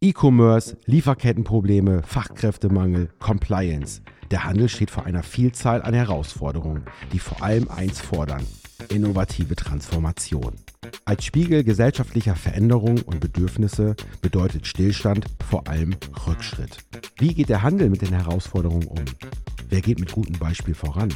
E-Commerce, 0.00 0.76
Lieferkettenprobleme, 0.86 2.04
Fachkräftemangel, 2.04 3.08
Compliance. 3.18 4.00
Der 4.30 4.44
Handel 4.44 4.68
steht 4.68 4.92
vor 4.92 5.06
einer 5.06 5.24
Vielzahl 5.24 5.82
an 5.82 5.92
Herausforderungen, 5.92 6.84
die 7.12 7.18
vor 7.18 7.42
allem 7.42 7.68
eins 7.68 8.00
fordern, 8.00 8.46
innovative 8.90 9.56
Transformation. 9.56 10.54
Als 11.04 11.24
Spiegel 11.24 11.64
gesellschaftlicher 11.64 12.36
Veränderungen 12.36 13.02
und 13.02 13.18
Bedürfnisse 13.18 13.96
bedeutet 14.22 14.68
Stillstand 14.68 15.26
vor 15.44 15.66
allem 15.66 15.96
Rückschritt. 16.28 16.78
Wie 17.16 17.34
geht 17.34 17.48
der 17.48 17.64
Handel 17.64 17.90
mit 17.90 18.02
den 18.02 18.12
Herausforderungen 18.12 18.86
um? 18.86 19.04
Wer 19.68 19.80
geht 19.80 19.98
mit 19.98 20.12
gutem 20.12 20.38
Beispiel 20.38 20.74
voran? 20.74 21.12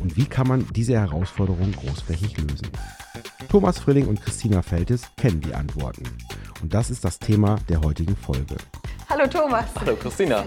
Und 0.00 0.16
wie 0.16 0.26
kann 0.26 0.46
man 0.46 0.64
diese 0.76 0.94
Herausforderungen 0.94 1.72
großflächig 1.72 2.38
lösen? 2.38 2.68
Thomas 3.48 3.78
Frilling 3.78 4.08
und 4.08 4.20
Christina 4.20 4.60
Feltes 4.60 5.02
kennen 5.16 5.40
die 5.40 5.54
Antworten. 5.54 6.04
Und 6.62 6.74
das 6.74 6.90
ist 6.90 7.04
das 7.04 7.18
Thema 7.18 7.56
der 7.68 7.80
heutigen 7.80 8.16
Folge. 8.16 8.56
Hallo 9.08 9.26
Thomas. 9.26 9.66
Hallo 9.80 9.94
Christina. 9.96 10.44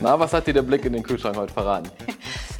Na, 0.00 0.18
was 0.18 0.32
hat 0.32 0.46
dir 0.46 0.54
der 0.54 0.62
Blick 0.62 0.84
in 0.84 0.92
den 0.92 1.02
Kühlschrank 1.02 1.36
heute 1.36 1.52
verraten? 1.52 1.90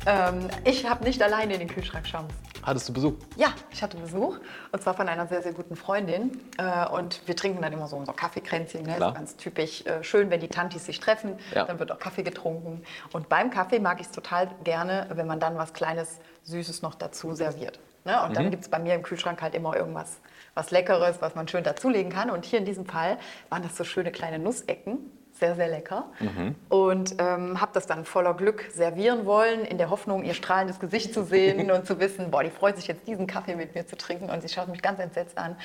Ähm, 0.06 0.48
ich 0.64 0.86
habe 0.86 1.02
nicht 1.02 1.22
alleine 1.22 1.54
in 1.54 1.60
den 1.60 1.68
Kühlschrank 1.68 2.06
schauen 2.06 2.26
müssen. 2.26 2.38
Hattest 2.62 2.86
du 2.90 2.92
Besuch? 2.92 3.14
Ja, 3.36 3.54
ich 3.70 3.82
hatte 3.82 3.96
Besuch 3.96 4.36
und 4.70 4.82
zwar 4.82 4.92
von 4.92 5.08
einer 5.08 5.26
sehr, 5.26 5.42
sehr 5.42 5.54
guten 5.54 5.76
Freundin. 5.76 6.42
Äh, 6.58 6.86
und 6.88 7.26
wir 7.26 7.34
trinken 7.34 7.62
dann 7.62 7.72
immer 7.72 7.88
so 7.88 7.96
unser 7.96 8.12
Kaffeekränzchen. 8.12 8.82
Ne? 8.82 8.92
Ist 8.92 8.98
ganz 8.98 9.36
typisch 9.36 9.86
äh, 9.86 10.04
schön, 10.04 10.28
wenn 10.28 10.40
die 10.40 10.48
Tantis 10.48 10.84
sich 10.84 11.00
treffen. 11.00 11.38
Ja. 11.54 11.64
Dann 11.64 11.78
wird 11.78 11.90
auch 11.90 11.98
Kaffee 11.98 12.22
getrunken. 12.22 12.82
Und 13.14 13.30
beim 13.30 13.48
Kaffee 13.48 13.78
mag 13.78 13.98
ich 13.98 14.08
es 14.08 14.12
total 14.12 14.50
gerne, 14.62 15.06
wenn 15.14 15.26
man 15.26 15.40
dann 15.40 15.56
was 15.56 15.72
Kleines, 15.72 16.18
Süßes 16.42 16.82
noch 16.82 16.94
dazu 16.94 17.32
serviert. 17.34 17.78
Ne? 18.04 18.22
Und 18.22 18.30
Mhm. 18.30 18.34
dann 18.34 18.50
gibt 18.50 18.62
es 18.62 18.68
bei 18.68 18.78
mir 18.78 18.94
im 18.94 19.02
Kühlschrank 19.02 19.40
halt 19.42 19.54
immer 19.54 19.74
irgendwas 19.76 20.20
was 20.56 20.70
Leckeres, 20.70 21.20
was 21.20 21.34
man 21.34 21.48
schön 21.48 21.64
dazulegen 21.64 22.12
kann. 22.12 22.30
Und 22.30 22.44
hier 22.44 22.60
in 22.60 22.64
diesem 22.64 22.86
Fall 22.86 23.18
waren 23.48 23.62
das 23.62 23.76
so 23.76 23.82
schöne 23.82 24.12
kleine 24.12 24.38
Nussecken. 24.38 24.98
Sehr, 25.32 25.56
sehr 25.56 25.66
lecker. 25.66 26.04
Mhm. 26.20 26.54
Und 26.68 27.16
ähm, 27.18 27.60
habe 27.60 27.72
das 27.74 27.88
dann 27.88 28.04
voller 28.04 28.34
Glück 28.34 28.68
servieren 28.72 29.26
wollen, 29.26 29.64
in 29.64 29.78
der 29.78 29.90
Hoffnung, 29.90 30.22
ihr 30.22 30.34
strahlendes 30.34 30.78
Gesicht 30.78 31.12
zu 31.12 31.24
sehen 31.24 31.70
und 31.72 31.86
zu 31.86 31.98
wissen, 31.98 32.30
boah, 32.30 32.44
die 32.44 32.50
freut 32.50 32.76
sich 32.76 32.86
jetzt, 32.86 33.08
diesen 33.08 33.26
Kaffee 33.26 33.56
mit 33.56 33.74
mir 33.74 33.84
zu 33.84 33.96
trinken. 33.96 34.30
Und 34.30 34.42
sie 34.42 34.48
schaut 34.48 34.68
mich 34.68 34.80
ganz 34.80 35.00
entsetzt 35.00 35.36
an, 35.36 35.56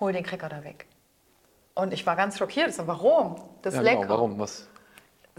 hol 0.00 0.14
den 0.14 0.24
Cracker 0.24 0.48
da 0.48 0.64
weg. 0.64 0.86
Und 1.74 1.92
ich 1.92 2.06
war 2.06 2.16
ganz 2.16 2.38
schockiert. 2.38 2.68
Ich 2.70 2.76
so, 2.76 2.86
warum? 2.86 3.36
Das 3.60 3.74
ist 3.74 3.78
Ja, 3.78 3.82
lecker. 3.84 4.00
genau. 4.02 4.14
Warum? 4.14 4.38
Was? 4.38 4.66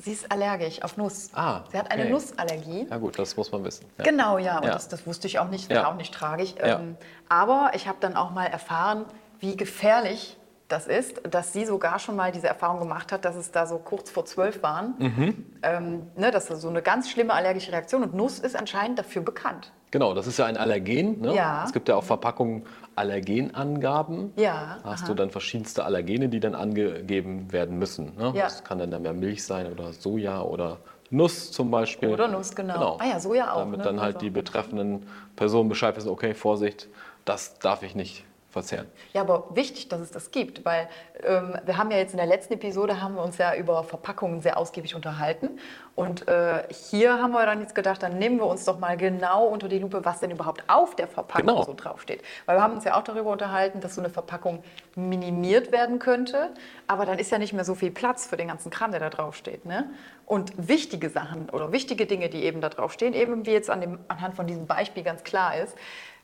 Sie 0.01 0.11
ist 0.13 0.31
allergisch 0.31 0.81
auf 0.81 0.97
Nuss. 0.97 1.29
Ah, 1.33 1.61
Sie 1.71 1.77
hat 1.77 1.91
eine 1.91 2.03
okay. 2.03 2.11
Nussallergie. 2.11 2.87
Ja 2.89 2.97
gut, 2.97 3.19
das 3.19 3.35
muss 3.35 3.51
man 3.51 3.63
wissen. 3.63 3.85
Ja. 3.97 4.03
Genau, 4.05 4.37
ja, 4.37 4.57
und 4.57 4.65
Ja. 4.65 4.71
Das, 4.73 4.87
das 4.87 5.05
wusste 5.05 5.27
ich 5.27 5.39
auch 5.39 5.49
nicht, 5.49 5.69
das 5.69 5.75
Ja. 5.75 5.83
war 5.83 5.91
auch 5.91 5.95
nicht 5.97 6.13
tragisch. 6.13 6.55
Ähm, 6.59 6.95
aber 7.27 7.71
ich 7.73 7.87
habe 7.87 7.97
dann 7.99 8.15
auch 8.15 8.31
mal 8.31 8.45
erfahren, 8.45 9.05
wie 9.39 9.55
gefährlich 9.57 10.37
das 10.69 10.85
ist, 10.87 11.21
dass 11.29 11.51
sie 11.51 11.65
sogar 11.65 11.97
schon 11.99 12.15
mal 12.15 12.31
diese 12.31 12.47
Erfahrung 12.47 12.79
gemacht 12.79 13.11
hat, 13.11 13.25
dass 13.25 13.35
es 13.35 13.51
da 13.51 13.65
so 13.65 13.79
kurz 13.79 14.09
vor 14.11 14.25
zwölf 14.25 14.61
waren. 14.61 14.93
Mhm. 14.99 15.45
Ähm, 15.63 16.07
ne, 16.15 16.29
das 16.31 16.49
ist 16.49 16.61
so 16.61 16.69
eine 16.69 16.81
ganz 16.81 17.09
schlimme 17.09 17.33
allergische 17.33 17.71
Reaktion 17.71 18.03
und 18.03 18.13
Nuss 18.13 18.39
ist 18.39 18.55
anscheinend 18.55 18.99
dafür 18.99 19.23
bekannt. 19.23 19.71
Genau, 19.91 20.13
das 20.13 20.27
ist 20.27 20.37
ja 20.37 20.45
ein 20.45 20.57
Allergen. 20.57 21.21
Ne? 21.21 21.33
Ja. 21.33 21.63
Es 21.65 21.73
gibt 21.73 21.89
ja 21.89 21.95
auf 21.95 22.05
Verpackungen 22.05 22.63
Allergenangaben. 22.95 24.33
Ja, 24.35 24.77
Da 24.83 24.91
hast 24.91 25.01
aha. 25.03 25.07
du 25.09 25.13
dann 25.15 25.29
verschiedenste 25.29 25.83
Allergene, 25.83 26.29
die 26.29 26.39
dann 26.39 26.55
angegeben 26.55 27.51
werden 27.51 27.77
müssen. 27.79 28.15
Ne? 28.17 28.33
Ja. 28.35 28.43
Das 28.43 28.63
kann 28.63 28.77
dann 28.79 29.01
mehr 29.01 29.13
Milch 29.13 29.43
sein 29.43 29.71
oder 29.71 29.93
Soja 29.93 30.41
oder 30.41 30.77
Nuss 31.09 31.51
zum 31.51 31.71
Beispiel. 31.71 32.09
Oder 32.09 32.27
Nuss, 32.27 32.55
genau. 32.55 32.97
Ah 32.99 33.05
ja, 33.07 33.19
Soja 33.19 33.53
auch, 33.53 33.59
Damit 33.59 33.79
ne? 33.79 33.83
dann 33.85 33.99
halt 34.01 34.15
Also- 34.15 34.25
die 34.25 34.29
betreffenden 34.29 35.05
Personen 35.35 35.69
Bescheid 35.69 35.95
wissen, 35.95 36.09
okay, 36.09 36.33
Vorsicht, 36.33 36.87
das 37.25 37.57
darf 37.59 37.81
ich 37.83 37.95
nicht 37.95 38.25
verzehren. 38.51 38.87
Ja, 39.13 39.21
aber 39.21 39.47
wichtig, 39.53 39.89
dass 39.89 40.01
es 40.01 40.09
das 40.09 40.31
gibt, 40.31 40.65
weil 40.65 40.89
ähm, 41.23 41.53
wir 41.65 41.77
haben 41.77 41.91
ja 41.91 41.97
jetzt 41.97 42.11
in 42.13 42.17
der 42.17 42.25
letzten 42.25 42.53
Episode 42.55 42.99
haben 42.99 43.13
wir 43.13 43.23
uns 43.23 43.37
ja 43.37 43.53
über 43.55 43.83
Verpackungen 43.83 44.41
sehr 44.41 44.57
ausgiebig 44.57 44.95
unterhalten 44.95 45.59
und 45.99 46.27
äh, 46.27 46.63
hier 46.89 47.21
haben 47.21 47.31
wir 47.31 47.45
dann 47.45 47.59
jetzt 47.59 47.75
gedacht, 47.75 48.01
dann 48.01 48.17
nehmen 48.17 48.37
wir 48.37 48.45
uns 48.45 48.63
doch 48.65 48.79
mal 48.79 48.95
genau 48.95 49.45
unter 49.47 49.67
die 49.67 49.79
Lupe, 49.79 50.05
was 50.05 50.19
denn 50.21 50.31
überhaupt 50.31 50.63
auf 50.67 50.95
der 50.95 51.07
Verpackung 51.07 51.47
Genau. 51.47 51.63
so 51.63 51.73
draufsteht. 51.75 52.21
Weil 52.45 52.57
wir 52.57 52.63
haben 52.63 52.73
uns 52.75 52.85
ja 52.85 52.97
auch 52.97 53.03
darüber 53.03 53.31
unterhalten, 53.31 53.81
dass 53.81 53.95
so 53.95 54.01
eine 54.01 54.09
Verpackung 54.09 54.63
minimiert 54.95 55.71
werden 55.71 55.99
könnte, 55.99 56.49
aber 56.87 57.05
dann 57.05 57.19
ist 57.19 57.31
ja 57.31 57.37
nicht 57.37 57.53
mehr 57.53 57.65
so 57.65 57.75
viel 57.75 57.91
Platz 57.91 58.25
für 58.27 58.37
den 58.37 58.47
ganzen 58.47 58.69
Kram, 58.69 58.91
der 58.91 58.99
da 58.99 59.09
draufsteht. 59.09 59.65
Ne? 59.65 59.89
Und 60.25 60.53
wichtige 60.69 61.09
Sachen 61.09 61.49
oder 61.49 61.71
wichtige 61.71 62.05
Dinge, 62.05 62.29
die 62.29 62.43
eben 62.43 62.61
da 62.61 62.69
draufstehen, 62.69 63.13
eben 63.13 63.45
wie 63.45 63.51
jetzt 63.51 63.69
an 63.69 63.81
dem, 63.81 63.99
anhand 64.07 64.35
von 64.35 64.47
diesem 64.47 64.67
Beispiel 64.67 65.03
ganz 65.03 65.23
klar 65.23 65.57
ist, 65.57 65.75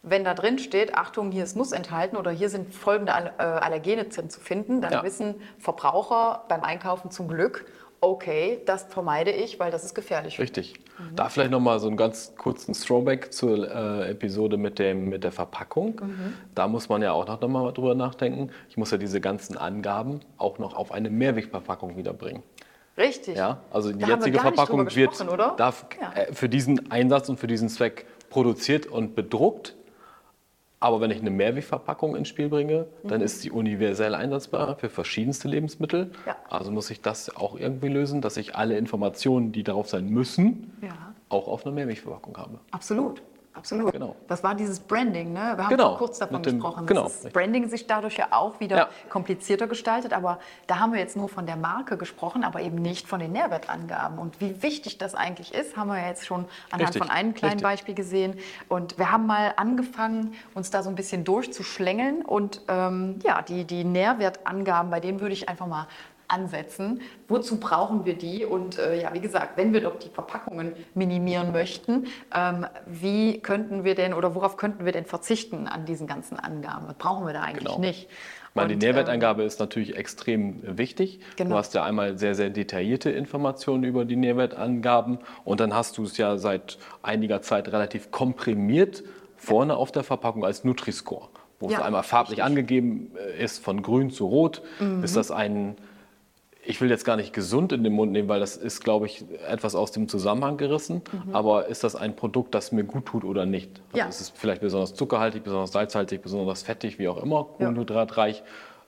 wenn 0.08 0.24
da 0.24 0.36
drin 0.36 0.60
steht, 0.60 0.96
Achtung, 0.96 1.32
hier 1.32 1.44
ist 1.44 1.56
Nuss 1.56 1.72
enthalten 1.72 2.16
oder 2.16 2.30
hier 2.30 2.50
sind 2.50 2.74
folgende 2.76 3.12
äh, 3.40 3.42
Allergene 3.42 4.04
drin 4.06 4.30
zu 4.30 4.40
finden, 4.40 4.80
dann 4.80 4.94
Ja. 4.94 5.04
wissen 5.04 5.42
Verbraucher 5.58 6.44
beim 6.48 6.62
Einkaufen 6.64 7.10
zum 7.10 7.28
Glück, 7.28 7.66
okay, 8.06 8.60
das 8.66 8.84
vermeide 8.84 9.32
ich, 9.32 9.60
weil 9.60 9.72
das 9.72 9.84
ist 9.84 9.94
gefährlich. 9.96 10.40
Richtig. 10.40 10.76
Mhm. 10.98 11.16
Da 11.16 11.30
vielleicht 11.30 11.52
nochmal 11.52 11.80
so 11.80 11.88
einen 11.88 11.98
ganz 11.98 12.34
kurzen 12.38 12.74
Throwback 12.74 13.34
zur 13.34 13.70
äh, 13.70 14.12
Episode 14.12 14.58
mit, 14.58 14.80
dem, 14.80 15.10
mit 15.10 15.24
der 15.24 15.32
Verpackung. 15.32 16.02
Mhm. 16.02 16.34
Da 16.54 16.68
muss 16.68 16.90
man 16.90 17.02
ja 17.02 17.12
auch 17.12 17.28
noch 17.28 17.48
mal 17.48 17.72
drüber 17.72 17.96
nachdenken. 17.96 18.50
Ich 18.70 18.78
muss 18.78 18.92
ja 18.92 18.98
diese 18.98 19.20
ganzen 19.22 19.58
Angaben 19.58 20.22
auch 20.38 20.60
noch 20.60 20.76
auf 20.76 20.92
eine 20.92 21.10
Mehrwegverpackung 21.10 21.98
wiederbringen. 21.98 22.44
Richtig. 22.98 23.36
Ja, 23.36 23.60
also 23.72 23.92
die 23.92 24.00
Da 24.00 24.08
wir 24.08 24.16
jetzige 24.16 24.32
nicht 24.38 24.42
Verpackung 24.42 24.96
wird 24.96 25.30
oder? 25.30 25.54
darf, 25.58 25.86
Ja. 26.00 26.14
äh, 26.14 26.34
für 26.34 26.48
diesen 26.48 26.92
Einsatz 26.92 27.28
und 27.30 27.38
für 27.40 27.48
diesen 27.48 27.68
Zweck 27.70 28.06
produziert 28.30 28.86
und 28.88 29.16
bedruckt. 29.16 29.76
Aber 30.86 31.02
wenn 31.02 31.10
ich 31.10 31.20
eine 31.20 31.32
Mehrwegverpackung 31.32 32.16
ins 32.16 32.28
Spiel 32.28 32.48
bringe, 32.48 32.86
dann 33.06 33.20
ist 33.22 33.42
sie 33.42 33.50
universell 33.50 34.14
einsetzbar 34.14 34.76
für 34.76 34.88
verschiedenste 34.88 35.48
Lebensmittel. 35.48 36.06
Mhm. 36.06 36.12
Ja. 36.28 36.36
Also 36.48 36.72
muss 36.72 36.92
ich 36.92 37.02
das 37.02 37.36
auch 37.36 37.58
irgendwie 37.60 37.88
lösen, 37.88 38.22
dass 38.22 38.38
ich 38.38 38.56
alle 38.56 38.78
Informationen, 38.78 39.52
die 39.52 39.64
darauf 39.64 39.90
sein 39.90 40.08
müssen, 40.10 40.74
Ja. 40.84 41.16
auch 41.30 41.48
auf 41.48 41.66
einer 41.66 41.74
Mehrwegverpackung 41.74 42.38
habe. 42.38 42.60
Absolut. 42.70 43.24
Absolut. 43.56 43.94
Genau. 43.94 44.16
Das 44.28 44.44
war 44.44 44.54
dieses 44.54 44.80
Branding, 44.80 45.32
ne? 45.34 45.54
Wir 45.56 45.64
haben 45.64 45.70
Genau, 45.70 45.96
kurz 45.96 46.20
davon 46.20 46.44
dem- 46.44 46.56
gesprochen, 46.60 46.86
genau, 46.86 47.04
dass 47.04 47.22
das. 47.22 47.32
Branding 47.34 47.70
sich 47.70 47.88
dadurch 47.88 48.18
ja 48.18 48.28
auch 48.32 48.60
wieder 48.60 48.78
Ja. 48.78 48.90
komplizierter 49.10 49.68
gestaltet. 49.68 50.12
Aber 50.14 50.40
da 50.68 50.80
haben 50.80 50.92
wir 50.92 51.00
jetzt 51.00 51.16
nur 51.16 51.30
von 51.30 51.46
der 51.46 51.56
Marke 51.56 51.98
gesprochen, 51.98 52.44
aber 52.44 52.62
eben 52.62 52.76
nicht 52.76 53.08
von 53.08 53.20
den 53.20 53.32
Nährwertangaben. 53.32 54.20
Und 54.20 54.42
wie 54.42 54.62
wichtig 54.62 54.98
das 54.98 55.16
eigentlich 55.16 55.54
ist, 55.54 55.78
haben 55.78 55.88
wir 55.88 55.98
ja 56.00 56.08
jetzt 56.08 56.26
schon 56.26 56.46
anhand 56.70 56.90
Richtig, 56.90 57.02
von 57.02 57.10
einem 57.10 57.34
kleinen 57.34 57.54
richtig. 57.54 57.64
Beispiel 57.64 57.96
gesehen. 57.96 58.38
Und 58.68 58.98
wir 58.98 59.12
haben 59.12 59.26
mal 59.26 59.54
angefangen, 59.56 60.34
uns 60.54 60.70
da 60.70 60.84
so 60.84 60.90
ein 60.90 60.96
bisschen 60.96 61.24
durchzuschlängeln. 61.24 62.24
Und 62.24 62.62
ähm, 62.68 63.20
ja, 63.24 63.42
die, 63.42 63.64
die 63.64 63.84
Nährwertangaben, 63.84 64.92
bei 64.92 65.00
denen 65.00 65.22
würde 65.22 65.34
ich 65.34 65.48
einfach 65.48 65.68
mal 65.68 65.88
ansetzen. 66.28 67.02
Wozu 67.28 67.60
brauchen 67.60 68.06
wir 68.06 68.16
die? 68.16 68.46
Und 68.46 68.78
äh, 68.80 69.02
ja, 69.02 69.14
wie 69.14 69.20
gesagt, 69.20 69.58
wenn 69.58 69.74
wir 69.74 69.82
doch 69.82 69.98
die 70.00 70.10
Verpackungen 70.10 70.74
minimieren 70.94 71.52
möchten, 71.52 72.08
ähm, 72.34 72.66
wie 72.86 73.40
könnten 73.40 73.84
wir 73.84 73.96
denn 73.96 74.14
oder 74.14 74.36
worauf 74.36 74.58
könnten 74.58 74.86
wir 74.86 74.92
denn 74.92 75.06
verzichten 75.06 75.68
an 75.68 75.86
diesen 75.86 76.08
ganzen 76.08 76.40
Angaben? 76.40 76.88
Was 76.88 76.96
brauchen 76.96 77.26
wir 77.26 77.34
da 77.34 77.42
eigentlich 77.42 77.66
Genau. 77.66 77.80
nicht? 77.80 78.10
Und, 78.54 78.70
die 78.70 78.74
ähm, 78.74 78.80
Nährwertangabe 78.80 79.44
ist 79.44 79.60
natürlich 79.60 79.98
extrem 79.98 80.78
wichtig. 80.78 81.20
Genau. 81.36 81.52
Du 81.52 81.56
hast 81.58 81.74
ja 81.74 81.84
einmal 81.84 82.18
sehr, 82.18 82.36
sehr 82.36 82.50
detaillierte 82.50 83.10
Informationen 83.10 83.84
über 83.84 84.06
die 84.06 84.16
Nährwertangaben 84.16 85.20
und 85.44 85.60
dann 85.60 85.74
hast 85.74 85.98
du 85.98 86.04
es 86.04 86.18
ja 86.18 86.38
seit 86.38 86.78
einiger 87.04 87.42
Zeit 87.42 87.68
relativ 87.72 88.12
komprimiert 88.12 89.04
vorne 89.36 89.76
auf 89.76 89.92
der 89.92 90.04
Verpackung 90.04 90.46
als 90.46 90.64
Nutri-Score, 90.64 91.28
wo 91.60 91.70
Ja, 91.70 91.80
es 91.80 91.84
einmal 91.84 92.04
farblich 92.04 92.40
richtig. 92.40 92.46
angegeben 92.46 93.12
äh, 93.18 93.44
ist, 93.44 93.62
von 93.64 93.82
grün 93.82 94.10
zu 94.10 94.26
rot. 94.26 94.62
Mhm. 94.80 95.04
Ist 95.04 95.18
das 95.18 95.32
ein, 95.32 95.76
ich 96.66 96.82
will 96.82 96.90
jetzt 96.90 97.06
gar 97.06 97.16
nicht 97.16 97.32
gesund 97.34 97.72
in 97.72 97.84
den 97.84 97.94
Mund 97.94 98.12
nehmen, 98.12 98.28
weil 98.28 98.40
das 98.40 98.58
ist, 98.58 98.82
glaube 98.84 99.06
ich, 99.06 99.24
etwas 99.48 99.76
aus 99.76 99.92
dem 99.92 100.08
Zusammenhang 100.08 100.58
gerissen. 100.58 101.02
Aber 101.32 101.68
ist 101.68 101.84
das 101.84 101.96
ein 101.96 102.16
Produkt, 102.16 102.56
das 102.56 102.72
mir 102.72 102.84
gut 102.84 103.06
tut 103.06 103.24
oder 103.24 103.46
nicht? 103.46 103.70
Also 103.70 103.82
Mhm. 103.94 103.98
Ja. 104.00 104.06
Ist 104.08 104.22
es 104.22 104.30
vielleicht 104.30 104.62
besonders 104.62 104.94
zuckerhaltig, 104.96 105.44
besonders 105.44 105.72
salzhaltig, 105.72 106.22
besonders 106.22 106.64
fettig, 106.64 107.00
wie 107.00 107.08
auch 107.08 107.22
immer, 107.22 107.48
Ja. 107.60 107.72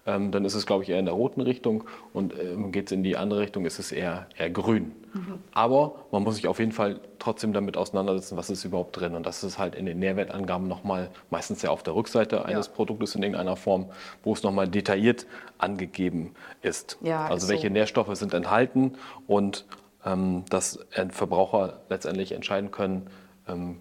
Ähm, 0.08 0.32
dann 0.32 0.46
ist 0.46 0.56
es, 0.56 0.66
glaube 0.66 0.84
ich, 0.84 0.90
eher 0.90 1.00
in 1.00 1.06
der 1.06 1.14
roten 1.14 1.42
Richtung. 1.42 1.84
Und 2.14 2.34
ähm, 2.40 2.72
geht 2.72 2.88
es 2.88 2.92
in 2.94 3.04
die 3.04 3.18
andere 3.18 3.42
Richtung, 3.42 3.66
ist 3.66 3.78
es 3.78 3.92
eher, 3.92 4.28
eher 4.38 4.50
grün. 4.50 4.94
Mhm. 5.14 5.40
Aber 5.52 5.96
man 6.12 6.24
muss 6.24 6.36
sich 6.36 6.48
auf 6.48 6.60
jeden 6.60 6.72
Fall 6.72 7.02
trotzdem 7.20 7.52
damit 7.52 7.76
auseinandersetzen, 7.78 8.38
was 8.38 8.50
ist 8.50 8.64
überhaupt 8.64 8.98
drin. 9.00 9.16
Und 9.16 9.26
das 9.26 9.44
ist 9.44 9.60
halt 9.60 9.76
in 9.76 9.86
den 9.86 10.00
Nährwertangaben 10.00 10.68
nochmal, 10.68 11.10
meistens 11.30 11.62
ja 11.62 11.70
auf 11.70 11.84
der 11.84 11.94
Rückseite 11.94 12.46
eines 12.46 12.70
Produktes 12.70 13.16
in 13.16 13.24
irgendeiner 13.24 13.58
Form, 13.58 13.88
wo 14.24 14.34
es 14.34 14.44
nochmal 14.44 14.68
detailliert 14.68 15.28
angegeben 15.58 16.34
ist. 16.62 16.98
Ja, 17.02 17.26
also 17.26 17.36
ist 17.36 17.44
so. 17.44 17.50
welche 17.50 17.70
Nährstoffe 17.70 18.16
sind 18.16 18.34
enthalten 18.34 18.94
und 19.28 19.66
ähm, 20.06 20.46
dass 20.50 20.78
äh, 20.92 21.10
Verbraucher 21.10 21.82
letztendlich 21.90 22.32
entscheiden 22.32 22.72
können, 22.72 23.08
ähm, 23.48 23.78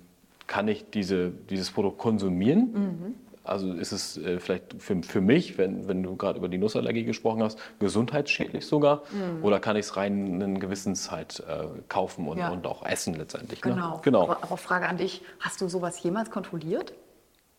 kann 0.46 0.68
ich 0.68 0.90
diese, 0.90 1.30
dieses 1.30 1.70
Produkt 1.70 1.98
konsumieren? 1.98 2.72
Mhm. 2.72 3.14
Also 3.46 3.72
ist 3.72 3.92
es 3.92 4.16
äh, 4.18 4.38
vielleicht 4.38 4.80
für, 4.80 5.02
für 5.02 5.20
mich, 5.20 5.58
wenn, 5.58 5.88
wenn 5.88 6.02
du 6.02 6.16
gerade 6.16 6.38
über 6.38 6.48
die 6.48 6.58
Nussallergie 6.58 7.04
gesprochen 7.04 7.42
hast, 7.42 7.58
gesundheitsschädlich 7.78 8.66
sogar? 8.66 9.02
Oder 9.42 9.60
kann 9.60 9.76
ich 9.76 9.86
es 9.86 9.96
rein 9.96 10.42
einen 10.42 10.60
Gewissensheit 10.60 11.42
äh, 11.48 11.66
kaufen 11.88 12.28
und, 12.28 12.36
Mhm. 12.36 12.40
Ja. 12.40 12.50
und 12.50 12.66
auch 12.66 12.84
essen 12.84 13.14
letztendlich? 13.14 13.62
Genau. 13.62 13.94
Ne? 13.94 14.00
genau. 14.02 14.22
Aber, 14.24 14.42
aber 14.42 14.56
Frage 14.56 14.86
an 14.86 14.98
dich, 14.98 15.22
hast 15.40 15.60
du 15.60 15.68
sowas 15.68 16.02
jemals 16.02 16.30
kontrolliert? 16.30 16.92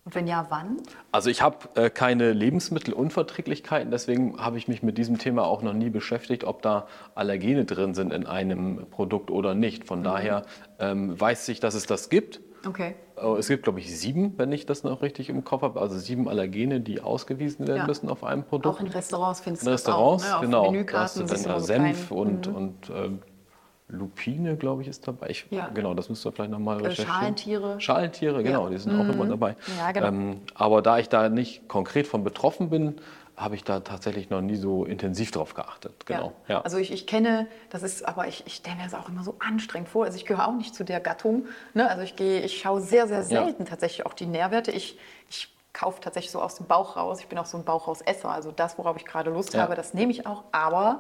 Und 0.05 0.15
wenn 0.15 0.25
ja, 0.25 0.45
wann? 0.49 0.77
Also 1.11 1.29
ich 1.29 1.41
habe 1.41 1.57
äh, 1.75 1.89
keine 1.89 2.31
Lebensmittelunverträglichkeiten, 2.31 3.91
deswegen 3.91 4.39
habe 4.39 4.57
ich 4.57 4.69
mich 4.69 4.81
mit 4.81 4.97
diesem 4.97 5.17
Thema 5.17 5.43
auch 5.43 5.61
noch 5.61 5.73
nie 5.73 5.89
beschäftigt, 5.89 6.45
ob 6.45 6.61
da 6.61 6.87
Allergene 7.13 7.65
drin 7.65 7.93
sind 7.93 8.13
in 8.13 8.25
einem 8.25 8.87
Produkt 8.89 9.31
oder 9.31 9.53
nicht. 9.53 9.85
Von 9.85 9.99
mhm. 9.99 10.03
daher 10.03 10.45
ähm, 10.79 11.19
weiß 11.19 11.49
ich, 11.49 11.59
dass 11.59 11.73
es 11.75 11.87
das 11.87 12.07
gibt. 12.09 12.39
Okay. 12.67 12.95
Es 13.37 13.47
gibt, 13.47 13.63
glaube 13.63 13.79
ich, 13.79 13.97
sieben, 13.97 14.33
wenn 14.37 14.51
ich 14.51 14.65
das 14.65 14.83
noch 14.83 15.01
richtig 15.01 15.29
im 15.29 15.43
Kopf 15.43 15.63
habe. 15.63 15.81
Also 15.81 15.97
sieben 15.97 16.29
Allergene, 16.29 16.81
die 16.81 17.01
ausgewiesen 17.01 17.67
werden 17.67 17.79
ja. 17.79 17.87
müssen 17.87 18.09
auf 18.09 18.23
einem 18.23 18.43
Produkt. 18.43 18.75
Auch 18.75 18.81
in 18.81 18.87
Restaurants 18.87 19.39
findest 19.39 19.65
du 19.65 19.71
das 19.71 19.81
Restaurants, 19.81 20.31
auch, 20.31 20.41
ne? 20.41 20.47
genau. 20.47 20.83
Da 20.83 20.99
hast 20.99 21.19
du 21.19 21.23
dann 21.23 21.43
da 21.43 21.59
Senf 21.59 22.11
und, 22.11 22.47
mhm. 22.47 22.55
und 22.55 22.89
äh, 22.89 23.09
Lupine, 23.89 24.57
glaube 24.57 24.81
ich, 24.81 24.87
ist 24.87 25.07
dabei. 25.07 25.29
Ich, 25.29 25.47
ja. 25.49 25.69
Genau, 25.73 25.93
das 25.93 26.09
müsst 26.09 26.25
ihr 26.25 26.31
vielleicht 26.31 26.51
nochmal 26.51 26.79
äh, 26.81 26.87
recherchieren. 26.87 27.13
Schalentiere. 27.13 27.81
Schalentiere, 27.81 28.43
genau, 28.43 28.65
ja. 28.65 28.69
die 28.71 28.77
sind 28.77 28.93
mhm. 28.93 29.01
auch 29.01 29.13
immer 29.13 29.25
dabei. 29.25 29.55
Ja, 29.77 29.91
genau. 29.91 30.07
Ähm, 30.07 30.41
aber 30.53 30.81
da 30.81 30.99
ich 30.99 31.09
da 31.09 31.29
nicht 31.29 31.67
konkret 31.67 32.05
von 32.05 32.23
betroffen 32.23 32.69
bin, 32.69 32.95
habe 33.37 33.53
ich 33.53 33.63
da 33.63 33.81
tatsächlich 33.81 34.31
noch 34.31 34.41
nie 34.41 34.55
so 34.55 34.83
intensiv 34.83 35.29
drauf 35.29 35.53
geachtet. 35.53 36.07
Genau. 36.07 36.33
Ja. 36.47 36.55
ja. 36.55 36.61
Also 36.61 36.77
ich, 36.77 36.91
ich 36.91 37.05
kenne, 37.05 37.47
das 37.69 37.83
ist, 37.83 38.03
aber 38.03 38.27
ich, 38.27 38.43
ich 38.47 38.55
stelle 38.55 38.77
mir 38.77 38.83
das 38.83 38.95
auch 38.95 39.07
immer 39.07 39.23
so 39.23 39.35
anstrengend 39.37 39.89
vor. 39.89 40.05
Also 40.05 40.17
ich 40.17 40.25
gehöre 40.25 40.47
auch 40.47 40.55
nicht 40.55 40.73
zu 40.73 40.83
der 40.83 40.99
Gattung. 40.99 41.45
Ne? 41.75 41.87
Also 41.87 42.01
ich 42.01 42.15
gehe, 42.15 42.41
ich 42.41 42.59
schaue 42.59 42.81
sehr, 42.81 43.07
sehr 43.07 43.21
selten 43.21 43.63
ja. 43.63 43.69
tatsächlich 43.69 44.07
auch 44.07 44.13
die 44.13 44.25
Nährwerte. 44.25 44.71
Ich, 44.71 44.97
ich 45.29 45.55
kaufe 45.73 46.01
tatsächlich 46.01 46.31
so 46.31 46.41
aus 46.41 46.55
dem 46.55 46.65
Bauch 46.65 46.97
raus. 46.97 47.19
Ich 47.19 47.27
bin 47.27 47.37
auch 47.37 47.45
so 47.45 47.57
ein 47.57 47.63
Bauchrausesser. 47.63 48.29
Also 48.29 48.51
das, 48.51 48.77
worauf 48.77 48.97
ich 48.97 49.05
gerade 49.05 49.29
Lust 49.29 49.53
ja. 49.53 49.61
habe, 49.61 49.75
das 49.75 49.93
nehme 49.93 50.11
ich 50.11 50.25
auch. 50.25 50.43
Aber 50.51 50.99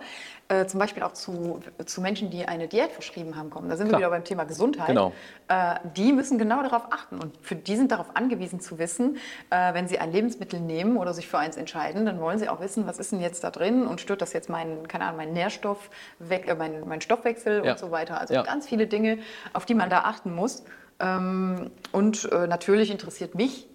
äh, 0.49 0.65
zum 0.67 0.79
Beispiel 0.79 1.01
auch 1.01 1.13
zu, 1.13 1.59
zu 1.85 1.99
Menschen, 1.99 2.29
die 2.29 2.47
eine 2.47 2.67
Diät 2.67 2.91
verschrieben 2.91 3.35
haben, 3.35 3.49
kommen. 3.49 3.69
Da 3.69 3.75
sind 3.75 3.87
Klar. 3.87 3.99
wir 3.99 4.05
wieder 4.05 4.15
beim 4.15 4.23
Thema 4.23 4.43
Gesundheit. 4.43 4.87
Genau. 4.87 5.13
Äh, 5.47 5.75
die 5.95 6.13
müssen 6.13 6.37
genau 6.37 6.61
darauf 6.61 6.83
achten. 6.91 7.19
Und 7.19 7.35
für 7.41 7.55
die 7.55 7.75
sind 7.75 7.91
darauf 7.91 8.15
angewiesen 8.15 8.59
zu 8.59 8.77
wissen, 8.77 9.17
äh, 9.49 9.73
wenn 9.73 9.87
sie 9.87 9.97
ein 9.97 10.11
Lebensmittel 10.11 10.59
nehmen 10.59 10.97
oder 10.97 11.13
sich 11.13 11.27
für 11.27 11.39
eins 11.39 11.57
entscheiden, 11.57 12.05
dann 12.05 12.21
wollen 12.21 12.37
sie 12.37 12.47
auch 12.47 12.59
wissen, 12.59 12.85
was 12.85 12.99
ist 12.99 13.11
denn 13.11 13.19
jetzt 13.19 13.43
da 13.43 13.49
drin 13.49 13.87
und 13.87 13.99
stört 13.99 14.21
das 14.21 14.33
jetzt 14.33 14.49
meinen, 14.49 14.87
keine 14.87 15.05
Ahnung, 15.05 15.17
meinen 15.17 15.33
Nährstoff, 15.33 15.89
weg, 16.19 16.47
äh, 16.47 16.55
meinen, 16.55 16.87
meinen 16.87 17.01
Stoffwechsel 17.01 17.65
ja. 17.65 17.71
und 17.71 17.79
so 17.79 17.89
weiter. 17.89 18.21
Also 18.21 18.35
ja. 18.35 18.43
ganz 18.43 18.67
viele 18.67 18.85
Dinge, 18.85 19.19
auf 19.53 19.65
die 19.65 19.73
man 19.73 19.89
da 19.89 20.01
achten 20.01 20.35
muss. 20.35 20.63
Ähm, 20.99 21.71
und 21.91 22.31
äh, 22.31 22.47
natürlich 22.47 22.91
interessiert 22.91 23.35
mich, 23.35 23.67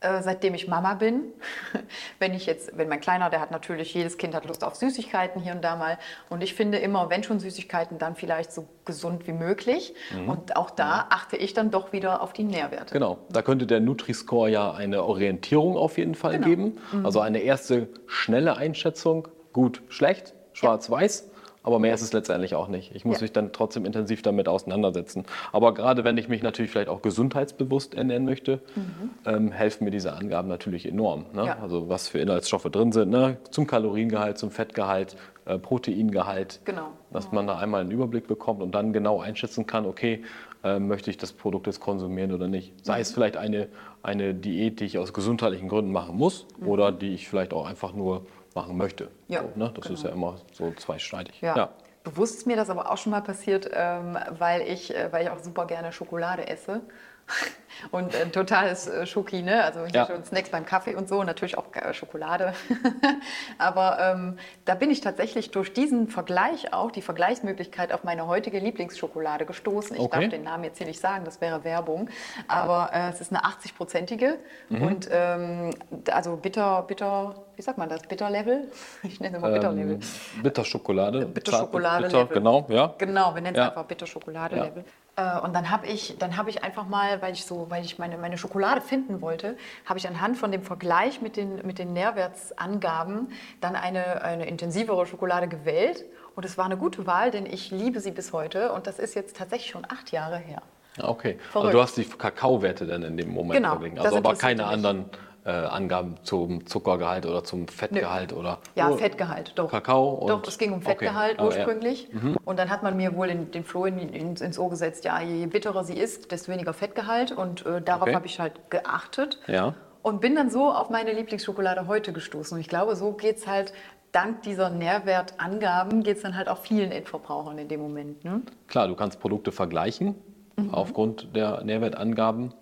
äh, 0.00 0.22
seitdem 0.22 0.54
ich 0.54 0.68
Mama 0.68 0.94
bin. 0.94 1.24
wenn 2.18 2.32
ich 2.32 2.46
jetzt, 2.46 2.76
wenn 2.76 2.88
mein 2.88 3.00
Kleiner, 3.00 3.30
der 3.30 3.40
hat 3.40 3.50
natürlich, 3.50 3.92
jedes 3.94 4.16
Kind 4.16 4.34
hat 4.34 4.46
Lust 4.46 4.62
auf 4.62 4.76
Süßigkeiten 4.76 5.42
hier 5.42 5.52
und 5.52 5.62
da 5.62 5.76
mal. 5.76 5.98
Und 6.28 6.42
ich 6.42 6.54
finde 6.54 6.78
immer, 6.78 7.10
wenn 7.10 7.22
schon 7.24 7.40
Süßigkeiten, 7.40 7.98
dann 7.98 8.14
vielleicht 8.14 8.52
so 8.52 8.66
gesund 8.84 9.26
wie 9.26 9.32
möglich. 9.32 9.94
Mhm. 10.14 10.28
Und 10.28 10.56
auch 10.56 10.70
da 10.70 11.06
achte 11.10 11.36
ich 11.36 11.52
dann 11.52 11.70
doch 11.70 11.92
wieder 11.92 12.22
auf 12.22 12.32
die 12.32 12.44
Nährwerte. 12.44 12.92
Genau, 12.92 13.18
da 13.30 13.42
könnte 13.42 13.66
der 13.66 13.80
Nutri-Score 13.80 14.50
ja 14.50 14.72
eine 14.72 15.02
Orientierung 15.02 15.76
auf 15.76 15.98
jeden 15.98 16.14
Fall 16.14 16.34
genau. 16.34 16.46
geben. 16.46 16.78
Mhm. 16.92 17.04
Also 17.04 17.20
eine 17.20 17.40
erste 17.40 17.88
schnelle 18.06 18.56
Einschätzung, 18.56 19.28
gut, 19.52 19.82
schlecht, 19.88 20.34
schwarz-weiß. 20.52 21.24
Ja. 21.26 21.37
Aber 21.62 21.78
mehr 21.78 21.94
ist 21.94 22.02
es 22.02 22.12
letztendlich 22.12 22.54
auch 22.54 22.68
nicht. 22.68 22.94
Ich 22.94 23.04
muss 23.04 23.16
ja. 23.16 23.22
mich 23.22 23.32
dann 23.32 23.52
trotzdem 23.52 23.84
intensiv 23.84 24.22
damit 24.22 24.48
auseinandersetzen. 24.48 25.24
Aber 25.52 25.74
gerade 25.74 26.04
wenn 26.04 26.16
ich 26.16 26.28
mich 26.28 26.42
natürlich 26.42 26.70
vielleicht 26.70 26.88
auch 26.88 27.02
gesundheitsbewusst 27.02 27.94
ernähren 27.94 28.24
möchte, 28.24 28.60
mhm. 28.74 29.10
ähm, 29.26 29.52
helfen 29.52 29.84
mir 29.84 29.90
diese 29.90 30.12
Angaben 30.14 30.48
natürlich 30.48 30.86
enorm. 30.86 31.26
Ne? 31.32 31.46
Ja. 31.46 31.58
Also 31.60 31.88
was 31.88 32.08
für 32.08 32.18
Inhaltsstoffe 32.18 32.64
drin 32.64 32.92
sind, 32.92 33.10
ne? 33.10 33.38
zum 33.50 33.66
Kaloriengehalt, 33.66 34.38
zum 34.38 34.50
Fettgehalt, 34.50 35.16
äh, 35.44 35.58
Proteingehalt. 35.58 36.60
Genau. 36.64 36.88
Dass 37.10 37.32
man 37.32 37.46
da 37.46 37.58
einmal 37.58 37.80
einen 37.80 37.90
Überblick 37.90 38.28
bekommt 38.28 38.62
und 38.62 38.74
dann 38.74 38.92
genau 38.92 39.20
einschätzen 39.20 39.66
kann, 39.66 39.86
okay, 39.86 40.22
äh, 40.64 40.78
möchte 40.78 41.10
ich 41.10 41.16
das 41.16 41.32
Produkt 41.32 41.66
jetzt 41.66 41.80
konsumieren 41.80 42.32
oder 42.32 42.48
nicht. 42.48 42.72
Sei 42.84 42.96
mhm. 42.96 43.02
es 43.02 43.12
vielleicht 43.12 43.36
eine, 43.36 43.68
eine 44.02 44.34
Diät, 44.34 44.80
die 44.80 44.84
ich 44.84 44.98
aus 44.98 45.12
gesundheitlichen 45.12 45.68
Gründen 45.68 45.92
machen 45.92 46.16
muss 46.16 46.46
mhm. 46.58 46.68
oder 46.68 46.92
die 46.92 47.14
ich 47.14 47.28
vielleicht 47.28 47.52
auch 47.52 47.66
einfach 47.66 47.92
nur 47.92 48.26
machen 48.58 48.76
möchte. 48.76 49.10
Ja, 49.28 49.42
so, 49.42 49.58
ne? 49.58 49.72
Das 49.74 49.84
genau. 49.84 49.94
ist 49.94 50.04
ja 50.04 50.10
immer 50.10 50.36
so 50.52 50.72
zweischneidig. 50.72 51.40
Ja. 51.40 51.56
ja. 51.56 51.68
Bewusst 52.04 52.36
ist 52.36 52.46
mir 52.46 52.56
das 52.56 52.70
aber 52.70 52.90
auch 52.90 52.98
schon 52.98 53.12
mal 53.12 53.20
passiert, 53.20 53.70
ähm, 53.72 54.16
weil, 54.38 54.62
ich, 54.62 54.94
äh, 54.94 55.12
weil 55.12 55.24
ich 55.24 55.30
auch 55.30 55.38
super 55.38 55.66
gerne 55.66 55.92
Schokolade 55.92 56.48
esse. 56.48 56.80
Und 57.90 58.14
ein 58.14 58.32
totales 58.32 58.86
äh, 58.86 59.06
Schoki, 59.06 59.42
ne? 59.42 59.62
Also 59.64 59.84
hier 59.84 59.94
ja. 59.94 60.06
schon 60.06 60.24
Snacks 60.24 60.50
beim 60.50 60.66
Kaffee 60.66 60.94
und 60.94 61.08
so, 61.08 61.22
natürlich 61.22 61.56
auch 61.56 61.66
äh, 61.74 61.94
Schokolade. 61.94 62.52
Aber 63.58 63.98
ähm, 64.00 64.38
da 64.64 64.74
bin 64.74 64.90
ich 64.90 65.00
tatsächlich 65.00 65.50
durch 65.50 65.72
diesen 65.72 66.08
Vergleich 66.08 66.72
auch, 66.72 66.90
die 66.90 67.02
Vergleichsmöglichkeit 67.02 67.92
auf 67.92 68.04
meine 68.04 68.26
heutige 68.26 68.58
Lieblingsschokolade 68.58 69.46
gestoßen. 69.46 69.96
Ich 69.96 70.02
okay. 70.02 70.20
darf 70.20 70.30
den 70.30 70.42
Namen 70.42 70.64
jetzt 70.64 70.78
hier 70.78 70.86
nicht 70.86 71.00
sagen, 71.00 71.24
das 71.24 71.40
wäre 71.40 71.64
Werbung. 71.64 72.10
Aber 72.48 72.90
äh, 72.92 73.10
es 73.10 73.20
ist 73.20 73.32
eine 73.32 73.44
80-prozentige 73.44 74.34
mhm. 74.68 74.82
und 74.82 75.08
ähm, 75.10 75.70
also 76.10 76.36
bitter, 76.36 76.82
bitter, 76.82 77.34
wie 77.56 77.62
sagt 77.62 77.78
man 77.78 77.88
das? 77.88 78.02
Bitterlevel? 78.02 78.70
Ich 79.02 79.20
nenne 79.20 79.36
es 79.36 79.42
mal 79.42 79.52
Bitterlevel. 79.52 79.94
Ähm, 79.94 80.42
Bitterschokolade. 80.42 81.26
Bitterschokolade. 81.26 82.06
Bitter, 82.06 82.26
genau, 82.26 82.66
ja. 82.68 82.94
Genau, 82.98 83.34
wir 83.34 83.40
nennen 83.40 83.54
es 83.54 83.60
ja. 83.60 83.68
einfach 83.68 83.84
Bitterschokolade-Level. 83.84 84.82
Ja. 84.84 84.92
Äh, 85.18 85.40
und 85.40 85.52
dann 85.54 85.70
habe 85.70 85.86
ich, 85.86 86.16
hab 86.20 86.48
ich 86.48 86.62
einfach 86.62 86.86
mal, 86.86 87.20
weil 87.20 87.32
ich, 87.32 87.44
so, 87.44 87.66
weil 87.68 87.84
ich 87.84 87.98
meine, 87.98 88.16
meine 88.18 88.38
Schokolade 88.38 88.80
finden 88.80 89.20
wollte, 89.20 89.56
habe 89.84 89.98
ich 89.98 90.06
anhand 90.06 90.38
von 90.38 90.52
dem 90.52 90.62
Vergleich 90.62 91.20
mit 91.20 91.36
den, 91.36 91.66
mit 91.66 91.78
den 91.78 91.92
Nährwertsangaben 91.92 93.32
dann 93.60 93.74
eine, 93.74 94.22
eine 94.22 94.46
intensivere 94.46 95.06
Schokolade 95.06 95.48
gewählt. 95.48 96.04
Und 96.36 96.44
es 96.44 96.56
war 96.56 96.66
eine 96.66 96.76
gute 96.76 97.06
Wahl, 97.06 97.32
denn 97.32 97.46
ich 97.46 97.72
liebe 97.72 97.98
sie 97.98 98.12
bis 98.12 98.32
heute. 98.32 98.72
Und 98.72 98.86
das 98.86 99.00
ist 99.00 99.16
jetzt 99.16 99.36
tatsächlich 99.36 99.70
schon 99.70 99.84
acht 99.88 100.12
Jahre 100.12 100.36
her. 100.38 100.62
Okay. 101.00 101.36
Also 101.38 101.50
Verrückt. 101.50 101.66
Also 101.66 101.70
du 101.70 101.82
hast 101.82 101.96
die 101.96 102.04
Kakaowerte 102.04 102.86
dann 102.86 103.02
in 103.02 103.16
dem 103.16 103.30
Moment 103.32 103.54
genau, 103.54 103.70
verglichen. 103.70 103.98
Also 103.98 104.16
aber 104.18 104.36
keine 104.36 104.66
anderen 104.66 105.06
äh, 105.48 105.50
Angaben 105.50 106.16
zum 106.24 106.66
Zuckergehalt 106.66 107.24
oder 107.24 107.42
zum 107.42 107.68
Fettgehalt 107.68 108.32
Nö. 108.32 108.38
oder 108.38 108.58
ja 108.74 108.90
oh, 108.90 108.96
Fettgehalt 108.98 109.52
doch 109.54 109.70
Kakao 109.70 110.26
doch 110.28 110.46
es 110.46 110.58
ging 110.58 110.72
um 110.72 110.82
Fettgehalt 110.82 111.40
okay. 111.40 111.46
ursprünglich 111.46 112.08
ja. 112.12 112.20
mhm. 112.20 112.36
und 112.44 112.58
dann 112.58 112.68
hat 112.68 112.82
man 112.82 112.98
mir 112.98 113.16
wohl 113.16 113.28
in, 113.28 113.50
den 113.50 113.64
Floh 113.64 113.86
in, 113.86 113.98
ins, 113.98 114.42
ins 114.42 114.58
Ohr 114.58 114.68
gesetzt 114.68 115.06
ja 115.06 115.20
je 115.22 115.46
bitterer 115.46 115.84
sie 115.84 115.94
ist 115.94 116.32
desto 116.32 116.52
weniger 116.52 116.74
Fettgehalt 116.74 117.32
und 117.32 117.64
äh, 117.64 117.80
darauf 117.80 118.02
okay. 118.02 118.14
habe 118.14 118.26
ich 118.26 118.38
halt 118.38 118.70
geachtet 118.70 119.40
ja. 119.46 119.74
und 120.02 120.20
bin 120.20 120.34
dann 120.34 120.50
so 120.50 120.70
auf 120.70 120.90
meine 120.90 121.12
Lieblingsschokolade 121.12 121.86
heute 121.86 122.12
gestoßen 122.12 122.54
und 122.54 122.60
ich 122.60 122.68
glaube 122.68 122.94
so 122.94 123.12
geht 123.12 123.38
es 123.38 123.46
halt 123.46 123.72
dank 124.12 124.42
dieser 124.42 124.68
Nährwertangaben 124.68 126.02
geht 126.02 126.18
es 126.18 126.22
dann 126.24 126.36
halt 126.36 126.48
auch 126.48 126.58
vielen 126.58 126.92
Endverbrauchern 126.92 127.56
in 127.56 127.68
dem 127.68 127.80
Moment 127.80 128.22
ne? 128.22 128.42
klar 128.66 128.86
du 128.86 128.94
kannst 128.94 129.18
Produkte 129.18 129.50
vergleichen 129.50 130.14
mhm. 130.56 130.74
aufgrund 130.74 131.34
der 131.34 131.64
Nährwertangaben 131.64 132.52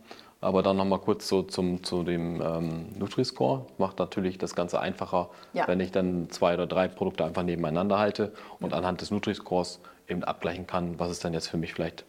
aber 0.41 0.63
dann 0.63 0.77
nochmal 0.77 0.99
kurz 0.99 1.29
so 1.29 1.43
zum, 1.43 1.83
zu 1.83 2.03
dem 2.03 2.41
ähm, 2.41 2.87
Nutri-Score. 2.99 3.67
Macht 3.79 3.99
natürlich 3.99 4.39
das 4.39 4.55
Ganze 4.55 4.81
einfacher, 4.81 5.31
ja. 5.53 5.67
wenn 5.67 5.81
ich 5.81 5.93
dann 5.93 6.31
zwei 6.31 6.55
oder 6.55 6.67
drei 6.67 6.89
Produkte 6.89 7.25
einfach 7.25 7.43
nebeneinander 7.43 7.99
halte 7.99 8.33
und 8.61 8.71
ja. 8.71 8.79
anhand 8.79 9.01
des 9.01 9.11
Nutri-Scores 9.11 9.81
eben 10.09 10.25
abgleichen 10.25 10.67
kann, 10.67 10.99
was 10.99 11.11
ist 11.11 11.25
dann 11.25 11.33
jetzt 11.33 11.49
für 11.49 11.57
mich 11.57 11.75
vielleicht 11.75 12.05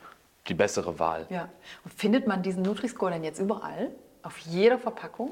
die 0.48 0.54
bessere 0.54 1.00
Wahl. 1.00 1.25
Ja. 1.30 1.50
Und 1.84 1.94
findet 1.94 2.28
man 2.28 2.44
diesen 2.44 2.63
Nutri-Score 2.63 3.12
denn 3.12 3.24
jetzt 3.24 3.40
überall? 3.40 3.92
Auf 4.24 4.38
jeder 4.40 4.78
Verpackung? 4.78 5.32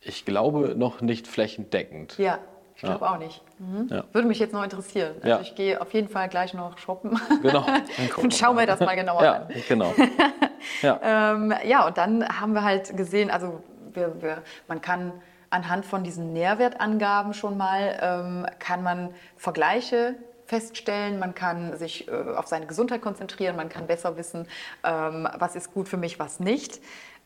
Ich 0.00 0.24
glaube 0.24 0.74
noch 0.76 1.00
nicht 1.00 1.28
flächendeckend. 1.28 2.18
Ja, 2.18 2.38
ich 2.82 2.88
glaube 2.88 3.04
ja. 3.04 3.12
auch 3.12 3.18
nicht. 3.18 3.40
Mhm. 3.60 3.86
Ja. 3.90 4.04
Würde 4.10 4.26
mich 4.26 4.40
jetzt 4.40 4.52
noch 4.52 4.64
interessieren. 4.64 5.12
Also 5.18 5.28
ja. 5.28 5.40
ich 5.40 5.54
gehe 5.54 5.80
auf 5.80 5.94
jeden 5.94 6.08
Fall 6.08 6.28
gleich 6.28 6.52
noch 6.52 6.78
shoppen. 6.78 7.16
Genau. 7.40 7.64
und 8.16 8.34
schaue 8.34 8.56
mir 8.56 8.66
das 8.66 8.80
mal 8.80 8.96
genauer 8.96 9.22
ja, 9.22 9.32
an. 9.34 9.48
Genau. 9.68 9.94
Ja. 10.80 11.00
ähm, 11.02 11.52
ja, 11.64 11.86
und 11.88 11.98
dann 11.98 12.24
haben 12.40 12.54
wir 12.54 12.62
halt 12.62 12.96
gesehen, 12.96 13.32
also 13.32 13.64
wir, 13.94 14.22
wir, 14.22 14.42
man 14.68 14.80
kann 14.80 15.12
anhand 15.50 15.84
von 15.84 16.04
diesen 16.04 16.32
Nährwertangaben 16.32 17.34
schon 17.34 17.56
mal, 17.56 17.98
ähm, 18.00 18.46
kann 18.60 18.84
man 18.84 19.12
Vergleiche 19.36 20.14
feststellen, 20.46 21.18
man 21.18 21.34
kann 21.34 21.76
sich 21.76 22.06
äh, 22.06 22.12
auf 22.36 22.46
seine 22.46 22.66
Gesundheit 22.66 23.02
konzentrieren, 23.02 23.56
man 23.56 23.68
kann 23.68 23.88
besser 23.88 24.16
wissen, 24.16 24.46
ähm, 24.84 25.28
was 25.36 25.56
ist 25.56 25.74
gut 25.74 25.88
für 25.88 25.96
mich, 25.96 26.20
was 26.20 26.38
nicht. 26.38 26.80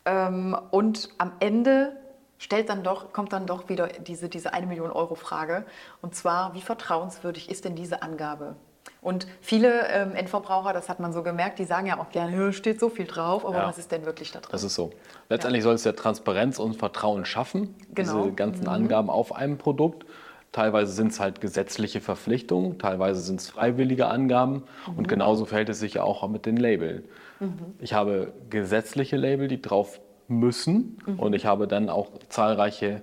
Ähm, 0.07 0.57
und 0.71 1.11
am 1.19 1.33
Ende 1.41 1.93
stellt 2.39 2.69
dann 2.69 2.83
doch, 2.83 3.13
kommt 3.13 3.33
dann 3.33 3.47
doch 3.47 3.69
wieder 3.69 3.89
diese, 3.89 4.29
diese 4.29 4.53
eine 4.53 4.67
Million 4.67 4.91
Euro 4.91 5.15
Frage. 5.15 5.65
Und 6.03 6.15
zwar, 6.15 6.55
wie 6.55 6.61
vertrauenswürdig 6.61 7.51
ist 7.51 7.65
denn 7.65 7.75
diese 7.75 8.03
Angabe? 8.03 8.57
Und 9.01 9.27
viele 9.41 9.89
ähm, 9.89 10.15
Endverbraucher, 10.15 10.73
das 10.73 10.89
hat 10.89 11.01
man 11.01 11.13
so 11.13 11.23
gemerkt, 11.23 11.59
die 11.59 11.65
sagen 11.65 11.87
ja 11.87 11.99
auch 11.99 12.11
gerne, 12.11 12.53
steht 12.53 12.81
so 12.81 12.89
viel 12.89 13.07
drauf, 13.07 13.45
aber 13.45 13.59
ja. 13.59 13.67
was 13.67 13.79
ist 13.79 13.93
denn 13.93 14.05
wirklich 14.05 14.33
da 14.33 14.41
drin? 14.41 14.49
Das 14.53 14.65
ist 14.65 14.75
so. 14.75 14.91
Letztendlich 15.29 15.61
ja. 15.61 15.65
soll 15.65 15.75
es 15.75 15.85
ja 15.85 15.93
Transparenz 15.93 16.59
und 16.59 16.75
Vertrauen 16.77 17.25
schaffen, 17.25 17.75
genau. 17.95 18.25
diese 18.25 18.35
ganzen 18.35 18.63
mhm. 18.63 18.71
Angaben 18.71 19.11
auf 19.11 19.35
einem 19.35 19.59
Produkt. 19.59 20.07
Teilweise 20.53 20.93
sind 20.93 21.13
es 21.13 21.21
halt 21.21 21.41
gesetzliche 21.41 22.01
Verpflichtungen, 22.01 22.79
teilweise 22.79 23.21
sind 23.21 23.41
es 23.41 23.51
freiwillige 23.51 24.07
Angaben 24.07 24.65
mhm. 24.87 24.99
und 24.99 25.09
genauso 25.09 25.45
verhält 25.45 25.69
es 25.69 25.81
sich 25.81 25.95
ja 25.95 26.03
auch 26.03 26.27
mit 26.29 26.47
den 26.47 26.57
Labeln. 26.57 27.05
Mhm. 27.41 27.75
Ich 27.79 27.93
habe 27.93 28.33
gesetzliche 28.49 29.17
Label, 29.17 29.49
die 29.49 29.61
drauf 29.61 30.01
müssen. 30.29 30.99
Mhm. 31.07 31.19
Und 31.19 31.35
ich 31.35 31.47
habe 31.47 31.67
dann 31.67 31.89
auch 31.89 32.09
zahlreiche 32.29 33.03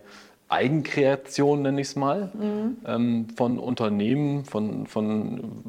Eigenkreationen, 0.53 1.63
nenne 1.63 1.81
ich 1.81 1.87
es 1.87 1.95
mal, 1.95 2.31
mhm. 2.33 2.77
ähm, 2.85 3.27
von 3.35 3.57
Unternehmen, 3.57 4.45
von, 4.45 4.85
von 4.85 5.63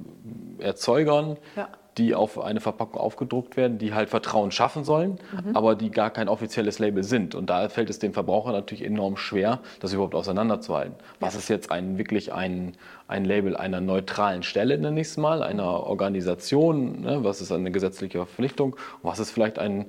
Erzeugern, 0.58 1.38
ja. 1.56 1.68
die 1.96 2.14
auf 2.14 2.38
eine 2.38 2.61
Verpackung 2.61 3.00
aufgedruckt 3.00 3.56
werden, 3.56 3.78
die 3.78 3.94
halt 3.94 4.11
Vertrauen 4.11 4.50
schaffen 4.50 4.84
sollen, 4.84 5.18
mhm. 5.32 5.56
aber 5.56 5.75
die 5.75 5.90
gar 5.90 6.11
kein 6.11 6.28
offizielles 6.28 6.80
Label 6.80 7.02
sind. 7.02 7.34
Und 7.34 7.49
da 7.49 7.70
fällt 7.70 7.88
es 7.88 7.99
dem 7.99 8.12
Verbraucher 8.12 8.52
natürlich 8.52 8.84
enorm 8.84 9.16
schwer, 9.16 9.61
das 9.80 9.94
überhaupt 9.94 10.14
auseinanderzuhalten. 10.14 10.96
Was 11.18 11.34
ist 11.34 11.49
jetzt 11.49 11.70
ein, 11.70 11.96
wirklich 11.96 12.34
ein, 12.34 12.73
ein 13.08 13.25
Label 13.25 13.56
einer 13.56 13.80
neutralen 13.80 14.42
Stelle, 14.42 14.76
nenne 14.76 15.00
ich 15.00 15.08
es 15.08 15.16
mal, 15.16 15.42
einer 15.42 15.64
Organisation, 15.64 17.00
ne? 17.00 17.25
was 17.25 17.40
ist 17.40 17.52
eine 17.52 17.70
gesetzliche 17.70 18.18
Verpflichtung, 18.18 18.76
was 19.02 19.18
ist 19.18 19.30
vielleicht 19.30 19.58
ein, 19.58 19.87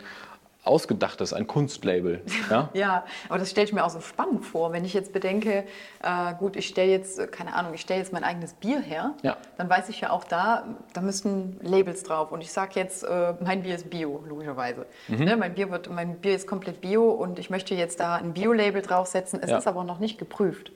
ausgedachtes, 0.66 1.34
ein 1.34 1.48
Kunstlabel. 1.48 2.22
Ja, 2.50 2.70
ja 2.74 3.06
aber 3.30 3.40
das 3.40 3.52
stelle 3.52 3.68
ich 3.68 3.74
mir 3.74 3.84
auch 3.84 3.90
so 3.90 4.02
spannend 4.02 4.46
vor. 4.46 4.74
Wenn 4.74 4.84
ich 4.86 4.94
jetzt 4.94 5.14
bedenke, 5.14 5.64
äh, 6.04 6.34
gut, 6.38 6.56
ich 6.56 6.68
stelle 6.68 6.92
jetzt, 6.92 7.32
keine 7.32 7.54
Ahnung, 7.54 7.74
ich 7.74 7.82
stelle 7.82 8.00
jetzt 8.00 8.14
mein 8.14 8.24
eigenes 8.24 8.54
Bier 8.54 8.80
her, 8.80 9.14
ja. 9.22 9.38
dann 9.58 9.70
weiß 9.70 9.90
ich 9.90 10.02
ja 10.02 10.10
auch 10.10 10.24
da, 10.24 10.66
da 10.94 11.02
müssten 11.02 11.60
Labels 11.62 12.04
drauf. 12.04 12.32
Und 12.32 12.42
ich 12.42 12.52
sage 12.52 12.72
jetzt, 12.76 13.04
äh, 13.04 13.34
mein 13.42 13.64
Bier 13.64 13.76
ist 13.76 13.90
Bio, 13.90 14.24
logischerweise. 14.28 14.86
Mhm. 15.08 15.26
Ne, 15.26 15.38
mein, 15.38 15.54
Bier 15.54 15.70
wird, 15.72 15.90
mein 15.90 16.16
Bier 16.16 16.36
ist 16.36 16.48
komplett 16.48 16.82
Bio 16.82 17.10
und 17.12 17.40
ich 17.40 17.50
möchte 17.50 17.76
jetzt 17.76 18.00
da 18.00 18.16
ein 18.16 18.34
Bio-Label 18.34 18.82
draufsetzen. 18.82 19.42
Es 19.42 19.52
ja. 19.52 19.58
ist 19.58 19.68
aber 19.68 19.84
noch 19.84 20.00
nicht 20.00 20.18
geprüft. 20.18 20.72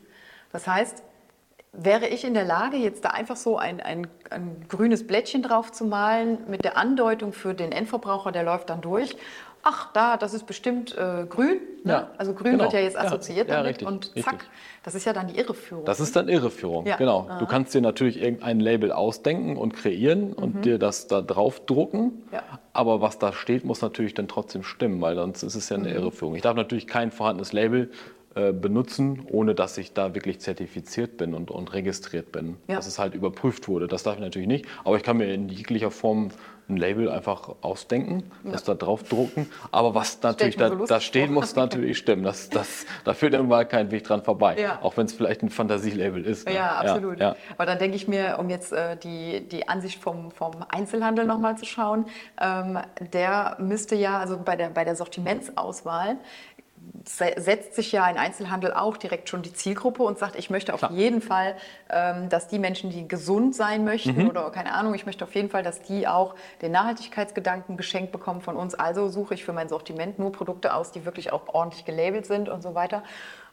Das 0.52 0.68
heißt, 0.68 1.04
wäre 1.72 2.08
ich 2.08 2.24
in 2.24 2.34
der 2.34 2.46
Lage, 2.46 2.78
jetzt 2.78 3.06
da 3.06 3.10
einfach 3.10 3.36
so 3.36 3.58
ein, 3.58 3.80
ein, 3.80 4.08
ein, 4.30 4.66
grünes 4.68 5.06
Blättchen 5.06 5.44
drauf 5.44 5.72
zu 5.72 5.86
malen 5.86 6.40
mit 6.50 6.64
der 6.64 6.78
Andeutung 6.78 7.32
für 7.32 7.54
den 7.54 7.72
Endverbraucher, 7.72 8.32
der 8.32 8.44
läuft 8.44 8.70
dann 8.70 8.82
durch 8.82 9.16
ach, 9.64 9.92
da, 9.94 10.18
das 10.18 10.34
ist 10.34 10.46
bestimmt 10.46 10.96
äh, 10.98 11.26
grün. 11.28 11.60
Ne? 11.84 11.94
Ja, 11.94 12.10
also 12.18 12.34
grün 12.34 12.52
genau. 12.52 12.64
wird 12.66 12.74
ja 12.74 12.80
jetzt 12.80 12.98
assoziiert 12.98 13.48
ja, 13.48 13.58
damit 13.58 13.70
richtig, 13.72 13.88
und 13.88 14.06
zack, 14.06 14.34
richtig. 14.34 14.50
das 14.84 14.96
ist 14.96 15.06
ja 15.06 15.14
dann 15.14 15.28
die 15.28 15.38
Irreführung. 15.38 15.86
Das 15.86 16.00
ist 16.00 16.16
dann 16.16 16.28
Irreführung, 16.28 16.86
ja. 16.86 16.98
genau. 16.98 17.28
Aha. 17.30 17.40
Du 17.40 17.46
kannst 17.46 17.74
dir 17.74 17.82
natürlich 17.82 18.22
irgendein 18.22 18.60
Label 18.60 18.92
ausdenken 18.92 19.58
und 19.58 19.74
kreieren 19.74 20.34
und 20.34 20.56
mhm. 20.56 20.62
dir 20.62 20.80
das 20.80 21.08
da 21.08 21.22
drauf 21.22 21.66
drucken, 21.66 22.24
aber 22.74 23.02
was 23.02 23.18
da 23.18 23.34
steht, 23.34 23.64
muss 23.66 23.82
natürlich 23.82 24.14
dann 24.14 24.28
trotzdem 24.28 24.64
stimmen, 24.64 25.02
weil 25.02 25.16
sonst 25.16 25.44
ist 25.44 25.56
es 25.56 25.70
ja 25.70 25.78
eine 25.78 25.90
mhm. 25.90 25.96
Irreführung. 25.96 26.36
Ich 26.36 26.42
darf 26.42 26.56
natürlich 26.56 26.88
kein 26.88 27.12
vorhandenes 27.12 27.54
Label 27.54 27.92
äh, 28.36 28.54
benutzen, 28.54 29.26
ohne 29.32 29.56
dass 29.56 29.78
ich 29.80 29.94
da 29.94 30.14
wirklich 30.14 30.40
zertifiziert 30.40 31.18
bin 31.18 31.34
und, 31.34 31.50
und 31.50 31.74
registriert 31.74 32.32
bin. 32.32 32.58
Ja. 32.68 32.76
Dass 32.76 32.86
es 32.86 33.00
halt 33.00 33.16
überprüft 33.16 33.68
wurde. 33.68 33.88
Das 33.88 34.04
darf 34.04 34.16
ich 34.16 34.22
natürlich 34.22 34.48
nicht. 34.48 34.66
Aber 34.84 34.98
ich 34.98 35.04
kann 35.04 35.18
mir 35.18 35.34
in 35.34 35.50
jeglicher 35.50 35.90
Form 35.90 36.30
ein 36.70 36.78
Label 36.78 37.10
einfach 37.10 37.56
ausdenken, 37.62 38.32
ja. 38.44 38.52
das 38.52 38.64
da 38.64 38.76
drauf 38.76 39.04
drucken. 39.04 39.50
Aber 39.72 39.96
was 39.96 40.22
natürlich 40.22 40.56
da, 40.56 40.70
so 40.70 40.86
da 40.86 41.00
stehen 41.00 41.34
muss, 41.34 41.56
natürlich 41.56 41.98
stimmen. 41.98 42.24
Das, 42.24 42.50
das, 42.50 42.86
da 43.04 43.14
führt 43.14 43.34
irgendwann 43.34 43.68
kein 43.68 43.92
Weg 43.92 44.04
dran 44.04 44.24
vorbei. 44.24 44.58
Ja. 44.60 44.80
Auch 44.82 44.98
wenn 44.98 45.06
es 45.06 45.14
vielleicht 45.14 45.42
ein 45.44 45.50
Fantasielabel 45.50 46.26
ist. 46.26 46.48
Ne? 46.48 46.56
Ja, 46.56 46.78
absolut. 46.78 47.20
Ja, 47.20 47.36
Aber 47.58 47.66
dann 47.66 47.80
denke 47.80 47.96
ich 47.96 48.08
mir, 48.08 48.38
um 48.40 48.50
jetzt 48.50 48.72
äh, 48.72 48.98
die, 48.98 49.48
die 49.48 49.68
Ansicht 49.68 50.02
vom, 50.02 50.32
vom 50.32 50.54
Einzelhandel 50.70 51.26
nochmal 51.26 51.58
zu 51.58 51.66
schauen, 51.66 52.06
ähm, 52.40 52.80
der 53.14 53.58
müsste 53.60 53.96
ja, 53.96 54.20
also 54.20 54.38
bei 54.38 54.56
der, 54.56 54.70
bei 54.70 54.86
der 54.86 54.96
Sortimentsauswahl, 54.96 56.18
setzt 57.06 57.76
sich 57.76 57.92
ja 57.92 58.04
ein 58.04 58.18
Einzelhandel 58.18 58.74
auch 58.74 58.98
direkt 58.98 59.30
schon 59.30 59.42
die 59.42 59.54
Zielgruppe 59.54 60.04
und 60.04 60.18
sagt, 60.18 60.36
ich 60.36 60.50
möchte 60.50 60.74
auf 60.74 60.80
Klar. 60.80 60.92
jeden 60.92 61.22
Fall, 61.22 61.56
ähm, 61.90 62.30
dass 62.30 62.48
die 62.48 62.60
Menschen, 62.60 62.90
die 62.90 63.08
gesund 63.08 63.56
sein 63.56 63.84
möchten 63.86 64.24
mhm. 64.24 64.30
oder 64.30 64.50
keine 64.52 64.74
Ahnung, 64.74 64.94
ich 64.94 65.06
möchte 65.06 65.24
auf 65.24 65.36
jeden 65.36 65.50
Fall, 65.50 65.64
dass 65.64 65.82
die 65.82 66.08
auch 66.08 66.36
den 66.62 66.72
Nachhaltigkeitsgedanken 66.72 67.78
geschenkt 67.78 68.12
bekommen 68.12 68.42
von 68.42 68.56
uns. 68.56 68.76
Also 68.76 69.08
suche 69.10 69.34
ich 69.34 69.46
für 69.46 69.54
mein 69.54 69.70
Sortiment 69.70 70.20
nur 70.20 70.32
Produkte 70.32 70.74
aus, 70.74 70.92
die 70.92 71.06
wirklich 71.06 71.32
auch 71.32 71.48
ordentlich 71.54 71.86
gelabelt 71.86 72.26
sind 72.26 72.50
und 72.50 72.62
so 72.62 72.76
weiter. 72.76 73.04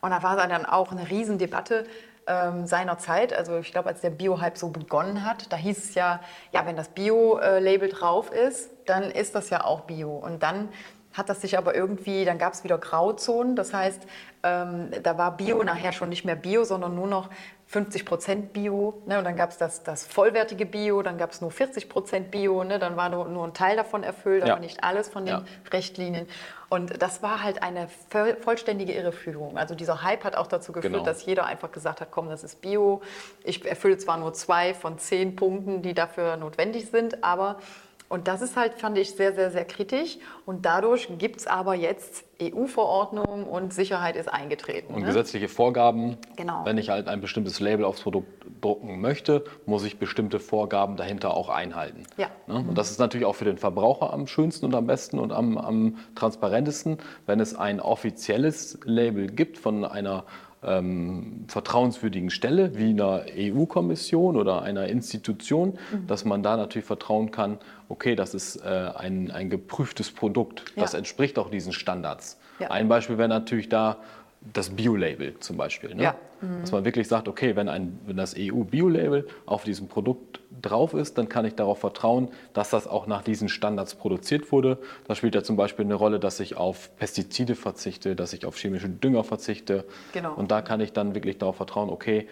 Und 0.01 0.11
da 0.11 0.23
war 0.23 0.37
dann 0.37 0.67
auch 0.67 0.93
eine 0.93 1.09
Riesendebatte 1.09 1.87
ähm, 2.27 2.67
seiner 2.67 2.99
Zeit, 2.99 3.33
also 3.33 3.59
ich 3.59 3.73
glaube, 3.73 3.89
als 3.89 4.01
der 4.01 4.11
Bio-Hype 4.11 4.59
so 4.59 4.69
begonnen 4.71 5.25
hat, 5.25 5.53
da 5.53 5.57
hieß 5.57 5.79
es 5.79 5.95
ja, 5.95 6.21
ja, 6.53 6.67
wenn 6.67 6.77
das 6.77 6.89
Bio-Label 6.89 7.89
drauf 7.89 8.33
ist, 8.33 8.71
dann 8.87 9.05
ist 9.05 9.35
das 9.35 9.51
ja 9.51 9.65
auch 9.65 9.83
Bio. 9.83 10.11
Und 10.11 10.43
dann 10.43 10.69
hat 11.17 11.29
das 11.29 11.41
sich 11.41 11.57
aber 11.57 11.75
irgendwie, 11.75 12.25
dann 12.25 12.39
gab 12.39 12.53
es 12.53 12.63
wieder 12.65 12.79
Grauzonen. 12.79 13.57
Das 13.57 13.73
heißt, 13.73 14.03
ähm, 14.43 14.91
da 15.03 15.17
war 15.17 15.37
Bio 15.37 15.63
nachher 15.63 15.93
schon 15.93 16.09
nicht 16.09 16.25
mehr 16.25 16.37
Bio, 16.37 16.65
sondern 16.65 16.95
nur 16.95 17.07
noch 17.07 17.31
50 17.69 18.05
Prozent 18.05 18.53
Bio. 18.53 19.03
Ne? 19.07 19.19
Und 19.19 19.25
dann 19.25 19.35
gab 19.35 19.51
es 19.51 19.57
das, 19.57 19.83
das 19.83 20.07
vollwertige 20.07 20.67
Bio, 20.67 21.03
dann 21.03 21.19
gab 21.19 21.33
es 21.33 21.41
nur 21.41 21.51
40 21.51 21.89
Prozent 21.89 22.31
Bio. 22.31 22.63
Ne? 22.63 22.79
Dann 22.79 22.97
war 22.97 23.09
nur, 23.09 23.27
nur 23.29 23.45
ein 23.45 23.55
Teil 23.55 23.77
davon 23.77 24.03
erfüllt, 24.03 24.47
ja. 24.47 24.53
aber 24.53 24.61
nicht 24.61 24.85
alles 24.85 25.09
von 25.09 25.25
den 25.25 25.37
ja. 25.37 25.45
Richtlinien. 25.73 26.29
Und 26.69 27.01
das 27.01 27.23
war 27.23 27.43
halt 27.43 27.63
eine 27.63 27.89
vollständige 28.41 28.93
Irreführung. 28.93 29.57
Also 29.57 29.75
dieser 29.75 30.03
Hype 30.03 30.25
hat 30.25 30.37
auch 30.37 30.49
dazu 30.49 30.73
geführt, 30.73 30.93
genau. 30.93 31.05
dass 31.05 31.25
jeder 31.25 31.47
einfach 31.47 31.73
gesagt 31.73 32.01
hat, 32.01 32.09
komm, 32.11 32.29
das 32.29 32.45
ist 32.45 32.61
Bio. 32.61 33.03
Ich 33.45 33.65
erfülle 33.65 33.99
zwar 33.99 34.17
nur 34.19 34.33
zwei 34.35 34.75
von 34.75 34.99
zehn 34.99 35.37
Punkten, 35.37 35.83
die 35.83 35.95
dafür 35.95 36.37
notwendig 36.37 36.91
sind, 36.91 37.23
aber 37.25 37.59
und 38.09 38.29
das 38.29 38.41
ist 38.41 38.57
halt, 38.57 38.75
fand 38.75 38.97
ich, 38.99 39.13
sehr, 39.13 39.35
sehr, 39.35 39.51
sehr 39.51 39.65
kritisch. 39.65 40.19
Und 40.45 40.65
dadurch 40.65 41.09
gibt 41.19 41.41
es 41.41 41.47
aber 41.47 41.75
jetzt 41.75 42.25
EU-Verordnungen 42.41 43.45
und 43.45 43.73
Sicherheit 43.73 44.15
ist 44.15 44.29
eingetreten. 44.29 44.95
Und 44.95 45.01
ne? 45.01 45.07
gesetzliche 45.07 45.49
Vorgaben. 45.49 46.17
Genau. 46.37 46.65
Wenn 46.65 46.79
ich 46.79 46.91
halt 46.91 47.09
ein 47.09 47.21
bestimmtes 47.21 47.59
Label 47.59 47.85
aufs 47.85 48.03
Produkt 48.03 48.29
drucken 48.61 49.01
möchte, 49.01 49.45
muss 49.65 49.85
ich 49.85 49.99
bestimmte 49.99 50.39
Vorgaben 50.39 50.97
dahinter 50.97 51.35
auch 51.35 51.49
einhalten. 51.49 52.05
Ja. 52.17 52.29
Ne? 52.47 52.65
Und 52.69 52.79
das 52.79 52.91
ist 52.91 52.99
natürlich 52.99 53.27
auch 53.27 53.35
für 53.35 53.45
den 53.45 53.59
Verbraucher 53.59 54.13
am 54.13 54.27
schönsten 54.27 54.67
und 54.67 54.75
am 54.75 54.87
besten 54.87 55.19
und 55.19 55.33
am, 55.33 55.59
am 55.59 55.99
transparentesten, 56.15 56.99
wenn 57.27 57.41
es 57.41 57.57
ein 57.57 57.81
offizielles 57.81 58.79
Label 58.85 59.27
gibt 59.27 59.59
von 59.59 59.85
einer 59.85 60.25
ähm, 60.63 61.45
vertrauenswürdigen 61.49 62.31
Stelle 62.31 62.77
wie 62.77 62.91
einer 62.91 63.25
EU-Kommission 63.37 64.37
oder 64.37 64.63
einer 64.63 64.87
Institution, 64.89 65.79
mhm. 65.93 66.07
dass 66.07 66.25
man 66.25 66.43
da 66.43 66.57
natürlich 66.57 66.87
vertrauen 66.87 67.31
kann, 67.31 67.59
okay, 67.89 68.17
das 68.17 68.35
ist 68.35 68.57
äh, 68.57 68.91
ein, 68.95 69.31
ein 69.31 69.51
geprüftes 69.51 70.11
Produkt, 70.11 70.65
das 70.77 70.93
ja. 70.93 70.99
entspricht 70.99 71.39
auch 71.39 71.51
diesen 71.51 71.73
Standards. 71.73 72.39
Ja. 72.59 72.71
Ein 72.71 72.89
Beispiel 72.89 73.19
wäre 73.19 73.29
natürlich 73.29 73.69
da 73.69 73.99
das 74.53 74.71
Bio-Label 74.71 75.39
zum 75.41 75.57
Beispiel. 75.57 75.95
Ne? 75.95 76.03
Ja. 76.03 76.17
Mhm. 76.41 76.61
Dass 76.61 76.73
man 76.73 76.85
wirklich 76.85 77.09
sagt, 77.09 77.29
okay, 77.29 77.57
wenn, 77.57 77.69
ein, 77.69 77.99
wenn 78.07 78.17
das 78.17 78.35
EU-Bio-Label 78.39 79.27
auf 79.47 79.65
diesem 79.65 79.89
Produkt 79.89 80.41
drauf 80.63 80.95
ist, 80.95 81.19
dann 81.19 81.29
kann 81.29 81.45
ich 81.45 81.55
darauf 81.55 81.81
vertrauen, 81.81 82.29
dass 82.53 82.71
das 82.71 82.87
auch 82.87 83.07
nach 83.07 83.23
diesen 83.23 83.49
Standards 83.49 83.95
produziert 83.95 84.53
wurde. 84.53 84.79
Da 85.07 85.15
spielt 85.15 85.35
ja 85.35 85.43
zum 85.43 85.57
Beispiel 85.57 85.85
eine 85.85 85.95
Rolle, 85.95 86.19
dass 86.19 86.41
ich 86.41 86.57
auf 86.57 86.95
Pestizide 86.97 87.55
verzichte, 87.55 88.17
dass 88.17 88.33
ich 88.33 88.47
auf 88.47 88.57
chemische 88.57 88.89
Dünger 88.89 89.25
verzichte. 89.25 89.85
Genau. 90.13 90.35
Und 90.35 90.51
da 90.51 90.63
kann 90.63 90.81
ich 90.81 90.93
dann 90.93 91.15
wirklich 91.15 91.39
darauf 91.39 91.57
vertrauen, 91.57 91.91
okay, 91.91 92.29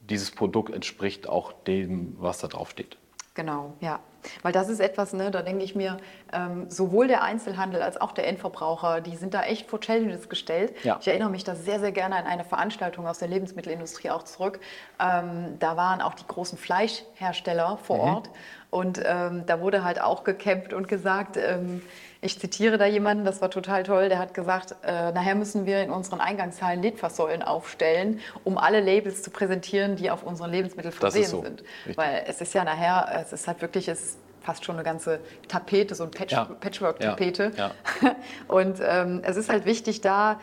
dieses 0.00 0.30
Produkt 0.30 0.72
entspricht 0.74 1.28
auch 1.28 1.52
dem, 1.52 2.16
was 2.18 2.38
da 2.38 2.48
drauf 2.48 2.70
steht. 2.70 2.98
Genau, 3.34 3.74
ja. 3.80 4.00
Weil 4.42 4.52
das 4.52 4.68
ist 4.68 4.80
etwas, 4.80 5.12
ne, 5.12 5.30
da 5.30 5.42
denke 5.42 5.64
ich 5.64 5.74
mir, 5.74 5.96
ähm, 6.32 6.70
sowohl 6.70 7.08
der 7.08 7.22
Einzelhandel 7.22 7.82
als 7.82 8.00
auch 8.00 8.12
der 8.12 8.26
Endverbraucher, 8.26 9.00
die 9.00 9.16
sind 9.16 9.34
da 9.34 9.42
echt 9.42 9.68
vor 9.68 9.80
Challenges 9.80 10.28
gestellt. 10.28 10.74
Ja. 10.84 10.98
Ich 11.00 11.08
erinnere 11.08 11.30
mich 11.30 11.44
da 11.44 11.54
sehr, 11.54 11.80
sehr 11.80 11.92
gerne 11.92 12.16
an 12.16 12.26
eine 12.26 12.44
Veranstaltung 12.44 13.06
aus 13.06 13.18
der 13.18 13.28
Lebensmittelindustrie 13.28 14.10
auch 14.10 14.22
zurück. 14.24 14.60
Ähm, 15.00 15.56
da 15.58 15.76
waren 15.76 16.00
auch 16.00 16.14
die 16.14 16.26
großen 16.26 16.58
Fleischhersteller 16.58 17.78
vor 17.78 17.96
mhm. 17.96 18.14
Ort 18.14 18.30
und 18.74 19.00
ähm, 19.06 19.44
da 19.46 19.60
wurde 19.60 19.84
halt 19.84 20.00
auch 20.00 20.24
gekämpft 20.24 20.72
und 20.72 20.88
gesagt, 20.88 21.36
ähm, 21.36 21.80
ich 22.20 22.40
zitiere 22.40 22.76
da 22.76 22.86
jemanden, 22.86 23.24
das 23.24 23.40
war 23.40 23.48
total 23.48 23.84
toll, 23.84 24.08
der 24.08 24.18
hat 24.18 24.34
gesagt, 24.34 24.74
äh, 24.82 25.12
nachher 25.12 25.36
müssen 25.36 25.64
wir 25.64 25.80
in 25.80 25.90
unseren 25.90 26.20
Eingangshallen 26.20 26.82
Litfaßsäulen 26.82 27.44
aufstellen, 27.44 28.18
um 28.42 28.58
alle 28.58 28.80
Labels 28.80 29.22
zu 29.22 29.30
präsentieren, 29.30 29.94
die 29.94 30.10
auf 30.10 30.24
unseren 30.24 30.50
Lebensmitteln 30.50 30.90
versehen 30.90 31.24
so. 31.24 31.42
sind. 31.42 31.62
Richtig. 31.86 31.96
Weil 31.96 32.24
es 32.26 32.40
ist 32.40 32.52
ja 32.52 32.64
nachher, 32.64 33.22
es 33.22 33.32
ist 33.32 33.46
halt 33.46 33.62
wirklich, 33.62 33.86
es 33.86 34.18
fast 34.40 34.64
schon 34.64 34.74
eine 34.74 34.84
ganze 34.84 35.20
Tapete, 35.46 35.94
so 35.94 36.02
ein 36.02 36.10
Patch, 36.10 36.32
ja. 36.32 36.44
Patchwork-Tapete. 36.44 37.52
Ja. 37.56 37.70
Ja. 38.02 38.16
Und 38.48 38.80
ähm, 38.84 39.22
es 39.22 39.36
ist 39.36 39.50
halt 39.50 39.66
wichtig, 39.66 40.00
da 40.00 40.40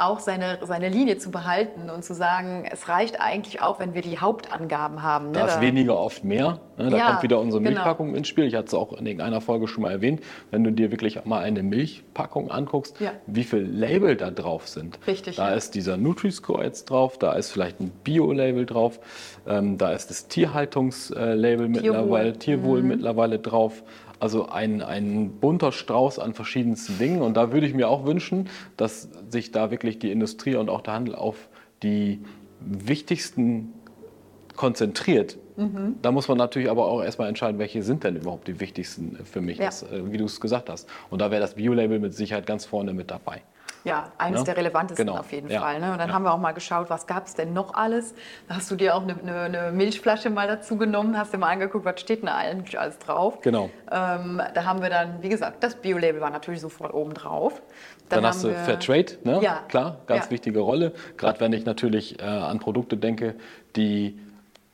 auch 0.00 0.20
seine, 0.20 0.58
seine 0.62 0.88
Linie 0.88 1.18
zu 1.18 1.30
behalten 1.30 1.90
und 1.90 2.04
zu 2.04 2.14
sagen, 2.14 2.66
es 2.70 2.88
reicht 2.88 3.20
eigentlich 3.20 3.62
auch, 3.62 3.78
wenn 3.78 3.94
wir 3.94 4.02
die 4.02 4.18
Hauptangaben 4.18 5.02
haben. 5.02 5.26
Ne? 5.26 5.32
Da 5.32 5.46
ist 5.46 5.60
weniger 5.60 5.98
oft 5.98 6.24
mehr. 6.24 6.60
Ne? 6.78 6.90
Da 6.90 6.96
ja, 6.96 7.06
kommt 7.10 7.22
wieder 7.22 7.40
unsere 7.40 7.62
genau. 7.62 7.74
Milchpackung 7.74 8.06
genau. 8.08 8.18
ins 8.18 8.28
Spiel. 8.28 8.44
Ich 8.44 8.54
hatte 8.54 8.66
es 8.66 8.74
auch 8.74 8.92
in 8.92 9.06
irgendeiner 9.06 9.40
Folge 9.40 9.68
schon 9.68 9.82
mal 9.82 9.92
erwähnt. 9.92 10.20
Wenn 10.50 10.64
du 10.64 10.72
dir 10.72 10.90
wirklich 10.90 11.24
mal 11.24 11.40
eine 11.42 11.62
Milchpackung 11.62 12.50
anguckst, 12.50 12.98
ja. 13.00 13.12
wie 13.26 13.44
viele 13.44 13.62
Label 13.62 14.16
da 14.16 14.30
drauf 14.30 14.68
sind. 14.68 14.98
Richtig. 15.06 15.36
Da 15.36 15.50
ja. 15.50 15.54
ist 15.54 15.74
dieser 15.74 15.96
Nutri-Score 15.96 16.64
jetzt 16.64 16.90
drauf, 16.90 17.18
da 17.18 17.32
ist 17.34 17.50
vielleicht 17.50 17.80
ein 17.80 17.90
Bio-Label 18.04 18.66
drauf, 18.66 19.00
ähm, 19.46 19.78
da 19.78 19.92
ist 19.92 20.10
das 20.10 20.28
Tierhaltungslabel 20.28 21.68
mittlerweile, 21.68 22.38
Tierwohl 22.38 22.82
mhm. 22.82 22.88
mittlerweile 22.88 23.38
drauf. 23.38 23.82
Also 24.20 24.48
ein, 24.48 24.82
ein 24.82 25.30
bunter 25.40 25.72
Strauß 25.72 26.18
an 26.18 26.34
verschiedensten 26.34 26.98
Dingen. 26.98 27.22
Und 27.22 27.36
da 27.36 27.52
würde 27.52 27.66
ich 27.66 27.74
mir 27.74 27.88
auch 27.88 28.04
wünschen, 28.04 28.48
dass 28.76 29.08
sich 29.30 29.50
da 29.50 29.70
wirklich 29.70 29.98
die 29.98 30.12
Industrie 30.12 30.54
und 30.54 30.68
auch 30.68 30.82
der 30.82 30.94
Handel 30.94 31.14
auf 31.14 31.48
die 31.82 32.20
wichtigsten 32.60 33.72
konzentriert. 34.56 35.38
Mhm. 35.56 35.96
Da 36.02 36.12
muss 36.12 36.28
man 36.28 36.36
natürlich 36.36 36.70
aber 36.70 36.86
auch 36.86 37.02
erstmal 37.02 37.28
entscheiden, 37.28 37.58
welche 37.58 37.82
sind 37.82 38.04
denn 38.04 38.16
überhaupt 38.16 38.46
die 38.46 38.60
wichtigsten 38.60 39.16
für 39.24 39.40
mich, 39.40 39.58
ja. 39.58 39.66
das, 39.66 39.82
äh, 39.84 40.12
wie 40.12 40.18
du 40.18 40.26
es 40.26 40.40
gesagt 40.40 40.68
hast. 40.68 40.88
Und 41.08 41.20
da 41.20 41.30
wäre 41.30 41.40
das 41.40 41.54
Bio-Label 41.54 41.98
mit 41.98 42.14
Sicherheit 42.14 42.46
ganz 42.46 42.66
vorne 42.66 42.92
mit 42.92 43.10
dabei. 43.10 43.42
Ja, 43.84 44.12
eines 44.18 44.40
Ja? 44.40 44.44
der 44.44 44.56
relevantesten 44.58 45.06
Genau. 45.06 45.18
auf 45.18 45.32
jeden 45.32 45.48
Ja. 45.50 45.60
Fall. 45.60 45.80
Ne? 45.80 45.92
Und 45.92 45.98
dann 45.98 46.08
Ja. 46.10 46.14
haben 46.14 46.22
wir 46.24 46.32
auch 46.34 46.38
mal 46.38 46.52
geschaut, 46.52 46.90
was 46.90 47.06
gab 47.06 47.26
es 47.26 47.34
denn 47.34 47.52
noch 47.52 47.74
alles. 47.74 48.14
Da 48.48 48.56
hast 48.56 48.70
du 48.70 48.76
dir 48.76 48.94
auch 48.94 49.02
eine, 49.02 49.16
eine, 49.18 49.40
eine 49.40 49.72
Milchflasche 49.72 50.28
mal 50.30 50.46
dazu 50.46 50.76
genommen, 50.76 51.16
hast 51.16 51.32
dir 51.32 51.38
mal 51.38 51.48
angeguckt, 51.50 51.84
was 51.84 52.00
steht 52.00 52.20
denn 52.22 52.28
eigentlich 52.28 52.78
alles 52.78 52.98
drauf. 52.98 53.40
Genau. 53.40 53.70
Ähm, 53.90 54.40
da 54.54 54.64
haben 54.64 54.82
wir 54.82 54.90
dann, 54.90 55.22
wie 55.22 55.28
gesagt, 55.30 55.62
das 55.64 55.76
Bio-Label 55.76 56.20
war 56.20 56.30
natürlich 56.30 56.60
sofort 56.60 56.92
oben 56.92 57.14
drauf. 57.14 57.62
Dann, 58.10 58.26
hast 58.26 58.44
haben 58.44 58.50
du 58.50 58.56
Fairtrade, 58.56 59.12
ne? 59.24 59.38
Ja. 59.40 59.60
klar, 59.68 59.96
ganz 60.06 60.26
Ja. 60.26 60.30
wichtige 60.32 60.60
Rolle. 60.60 60.92
Gerade 61.16 61.40
wenn 61.40 61.52
ich 61.52 61.64
natürlich 61.64 62.20
äh, 62.20 62.24
an 62.24 62.58
Produkte 62.58 62.96
denke, 62.96 63.34
die 63.76 64.18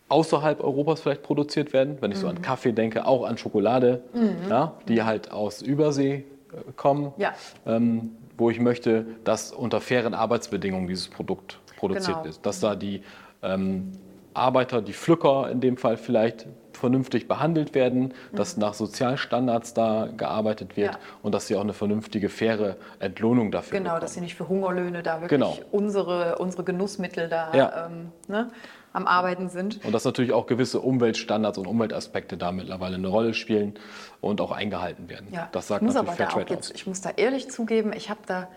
außerhalb 0.09 0.61
Europas 0.63 1.01
vielleicht 1.01 1.23
produziert 1.23 1.73
werden. 1.73 1.99
Wenn 2.01 2.13
ich 2.13 2.19
Mhm. 2.19 2.23
so 2.23 2.29
an 2.29 2.43
Kaffee 2.43 2.73
denke, 2.73 3.07
auch 3.07 3.25
an 3.27 3.39
Schokolade, 3.39 4.03
ja, 4.49 4.75
die 4.89 5.03
halt 5.03 5.33
aus 5.33 5.63
Übersee 5.63 6.25
äh, 6.53 6.73
kommen, 6.77 7.13
Ja. 7.19 7.35
ähm, 7.67 8.17
wo 8.39 8.51
ich 8.51 8.61
möchte, 8.61 9.07
dass 9.25 9.53
unter 9.53 9.81
fairen 9.81 10.15
Arbeitsbedingungen 10.15 10.87
dieses 10.89 11.09
Produkt 11.09 11.59
produziert 11.79 12.19
Genau. 12.19 12.29
ist. 12.29 12.45
Dass 12.47 12.61
da 12.61 12.75
die 12.75 13.03
ähm, 13.43 13.93
Arbeiter, 14.35 14.83
die 14.83 14.93
Pflücker 14.93 15.51
in 15.51 15.61
dem 15.61 15.77
Fall 15.77 15.97
vielleicht 15.97 16.47
vernünftig 16.75 17.27
behandelt 17.27 17.75
werden, 17.75 18.13
dass 18.35 18.59
nach 18.59 18.75
Sozialstandards 18.75 19.73
da 19.73 20.09
gearbeitet 20.15 20.77
wird 20.77 20.93
Mhm. 20.93 20.97
Ja. 20.97 21.01
und 21.23 21.35
dass 21.35 21.47
sie 21.47 21.57
auch 21.57 21.63
eine 21.63 21.73
vernünftige, 21.73 22.29
faire 22.29 22.77
Entlohnung 22.99 23.51
dafür 23.51 23.79
Genau, 23.79 23.91
bekommen. 23.91 24.01
dass 24.03 24.13
sie 24.15 24.21
nicht 24.21 24.35
für 24.35 24.47
Hungerlöhne 24.47 25.03
da 25.03 25.23
wirklich 25.23 25.31
Genau. 25.31 25.57
unsere, 25.73 26.37
unsere 26.37 26.65
Genussmittel 26.65 27.31
da 27.31 27.55
Ja. 27.55 27.87
ähm, 27.87 28.13
ne, 28.29 28.51
am 28.97 29.07
Arbeiten 29.07 29.49
sind. 29.49 29.85
Und 29.85 29.93
dass 29.93 30.05
natürlich 30.05 30.33
auch 30.33 30.47
gewisse 30.47 30.81
Umweltstandards 30.81 31.59
und 31.59 31.67
Umweltaspekte 31.67 32.37
da 32.37 32.51
mittlerweile 32.51 32.97
eine 32.97 33.09
Rolle 33.09 33.35
spielen 33.35 33.75
und 34.21 34.41
auch 34.41 34.51
eingehalten 34.51 35.09
werden. 35.09 35.29
Ja, 35.33 35.49
Das 35.53 35.69
sagt 35.69 35.83
ich 35.83 35.87
muss 35.87 35.95
natürlich 35.95 36.21
aber 36.21 36.45
da 36.45 36.47
auch 36.47 36.51
jetzt, 36.51 36.71
aus. 36.71 36.75
ich 36.75 36.87
muss 36.87 37.01
da 37.03 37.11
ehrlich 37.17 37.51
zugeben, 37.51 37.93
ich 37.95 38.09
habe 38.09 38.21
da 38.27 38.49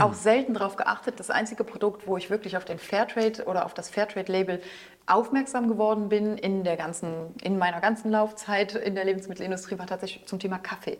auch 0.00 0.14
selten 0.14 0.54
darauf 0.54 0.76
geachtet. 0.76 1.18
Das 1.18 1.30
einzige 1.30 1.64
Produkt, 1.64 2.06
wo 2.06 2.16
ich 2.16 2.30
wirklich 2.30 2.56
auf 2.56 2.64
den 2.64 2.78
Fairtrade 2.78 3.44
oder 3.44 3.64
auf 3.64 3.74
das 3.74 3.88
Fairtrade-Label 3.90 4.60
aufmerksam 5.06 5.68
geworden 5.68 6.08
bin 6.08 6.36
in 6.36 6.64
der 6.64 6.76
ganzen, 6.76 7.34
in 7.42 7.58
meiner 7.58 7.80
ganzen 7.80 8.10
Laufzeit 8.10 8.74
in 8.74 8.96
der 8.96 9.04
Lebensmittelindustrie, 9.04 9.78
war 9.78 9.86
tatsächlich 9.86 10.26
zum 10.26 10.40
Thema 10.40 10.58
Kaffee. 10.58 10.98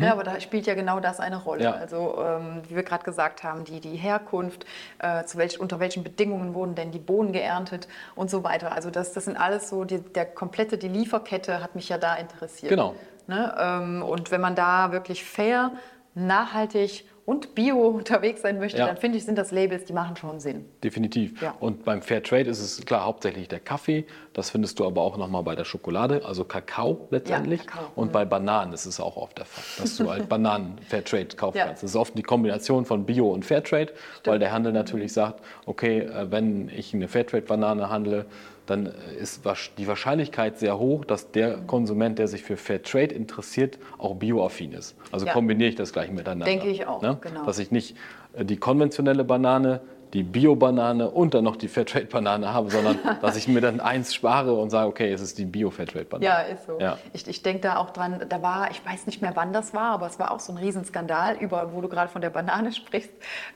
Ja, 0.00 0.12
aber 0.12 0.22
da 0.22 0.38
spielt 0.40 0.66
ja 0.66 0.74
genau 0.74 1.00
das 1.00 1.18
eine 1.18 1.36
Rolle. 1.36 1.60
Mhm. 1.60 1.64
Ja. 1.64 1.72
Also 1.72 2.24
ähm, 2.24 2.62
wie 2.68 2.76
wir 2.76 2.84
gerade 2.84 3.04
gesagt 3.04 3.42
haben, 3.42 3.64
die, 3.64 3.80
die 3.80 3.96
Herkunft, 3.96 4.64
äh, 5.00 5.24
welch, 5.34 5.58
unter 5.58 5.80
welchen 5.80 6.04
Bedingungen 6.04 6.54
wurden 6.54 6.76
denn 6.76 6.92
die 6.92 7.00
Bohnen 7.00 7.32
geerntet 7.32 7.88
und 8.14 8.30
so 8.30 8.44
weiter. 8.44 8.72
Also 8.72 8.90
das, 8.90 9.12
das 9.12 9.24
sind 9.24 9.36
alles 9.36 9.68
so, 9.68 9.84
die, 9.84 9.98
der 9.98 10.26
komplette, 10.26 10.78
die 10.78 10.88
Lieferkette 10.88 11.60
hat 11.60 11.74
mich 11.74 11.88
ja 11.88 11.98
da 11.98 12.14
interessiert. 12.14 12.70
Genau. 12.70 12.94
Ne? 13.26 13.54
Ähm, 13.58 14.02
und 14.02 14.30
wenn 14.30 14.40
man 14.40 14.54
da 14.54 14.92
wirklich 14.92 15.24
fair, 15.24 15.72
nachhaltig 16.14 17.04
und 17.28 17.54
bio 17.54 17.88
unterwegs 17.88 18.40
sein 18.40 18.58
möchte, 18.58 18.78
Ja. 18.78 18.86
dann 18.86 18.96
finde 18.96 19.18
ich, 19.18 19.26
sind 19.26 19.36
das 19.36 19.50
Labels, 19.52 19.84
die 19.84 19.92
machen 19.92 20.16
schon 20.16 20.40
Sinn. 20.40 20.64
Definitiv. 20.82 21.42
Ja. 21.42 21.54
Und 21.60 21.84
beim 21.84 22.00
Fairtrade 22.00 22.48
ist 22.48 22.58
es 22.58 22.86
klar 22.86 23.04
hauptsächlich 23.04 23.48
der 23.48 23.60
Kaffee. 23.60 24.06
Das 24.32 24.48
findest 24.48 24.78
du 24.78 24.86
aber 24.86 25.02
auch 25.02 25.18
nochmal 25.18 25.42
bei 25.42 25.54
der 25.54 25.64
Schokolade, 25.64 26.22
also 26.24 26.44
Kakao 26.44 27.06
letztendlich. 27.10 27.66
Kakao, 27.66 27.82
mhm. 27.88 27.92
Und 27.96 28.12
bei 28.12 28.24
Bananen 28.24 28.72
ist 28.72 28.86
es 28.86 28.98
auch 28.98 29.18
oft 29.18 29.36
der 29.36 29.44
Fall, 29.44 29.82
dass 29.84 29.98
du 29.98 30.08
halt 30.10 30.26
Bananen 30.30 30.78
Fairtrade 30.88 31.36
kaufen 31.36 31.58
Ja. 31.58 31.66
kannst. 31.66 31.82
Das 31.82 31.90
ist 31.90 31.96
oft 31.96 32.16
die 32.16 32.22
Kombination 32.22 32.86
von 32.86 33.04
Bio 33.04 33.28
und 33.30 33.44
Fairtrade, 33.44 33.92
weil 34.24 34.38
der 34.38 34.50
Handel 34.50 34.72
natürlich 34.72 35.12
sagt, 35.12 35.44
okay, 35.66 35.98
äh, 36.04 36.30
wenn 36.30 36.70
ich 36.70 36.94
eine 36.94 37.08
Fairtrade-Banane 37.08 37.90
handle, 37.90 38.24
dann 38.70 38.86
ist 39.18 39.42
die 39.78 39.88
Wahrscheinlichkeit 39.88 40.58
sehr 40.58 40.78
hoch, 40.78 41.04
dass 41.04 41.30
der 41.30 41.56
Konsument, 41.66 42.18
der 42.18 42.28
sich 42.28 42.42
für 42.42 42.56
Fairtrade 42.56 43.14
interessiert, 43.14 43.78
auch 43.96 44.14
bioaffin 44.16 44.72
ist. 44.72 44.94
Also 45.10 45.26
Ja. 45.26 45.32
kombiniere 45.32 45.70
ich 45.70 45.74
das 45.76 45.92
gleich 45.92 46.10
miteinander. 46.10 46.44
Denke 46.44 46.68
ich 46.68 46.86
auch, 46.86 47.00
Ne? 47.02 47.18
genau. 47.20 47.44
Dass 47.46 47.58
ich 47.58 47.70
nicht 47.70 47.96
äh, 48.34 48.44
die 48.44 48.56
konventionelle 48.58 49.24
Banane, 49.24 49.80
die 50.12 50.22
Bio-Banane 50.22 51.10
und 51.10 51.34
dann 51.34 51.44
noch 51.44 51.56
die 51.56 51.68
Fairtrade-Banane 51.68 52.52
habe, 52.52 52.70
sondern 52.70 52.98
dass 53.20 53.36
ich 53.36 53.48
mir 53.48 53.60
dann 53.60 53.80
eins 53.80 54.14
spare 54.14 54.54
und 54.54 54.70
sage, 54.70 54.88
okay, 54.88 55.12
es 55.12 55.20
ist 55.20 55.38
die 55.38 55.44
Bio-Fairtrade-Banane. 55.44 56.24
Ja, 56.24 56.40
ist 56.40 56.66
so. 56.66 56.78
Ja. 56.80 56.98
Ich, 57.12 57.26
ich 57.26 57.42
denke 57.42 57.60
da 57.60 57.76
auch 57.76 57.90
dran, 57.90 58.24
da 58.28 58.42
war, 58.42 58.70
ich 58.70 58.84
weiß 58.84 59.06
nicht 59.06 59.22
mehr, 59.22 59.32
wann 59.34 59.52
das 59.52 59.74
war, 59.74 59.92
aber 59.92 60.06
es 60.06 60.18
war 60.18 60.30
auch 60.30 60.40
so 60.40 60.52
ein 60.52 60.58
Riesenskandal, 60.58 61.36
über, 61.36 61.72
wo 61.72 61.80
du 61.80 61.88
gerade 61.88 62.10
von 62.10 62.22
der 62.22 62.30
Banane 62.30 62.72
sprichst. 62.78 63.10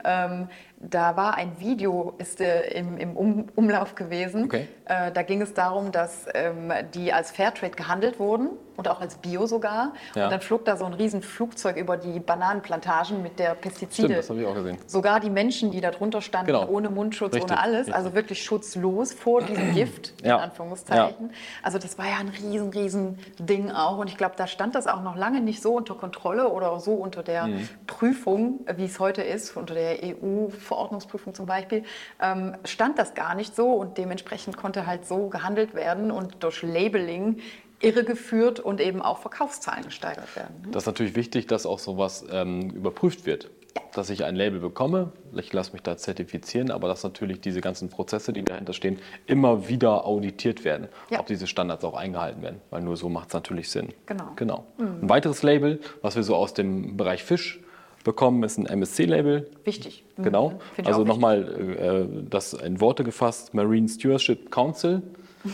Ähm, 0.04 0.49
da 0.82 1.16
war 1.16 1.37
ein 1.37 1.52
Video, 1.61 2.14
ist 2.18 2.40
äh, 2.40 2.62
im, 2.73 2.99
im 2.99 3.16
um, 3.16 3.47
Umlauf 3.54 3.94
gewesen. 3.94 4.44
Okay. 4.44 4.66
Äh, 4.85 5.12
da 5.12 5.23
ging 5.23 5.40
es 5.40 5.54
darum, 5.54 5.92
dass 5.92 6.26
ähm, 6.35 6.73
die 6.92 7.12
als 7.12 7.30
Fairtrade 7.30 7.76
gehandelt 7.76 8.18
wurden 8.18 8.50
und 8.76 8.88
auch 8.88 9.00
als 9.00 9.16
Bio 9.16 9.47
sogar. 9.47 9.92
Ja. 10.14 10.25
Und 10.25 10.32
dann 10.32 10.40
flog 10.40 10.64
da 10.64 10.76
so 10.76 10.85
ein 10.85 10.94
Riesenflugzeug 10.94 11.77
über 11.77 11.96
die 11.96 12.18
Bananenplantagen 12.18 13.22
mit 13.22 13.38
der 13.38 13.55
Pestizide. 13.55 14.09
Stimmt, 14.09 14.18
das 14.18 14.31
habe 14.31 14.40
ich 14.40 14.46
auch 14.46 14.55
gesehen. 14.55 14.79
Sogar 14.87 15.20
die 15.20 15.31
Menschen, 15.31 15.70
die 15.70 15.81
da 15.81 15.90
drunter 15.92 16.20
standen, 16.20 16.41
Genau. 16.46 16.66
ohne 16.68 16.90
Mundschutz, 16.90 17.35
Richtig, 17.35 17.50
ohne 17.50 17.61
alles, 17.61 17.78
richtig. 17.81 17.94
also 17.94 18.14
wirklich 18.14 18.42
schutzlos 18.42 19.12
vor 19.12 19.42
diesem 19.42 19.72
Gift, 19.74 20.14
in 20.20 20.28
Ja. 20.28 20.38
Anführungszeichen. 20.38 21.31
Also 21.62 21.78
das 21.78 21.98
war 21.98 22.07
ja 22.07 22.16
ein 22.18 22.28
riesen, 22.28 22.70
riesen 22.70 23.18
Ding 23.38 23.70
auch. 23.70 23.98
Und 23.98 24.09
ich 24.09 24.16
glaube, 24.16 24.35
da 24.37 24.46
stand 24.46 24.74
das 24.74 24.87
auch 24.87 25.02
noch 25.02 25.16
lange 25.16 25.40
nicht 25.40 25.62
so 25.62 25.74
unter 25.74 25.94
Kontrolle 25.94 26.48
oder 26.48 26.78
so 26.81 26.94
unter 26.94 27.22
der 27.22 27.46
Mhm. 27.46 27.68
Prüfung, 27.87 28.61
wie 28.76 28.85
es 28.85 28.98
heute 29.00 29.22
ist, 29.22 29.57
unter 29.57 29.74
der 29.74 29.98
EU-Verordnungsprüfung 30.02 31.35
zum 31.35 31.46
Beispiel, 31.46 31.85
ähm, 32.20 32.57
stand 32.64 32.98
das 32.98 33.14
gar 33.14 33.35
nicht 33.35 33.55
so 33.57 33.70
und 33.72 33.98
dementsprechend 33.98 34.57
konnte 34.57 34.87
halt 34.87 35.07
so 35.07 35.28
gehandelt 35.28 35.74
werden 35.74 36.11
und 36.11 36.42
durch 36.42 36.62
Labeling 36.62 37.38
irregeführt 37.81 38.61
und 38.61 38.81
eben 38.81 39.02
auch 39.02 39.18
Verkaufszahlen 39.18 39.85
gesteigert 39.85 40.37
werden. 40.37 40.68
Das 40.70 40.85
ist 40.85 40.87
natürlich 40.87 41.16
wichtig, 41.16 41.48
dass 41.48 41.66
auch 41.66 41.81
sowas 41.81 42.24
ähm, 42.31 42.70
überprüft 42.70 43.26
wird. 43.26 43.50
Dass 43.94 44.08
ich 44.11 44.24
ein 44.24 44.37
Label 44.37 44.61
bekomme, 44.61 45.12
ich 45.35 45.52
lasse 45.52 45.72
mich 45.72 45.82
da 45.82 45.96
zertifizieren, 45.96 46.70
aber 46.70 46.88
dass 46.88 47.02
natürlich 47.04 47.40
diese 47.40 47.61
ganzen 47.61 47.88
Prozesse, 47.90 48.32
die 48.32 48.42
dahinter 48.42 48.72
stehen, 48.72 48.98
immer 49.26 49.68
wieder 49.68 50.06
auditiert 50.06 50.64
werden, 50.64 50.88
Ja. 51.11 51.20
ob 51.20 51.26
diese 51.26 51.46
Standards 51.46 51.85
auch 51.85 51.94
eingehalten 51.94 52.42
werden, 52.42 52.61
weil 52.70 52.82
nur 52.82 52.96
so 52.96 53.08
macht 53.08 53.28
es 53.28 53.35
natürlich 53.35 53.70
Sinn. 53.70 53.88
Genau. 54.06 54.28
genau. 54.37 54.64
Ein 54.78 55.08
weiteres 55.08 55.42
Label, 55.42 55.80
was 56.00 56.16
wir 56.16 56.22
so 56.22 56.37
aus 56.37 56.54
dem 56.54 56.96
Bereich 56.96 57.22
Fisch 57.22 57.61
bekommen, 58.04 58.42
ist 58.42 58.58
ein 58.58 58.66
MSC-Label. 58.66 59.48
Wichtig. 59.64 60.04
Mhm. 60.16 60.22
Genau. 60.24 60.48
Finde 60.74 60.82
ich 60.82 60.87
Also 60.88 61.04
nochmal 61.04 62.08
äh, 62.18 62.28
das 62.28 62.52
in 62.54 62.80
Worte 62.80 63.04
gefasst, 63.04 63.54
Marine 63.54 63.88
Stewardship 63.88 64.50
Council 64.50 65.02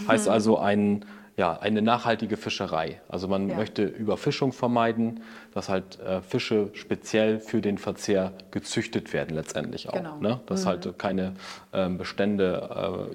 heißt 0.06 0.28
also 0.28 0.58
ein, 0.58 1.04
ja, 1.38 1.56
eine 1.60 1.80
nachhaltige 1.80 2.36
Fischerei. 2.36 3.00
Also 3.08 3.28
man 3.28 3.48
Ja. 3.48 3.56
möchte 3.56 3.84
Überfischung 3.84 4.52
vermeiden, 4.52 5.22
dass 5.54 5.68
halt 5.68 5.98
äh, 6.00 6.20
Fische 6.20 6.70
speziell 6.74 7.38
für 7.40 7.60
den 7.62 7.78
Verzehr 7.78 8.32
gezüchtet 8.50 9.12
werden 9.12 9.36
letztendlich 9.36 9.88
auch. 9.88 9.92
Genau. 9.94 10.16
Ne? 10.18 10.40
Dass 10.46 10.66
halt 10.66 10.98
keine 10.98 11.34
ähm, 11.72 11.96
Bestände 11.96 13.08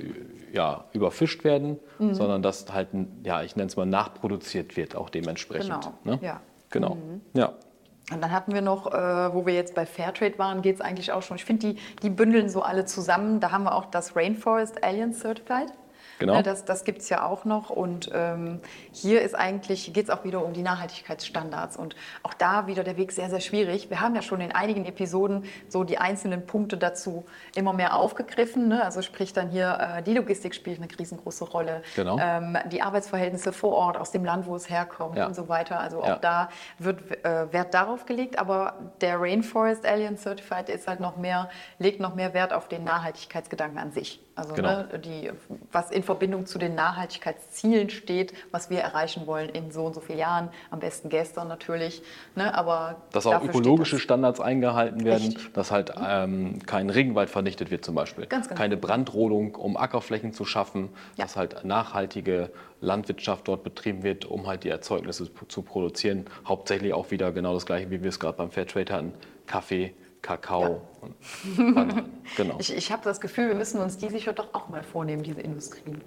äh, 0.52 0.56
ja, 0.56 0.86
überfischt 0.94 1.44
werden, 1.44 1.78
Mhm. 2.00 2.14
sondern 2.16 2.42
dass 2.42 2.72
halt, 2.74 2.88
ja, 3.24 3.44
ich 3.44 3.56
nenne 3.58 3.68
es 3.68 3.76
mal, 3.76 3.86
nachproduziert 3.86 4.78
wird 4.78 4.96
auch 4.96 5.10
dementsprechend. 5.10 5.82
Genau. 5.82 6.16
Ne? 6.16 6.20
Ja. 6.22 6.40
Genau. 6.70 6.98
Ja. 7.34 7.54
Und 8.12 8.22
dann 8.22 8.32
hatten 8.32 8.54
wir 8.54 8.62
noch, 8.62 8.88
äh, 8.94 9.34
wo 9.34 9.46
wir 9.46 9.54
jetzt 9.54 9.76
bei 9.76 9.86
Fairtrade 9.86 10.38
waren, 10.40 10.62
geht 10.62 10.76
es 10.76 10.82
eigentlich 10.82 11.12
auch 11.12 11.22
schon. 11.24 11.36
Ich 11.36 11.46
finde, 11.46 11.74
die, 11.74 11.80
die 12.02 12.10
bündeln 12.10 12.48
so 12.50 12.62
alle 12.62 12.86
zusammen. 12.86 13.40
Da 13.42 13.52
haben 13.52 13.64
wir 13.66 13.76
auch 13.76 13.86
das 13.86 14.16
Rainforest 14.16 14.82
Alliance 14.84 15.20
Certified. 15.22 15.74
Genau. 16.20 16.36
Ne, 16.36 16.44
das 16.44 16.66
das 16.66 16.84
gibt 16.84 17.02
es 17.02 17.10
ja 17.10 17.26
auch 17.26 17.46
noch. 17.46 17.70
Und 17.70 18.10
ähm, 18.14 18.60
hier 18.92 19.22
ist 19.22 19.36
eigentlich, 19.36 19.94
geht 19.94 20.06
es 20.06 20.10
auch 20.10 20.24
wieder 20.24 20.44
um 20.44 20.54
die 20.54 20.62
Nachhaltigkeitsstandards. 20.62 21.78
Und 21.78 21.96
auch 22.24 22.34
da 22.34 22.68
wieder 22.68 22.84
der 22.84 22.98
Weg 22.98 23.12
sehr, 23.12 23.30
sehr 23.30 23.40
schwierig. 23.42 23.90
Wir 23.90 24.00
haben 24.02 24.16
ja 24.16 24.22
schon 24.22 24.42
in 24.42 24.52
einigen 24.52 24.86
Episoden 24.86 25.46
so 25.68 25.84
die 25.84 25.98
einzelnen 25.98 26.46
Punkte 26.46 26.78
dazu 26.78 27.26
immer 27.56 27.74
mehr 27.74 27.96
aufgegriffen. 27.96 28.68
Ne? 28.68 28.84
Also 28.84 29.02
sprich 29.02 29.34
dann 29.34 29.50
hier, 29.50 29.96
äh, 29.98 30.04
die 30.04 30.14
Logistik 30.14 30.56
spielt 30.56 30.80
eine 30.82 30.88
riesengroße 30.98 31.46
Rolle. 31.46 31.82
Genau. 31.96 32.18
Ähm, 32.20 32.58
die 32.72 32.82
Arbeitsverhältnisse 32.82 33.52
vor 33.54 33.74
Ort, 33.74 33.98
aus 33.98 34.12
dem 34.12 34.24
Land, 34.24 34.46
wo 34.46 34.56
es 34.56 34.70
herkommt 34.70 35.18
Ja. 35.18 35.28
und 35.28 35.36
so 35.36 35.50
weiter. 35.50 35.80
Also 35.80 36.02
auch 36.02 36.08
Ja. 36.08 36.16
da 36.18 36.50
wird 36.80 37.26
äh, 37.26 37.52
Wert 37.52 37.74
darauf 37.74 38.06
gelegt, 38.06 38.40
aber 38.40 38.76
der 39.02 39.20
Rainforest 39.20 39.86
Alliance 39.86 40.24
Certified 40.24 40.70
ist 40.70 40.88
halt 40.88 41.00
noch 41.00 41.18
mehr, 41.18 41.50
legt 41.80 42.00
noch 42.00 42.16
mehr 42.16 42.34
Wert 42.34 42.54
auf 42.54 42.68
den 42.68 42.84
Nachhaltigkeitsgedanken 42.84 43.78
an 43.80 43.92
sich. 43.92 44.23
Also 44.36 44.56
Genau. 44.56 44.70
ne, 44.84 45.00
die, 45.00 45.30
was 45.72 45.92
in 45.92 46.02
Verbindung 46.02 46.48
zu 46.48 46.58
den 46.58 46.74
Nachhaltigkeitszielen 46.74 47.92
steht, 47.92 48.34
was 48.52 48.72
wir 48.72 48.80
erreichen 48.80 49.28
wollen 49.28 49.50
in 49.50 49.72
so 49.72 49.86
und 49.86 49.94
so 49.94 50.02
vielen 50.02 50.18
Jahren, 50.18 50.50
am 50.72 50.80
besten 50.80 51.10
gestern 51.10 51.48
natürlich. 51.48 52.02
Ne, 52.36 52.54
aber 52.56 52.96
Dass 53.12 53.28
auch 53.28 53.44
ökologische. 53.44 54.00
Standards 54.00 54.40
eingehalten 54.40 55.04
werden, 55.06 55.28
Richtig. 55.28 55.54
dass 55.54 55.70
halt 55.72 55.94
ähm, 56.04 56.60
kein 56.66 56.90
Regenwald 56.90 57.30
vernichtet 57.30 57.70
wird 57.70 57.86
zum 57.86 57.94
Beispiel. 57.94 58.26
Ganz 58.26 58.48
genau. 58.48 58.58
Keine 58.60 58.76
Brandrodung, 58.76 59.54
um 59.56 59.78
Ackerflächen 59.78 60.34
zu 60.34 60.46
schaffen, 60.46 60.90
Ja. 61.16 61.26
dass 61.26 61.36
halt 61.36 61.64
nachhaltige 61.64 62.50
Landwirtschaft 62.82 63.48
dort 63.48 63.64
betrieben 63.64 64.02
wird, 64.04 64.26
um 64.26 64.48
halt 64.48 64.64
die 64.64 64.70
Erzeugnisse 64.70 65.30
zu 65.48 65.62
produzieren. 65.62 66.26
Hauptsächlich 66.48 66.94
auch 66.94 67.12
wieder 67.12 67.32
genau 67.32 67.54
das 67.54 67.66
gleiche, 67.68 67.92
wie 67.92 68.02
wir 68.02 68.10
es 68.10 68.20
gerade 68.20 68.38
beim 68.38 68.50
Fairtrade 68.52 68.92
hatten. 68.92 69.14
Kaffee, 69.46 69.94
Kakao 70.24 70.82
und 71.02 71.76
Bananen. 71.76 72.12
Genau. 72.36 72.56
Ich, 72.60 72.74
ich 72.74 72.92
habe 72.92 73.04
das 73.04 73.22
Gefühl, 73.22 73.50
wir 73.50 73.56
müssen 73.56 73.80
uns 73.80 73.98
die 73.98 74.10
sicher 74.10 74.34
doch 74.34 74.54
auch 74.54 74.70
mal 74.70 74.82
vornehmen, 74.82 75.22
diese 75.22 75.42
Industrien. 75.42 76.02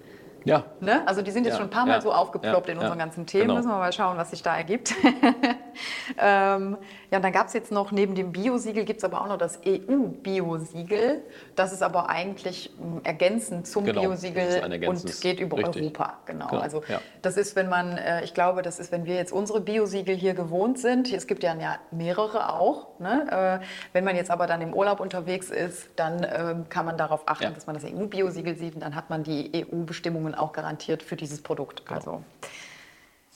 Ja. 0.47 0.63
Ne? 0.79 1.05
Also 1.05 1.21
die 1.21 1.31
sind 1.31 1.43
jetzt 1.45 1.53
Ja, 1.53 1.57
schon 1.59 1.67
ein 1.67 1.71
paar 1.71 1.85
Mal 1.85 1.95
ja, 1.95 2.01
so 2.01 2.13
aufgeploppt 2.13 2.67
ja, 2.67 2.73
in 2.73 2.79
unseren 2.79 2.97
ganzen 2.97 3.25
Themen. 3.25 3.43
genau. 3.43 3.55
Müssen 3.55 3.69
wir 3.69 3.77
mal 3.77 3.91
schauen, 3.91 4.17
was 4.17 4.29
sich 4.31 4.41
da 4.41 4.55
ergibt. 4.55 4.93
ähm, 6.17 6.77
ja, 7.11 7.17
und 7.17 7.23
dann 7.23 7.33
gab 7.33 7.47
es 7.47 7.53
jetzt 7.53 7.71
noch, 7.71 7.91
neben 7.91 8.15
dem 8.15 8.31
Bio-Siegel 8.31 8.85
gibt 8.85 8.99
es 8.99 9.03
aber 9.03 9.21
auch 9.21 9.27
noch 9.27 9.37
das 9.37 9.59
EU-Bio-Siegel. 9.65 11.21
Das 11.55 11.73
ist 11.73 11.83
aber 11.83 12.09
eigentlich 12.09 12.71
ähm, 12.79 13.01
ergänzend 13.03 13.67
zum 13.67 13.85
Genau, 13.85 14.01
Bio-Siegel 14.01 14.87
und 14.87 15.21
geht 15.21 15.39
über 15.39 15.57
richtig. 15.57 15.83
Europa. 15.83 16.17
Genau. 16.25 16.47
Genau, 16.47 16.61
Also 16.61 16.83
das 17.21 17.37
ist, 17.37 17.55
wenn 17.55 17.69
man, 17.69 17.97
äh, 17.97 18.23
ich 18.23 18.33
glaube, 18.33 18.61
das 18.61 18.79
ist, 18.79 18.91
wenn 18.91 19.05
wir 19.05 19.15
jetzt 19.15 19.31
unsere 19.31 19.59
Bio-Siegel 19.61 20.15
hier 20.15 20.33
gewohnt 20.33 20.79
sind. 20.79 21.11
Es 21.11 21.27
gibt 21.27 21.43
ja, 21.43 21.55
mehrere 21.91 22.53
auch. 22.53 22.99
Ne? 22.99 23.59
Äh, 23.61 23.65
wenn 23.93 24.03
man 24.03 24.15
jetzt 24.15 24.31
aber 24.31 24.47
dann 24.47 24.61
im 24.61 24.73
Urlaub 24.73 24.99
unterwegs 24.99 25.49
ist, 25.49 25.89
dann 25.95 26.25
ähm, 26.29 26.69
kann 26.69 26.85
man 26.85 26.97
darauf 26.97 27.23
achten, 27.25 27.53
dass 27.53 27.67
man 27.67 27.75
das 27.75 27.83
EU-Bio-Siegel 27.85 28.55
sieht 28.55 28.75
und 28.75 28.81
dann 28.81 28.95
hat 28.95 29.09
man 29.09 29.23
die 29.23 29.51
EU-Bestimmungen 29.71 30.35
auch 30.37 30.53
garantiert 30.53 31.03
für 31.03 31.15
dieses 31.15 31.41
Produkt. 31.41 31.85
Genau. 31.85 31.97
Also 31.97 32.23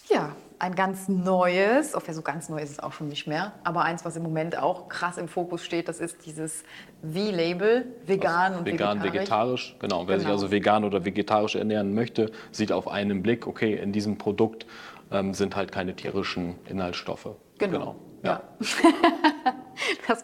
ja, 0.10 0.36
ein 0.60 0.76
ganz 0.76 1.08
neues, 1.08 1.96
okay, 1.96 2.12
so 2.14 2.22
ganz 2.22 2.50
neu 2.50 2.60
ist 2.60 2.70
es 2.72 2.80
auch 2.80 2.92
schon 2.92 3.08
nicht 3.08 3.28
mehr, 3.28 3.54
aber 3.64 3.84
eins, 3.84 4.04
was 4.06 4.16
im 4.16 4.24
Moment 4.24 4.58
auch 4.58 4.90
krass 4.90 5.18
im 5.18 5.28
Fokus 5.28 5.64
steht, 5.64 5.88
das 5.88 6.00
ist 6.00 6.26
dieses 6.26 6.64
V-Label, 7.02 7.86
vegan 8.06 8.56
und 8.58 8.66
vegan, 8.66 9.02
vegetarisch. 9.02 9.14
vegetarisch. 9.14 9.76
Genau. 9.80 10.08
Wer 10.08 10.20
sich 10.20 10.28
Genau. 10.28 10.36
also 10.36 10.52
vegan 10.52 10.84
oder 10.84 11.06
vegetarisch 11.06 11.56
ernähren 11.56 11.94
möchte, 11.94 12.32
sieht 12.52 12.72
auf 12.72 12.88
einen 12.88 13.24
Blick, 13.24 13.48
okay, 13.48 13.74
in 13.76 13.92
diesem 13.92 14.18
Produkt 14.18 14.66
ähm, 15.12 15.34
sind 15.34 15.56
halt 15.56 15.72
keine 15.72 15.96
tierischen 15.96 16.56
Inhaltsstoffe. 16.68 17.30
Genau. 17.58 17.96
Ja. 18.24 18.42
Das 18.60 18.76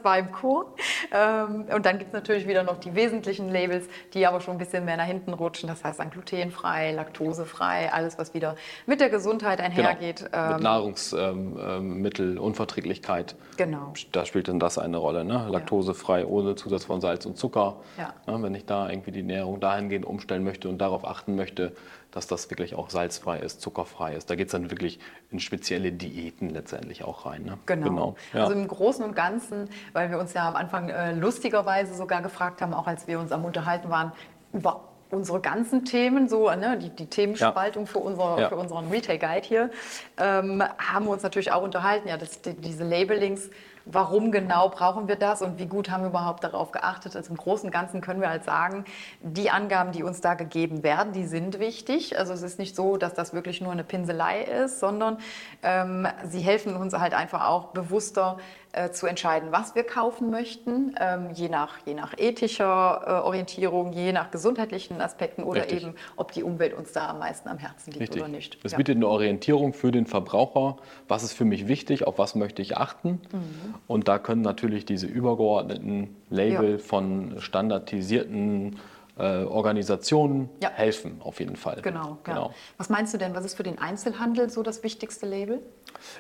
war 0.04 0.18
im 0.18 0.32
Chor. 0.32 0.74
Ähm, 1.12 1.66
und 1.74 1.86
dann 1.86 1.98
gibt 2.00 2.10
es 2.10 2.14
natürlich 2.14 2.48
wieder 2.48 2.64
noch 2.64 2.78
die 2.80 2.96
wesentlichen 2.96 3.50
Labels, 3.50 3.88
die 4.14 4.26
aber 4.28 4.42
schon 4.42 4.56
ein 4.56 4.58
bisschen 4.58 4.86
mehr 4.86 4.98
nach 4.98 5.06
hinten 5.06 5.34
rutschen. 5.34 5.70
Das 5.70 5.84
heißt 5.84 6.00
dann 6.00 6.10
glutenfrei, 6.10 6.92
laktosefrei, 6.92 7.92
alles, 7.92 8.18
was 8.18 8.34
wieder 8.34 8.56
mit 8.86 9.00
der 9.00 9.10
Gesundheit 9.10 9.58
Genau. 9.60 9.70
einhergeht. 9.70 10.22
Mit 10.24 10.32
Ähm, 10.34 10.62
Nahrungsmittelunverträglichkeit. 10.62 13.36
genau. 13.58 13.94
Da 14.12 14.26
spielt 14.26 14.48
dann 14.48 14.60
das 14.60 14.78
eine 14.78 14.98
Rolle. 14.98 15.24
Ne? 15.26 15.48
Laktosefrei, 15.50 16.26
ohne 16.26 16.56
Zusatz 16.56 16.86
von 16.86 17.02
Salz 17.02 17.26
und 17.26 17.38
Zucker. 17.38 17.78
Ja. 17.98 18.14
Ne? 18.32 18.42
Wenn 18.44 18.56
ich 18.56 18.66
da 18.66 18.90
irgendwie 18.90 19.12
die 19.12 19.20
Ernährung 19.22 19.60
dahingehend 19.60 20.06
umstellen 20.06 20.44
möchte 20.44 20.70
und 20.70 20.78
darauf 20.80 21.06
achten 21.06 21.36
möchte, 21.36 21.74
dass 22.18 22.26
das 22.26 22.50
wirklich 22.50 22.74
auch 22.74 22.90
salzfrei 22.90 23.38
ist, 23.38 23.62
zuckerfrei 23.62 24.16
ist. 24.16 24.32
Da 24.32 24.36
geht 24.36 24.48
es 24.48 24.52
dann 24.52 24.72
wirklich 24.72 25.00
in 25.30 25.40
spezielle 25.40 25.92
Diäten 25.92 26.50
letztendlich 26.50 27.04
auch 27.04 27.28
rein. 27.28 27.44
Ne? 27.44 27.60
Genau. 27.68 28.16
Ja. 28.34 28.42
Also 28.42 28.54
im 28.54 28.68
Großen 28.68 29.06
und 29.06 29.16
Ganzen, 29.16 29.70
weil 29.94 30.10
wir 30.10 30.18
uns 30.18 30.34
ja 30.34 30.48
am 30.48 30.56
Anfang 30.56 30.90
äh, 30.90 31.14
lustigerweise 31.14 31.94
sogar 31.94 32.24
gefragt 32.24 32.64
haben, 32.64 32.74
auch 32.74 32.88
als 32.88 33.08
wir 33.08 33.20
uns 33.20 33.32
am 33.32 33.46
Unterhalten 33.46 33.92
waren, 33.92 34.14
über 34.52 34.86
unsere 35.12 35.40
ganzen 35.40 35.86
Themen, 35.86 36.28
so 36.28 36.50
ne, 36.50 36.80
die, 36.82 36.90
die 36.90 37.06
Themenspaltung 37.06 37.86
für, 37.86 38.00
unser, 38.00 38.40
Ja. 38.40 38.50
für 38.50 38.56
unseren 38.56 38.90
Retail 38.90 39.20
Guide 39.20 39.48
hier, 39.48 39.70
ähm, 40.18 40.64
haben 40.80 41.06
wir 41.06 41.12
uns 41.12 41.22
natürlich 41.22 41.52
auch 41.52 41.62
unterhalten, 41.62 42.08
ja, 42.08 42.18
das, 42.18 42.42
die, 42.42 42.56
diese 42.56 42.84
Labelings, 42.84 43.52
warum 43.92 44.32
genau 44.32 44.70
brauchen 44.70 45.08
wir 45.08 45.16
das 45.16 45.42
und 45.42 45.60
wie 45.60 45.66
gut 45.66 45.90
haben 45.90 46.04
wir 46.04 46.10
überhaupt 46.10 46.44
darauf 46.44 46.72
geachtet. 46.72 47.16
Also 47.16 47.30
im 47.32 47.38
Großen 47.38 47.68
und 47.68 47.72
Ganzen 47.72 48.02
können 48.02 48.22
wir 48.22 48.30
halt 48.30 48.44
sagen, 48.44 48.86
die 49.22 49.50
Angaben, 49.50 49.92
die 49.92 50.04
uns 50.04 50.22
da 50.22 50.34
gegeben 50.34 50.84
werden, 50.84 51.14
die 51.14 51.26
sind 51.26 51.60
wichtig. 51.60 52.18
Also 52.18 52.34
es 52.34 52.42
ist 52.42 52.60
nicht 52.60 52.76
so, 52.76 52.98
dass 52.98 53.14
das 53.14 53.34
wirklich 53.34 53.62
nur 53.62 53.72
eine 53.72 53.84
Pinselei 53.84 54.42
ist, 54.42 54.80
sondern 54.80 55.18
ähm, 55.64 56.08
sie 56.26 56.42
helfen 56.42 56.76
uns 56.76 56.94
halt 56.94 57.14
einfach 57.14 57.48
auch 57.48 57.68
bewusster 57.68 58.38
äh, 58.78 58.92
zu 58.92 59.08
entscheiden, 59.08 59.50
was 59.52 59.74
wir 59.76 59.84
kaufen 59.84 60.30
möchten, 60.30 60.94
ähm, 61.00 61.30
je, 61.34 61.50
nach, 61.50 61.80
je 61.86 61.94
nach 61.96 62.14
ethischer 62.18 63.02
äh, 63.06 63.26
Orientierung, 63.26 63.92
je 63.94 64.12
nach 64.12 64.30
gesundheitlichen 64.30 65.02
Aspekten 65.02 65.44
oder 65.44 65.62
Richtig. 65.62 65.84
eben, 65.84 65.96
ob 66.16 66.32
die 66.32 66.44
Umwelt 66.44 66.74
uns 66.74 66.92
da 66.92 67.10
am 67.10 67.20
meisten 67.20 67.50
am 67.50 67.58
Herzen 67.58 67.92
liegt 67.92 68.02
Richtig. 68.02 68.22
oder 68.22 68.30
nicht. 68.30 68.58
Es 68.64 68.74
Ja. 68.74 68.78
bietet 68.78 68.96
eine 68.98 69.08
Orientierung 69.08 69.74
für 69.74 69.92
den 69.92 70.06
Verbraucher, 70.06 70.78
was 71.08 71.24
ist 71.24 71.34
für 71.34 71.46
mich 71.46 71.68
wichtig, 71.68 72.06
auf 72.06 72.20
was 72.20 72.36
möchte 72.36 72.62
ich 72.62 72.78
achten. 72.78 73.20
Mhm. 73.32 73.76
Und 73.88 74.08
da 74.08 74.20
können 74.20 74.42
natürlich 74.42 74.86
diese 74.86 75.08
übergeordneten 75.08 76.16
Label 76.30 76.74
Ja. 76.74 76.78
von 76.78 77.36
standardisierten 77.40 78.78
äh, 79.20 79.44
Organisationen 79.44 80.50
Ja. 80.62 80.70
helfen, 80.72 81.22
auf 81.24 81.40
jeden 81.40 81.56
Fall. 81.56 81.82
Genau, 81.82 82.10
ja. 82.10 82.18
genau. 82.24 82.54
Was 82.78 82.90
meinst 82.90 83.14
du 83.14 83.18
denn, 83.18 83.36
was 83.36 83.46
ist 83.46 83.56
für 83.56 83.64
den 83.64 83.80
Einzelhandel 83.80 84.50
so 84.50 84.64
das 84.64 84.84
wichtigste 84.84 85.26
Label? 85.26 85.62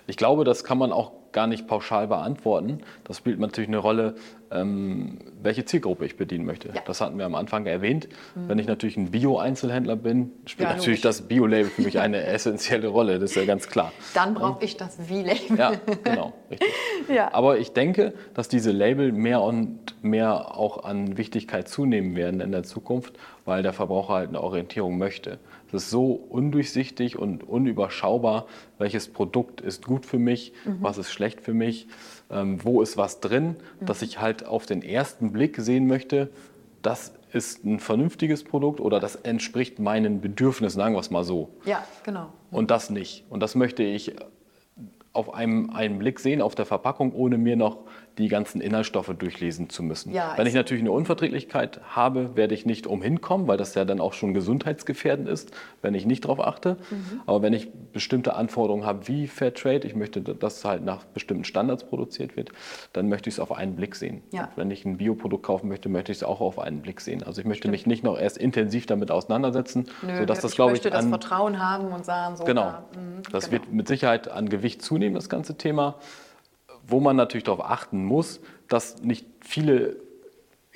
Ich 0.08 0.18
glaube, 0.18 0.44
das 0.44 0.64
kann 0.64 0.78
man 0.78 0.92
auch 0.92 1.12
gar 1.32 1.48
nicht 1.48 1.68
pauschal 1.68 2.08
beantworten. 2.08 2.82
Das 3.04 3.18
spielt 3.18 3.40
natürlich 3.40 3.68
eine 3.70 3.78
Rolle, 3.78 4.16
welche 4.50 5.66
Zielgruppe 5.66 6.06
ich 6.06 6.16
bedienen 6.16 6.46
möchte. 6.46 6.70
Ja. 6.70 6.76
Mhm. 6.76 6.80
Das 6.86 7.02
hatten 7.02 7.18
wir 7.18 7.26
am 7.26 7.36
Anfang 7.36 7.66
erwähnt. 7.66 8.08
Wenn 8.36 8.60
ich 8.60 8.68
natürlich 8.68 8.96
ein 8.98 9.12
Bio-Einzelhändler 9.12 9.96
bin, 9.98 10.32
spielt 10.46 10.70
Ja, 10.70 10.76
natürlich 10.76 11.02
das 11.02 11.24
Bio-Label 11.24 11.70
für 11.70 11.82
mich 11.82 12.00
eine 12.00 12.24
essentielle 12.26 12.88
Rolle. 12.88 13.20
Das 13.20 13.32
ist 13.32 13.36
ja 13.36 13.46
ganz 13.46 13.68
klar. 13.68 13.92
Dann 14.14 14.34
brauche 14.34 14.64
ich 14.64 14.78
das 14.78 14.96
V-Label. 14.96 15.58
Ja, 15.58 15.74
genau, 16.04 16.34
richtig. 16.50 16.70
Ja. 17.14 17.34
Aber 17.34 17.58
ich 17.58 17.72
denke, 17.72 18.14
dass 18.34 18.50
diese 18.50 18.72
Label 18.72 19.12
mehr 19.14 19.42
und 19.42 19.80
mehr 20.04 20.58
auch 20.58 20.84
an 20.84 21.18
Wichtigkeit 21.18 21.68
zunehmen 21.70 22.16
werden 22.16 22.42
in 22.42 22.52
der 22.52 22.64
Zukunft, 22.64 23.18
weil 23.46 23.64
der 23.64 23.72
Verbraucher 23.72 24.14
halt 24.16 24.30
eine 24.30 24.42
Orientierung 24.42 24.98
möchte. 24.98 25.40
Es 25.70 25.84
ist 25.84 25.90
so 25.90 26.12
undurchsichtig 26.12 27.18
und 27.18 27.44
unüberschaubar, 27.48 28.46
welches 28.78 29.08
Produkt 29.10 29.62
ist 29.62 29.86
gut 29.86 30.06
für 30.06 30.18
mich, 30.20 30.54
Mhm. 30.66 30.78
was 30.82 30.98
ist 30.98 31.12
schlecht 31.12 31.42
für 31.42 31.54
mich, 31.54 31.88
ähm, 32.30 32.64
wo 32.64 32.82
ist 32.82 32.98
was 32.98 33.20
drin, 33.20 33.56
dass 33.80 34.02
ich 34.02 34.20
halt 34.20 34.46
auf 34.46 34.66
den 34.66 34.82
ersten 34.82 35.32
Blick 35.32 35.58
sehen 35.58 35.88
möchte, 35.88 36.30
das 36.82 37.14
ist 37.34 37.66
ein 37.66 37.80
vernünftiges 37.80 38.44
Produkt 38.44 38.80
oder 38.80 39.00
das 39.00 39.16
entspricht 39.16 39.80
meinen 39.80 40.22
Bedürfnissen, 40.22 40.80
sagen 40.80 40.96
wir 40.96 41.00
es 41.00 41.12
mal 41.12 41.24
so 41.24 41.50
Ja, 41.66 41.84
genau. 42.04 42.28
und 42.52 42.72
das 42.72 42.90
nicht. 42.90 43.26
Und 43.30 43.42
das 43.42 43.56
möchte 43.56 43.84
ich 43.84 44.16
auf 45.14 45.34
einem, 45.34 45.72
einen 45.72 46.00
Blick 46.00 46.20
sehen, 46.20 46.42
auf 46.42 46.56
der 46.56 46.66
Verpackung, 46.66 47.12
ohne 47.14 47.38
mir 47.38 47.56
noch 47.56 47.80
die 48.18 48.28
ganzen 48.30 48.62
Inhaltsstoffe 48.62 49.14
durchlesen 49.18 49.70
zu 49.70 49.84
müssen. 49.84 50.12
Ja, 50.14 50.34
Wenn 50.36 50.44
es- 50.48 50.50
ich 50.50 50.56
natürlich 50.56 50.82
eine 50.82 50.92
Unverträglichkeit 50.92 51.80
habe, 51.96 52.36
werde 52.36 52.54
ich 52.56 52.66
nicht 52.66 52.88
umhin 52.88 53.22
kommen, 53.22 53.48
weil 53.48 53.58
das 53.58 53.76
ja 53.76 53.86
dann 53.86 54.00
auch 54.00 54.14
schon 54.14 54.34
gesundheitsgefährdend 54.34 55.28
ist, 55.30 55.52
wenn 55.82 55.94
ich 55.94 56.06
nicht 56.06 56.26
darauf 56.26 56.40
achte. 56.40 56.78
Mhm. 56.90 57.22
Aber 57.26 57.42
wenn 57.42 57.54
ich 57.54 57.70
bestimmte 57.94 58.36
Anforderungen 58.36 58.86
habe, 58.86 59.08
wie 59.08 59.28
Fairtrade, 59.28 59.86
ich 59.88 59.96
möchte, 59.96 60.22
dass 60.22 60.66
halt 60.66 60.84
nach 60.84 61.04
bestimmten 61.06 61.44
Standards 61.44 61.84
produziert 61.84 62.36
wird, 62.36 62.50
dann 62.94 63.08
möchte 63.10 63.30
ich 63.30 63.36
es 63.36 63.40
auf 63.40 63.52
einen 63.52 63.76
Blick 63.76 63.96
sehen. 63.96 64.22
Ja. 64.32 64.50
Wenn 64.56 64.72
ich 64.72 64.86
ein 64.86 64.98
Bioprodukt 64.98 65.44
kaufen 65.44 65.68
möchte, 65.68 65.90
möchte 65.90 66.12
ich 66.12 66.20
es 66.20 66.24
auch 66.24 66.42
auf 66.42 66.60
einen 66.60 66.82
Blick 66.82 67.02
sehen. 67.02 67.24
Also 67.24 67.42
ich 67.42 67.48
möchte 67.48 67.70
mich 67.70 67.86
nicht 67.86 68.04
noch 68.04 68.18
erst 68.20 68.38
intensiv 68.38 68.86
damit 68.88 69.12
auseinandersetzen, 69.12 69.86
Nö, 70.02 70.18
sodass 70.18 70.40
das, 70.42 70.52
ich 70.52 70.56
glaube 70.56 70.72
möchte 70.72 70.88
ich, 70.88 70.94
das 70.94 71.04
an, 71.06 71.10
Vertrauen 71.10 71.60
haben 71.64 71.88
und 71.90 72.04
sagen, 72.06 72.36
so, 72.36 72.44
Genau. 72.46 72.62
da, 72.64 72.80
mm, 73.00 73.22
Das 73.32 73.50
genau. 73.50 73.62
wird 73.64 73.72
mit 73.74 73.88
Sicherheit 73.88 74.28
an 74.30 74.50
Gewicht 74.50 74.82
zunehmen, 74.82 75.14
das 75.16 75.30
ganze 75.30 75.56
Thema. 75.56 75.96
Wo 76.88 77.00
man 77.00 77.16
natürlich 77.16 77.44
darauf 77.44 77.64
achten 77.64 78.06
muss, 78.06 78.40
dass 78.68 79.02
nicht 79.02 79.26
viele 79.42 79.98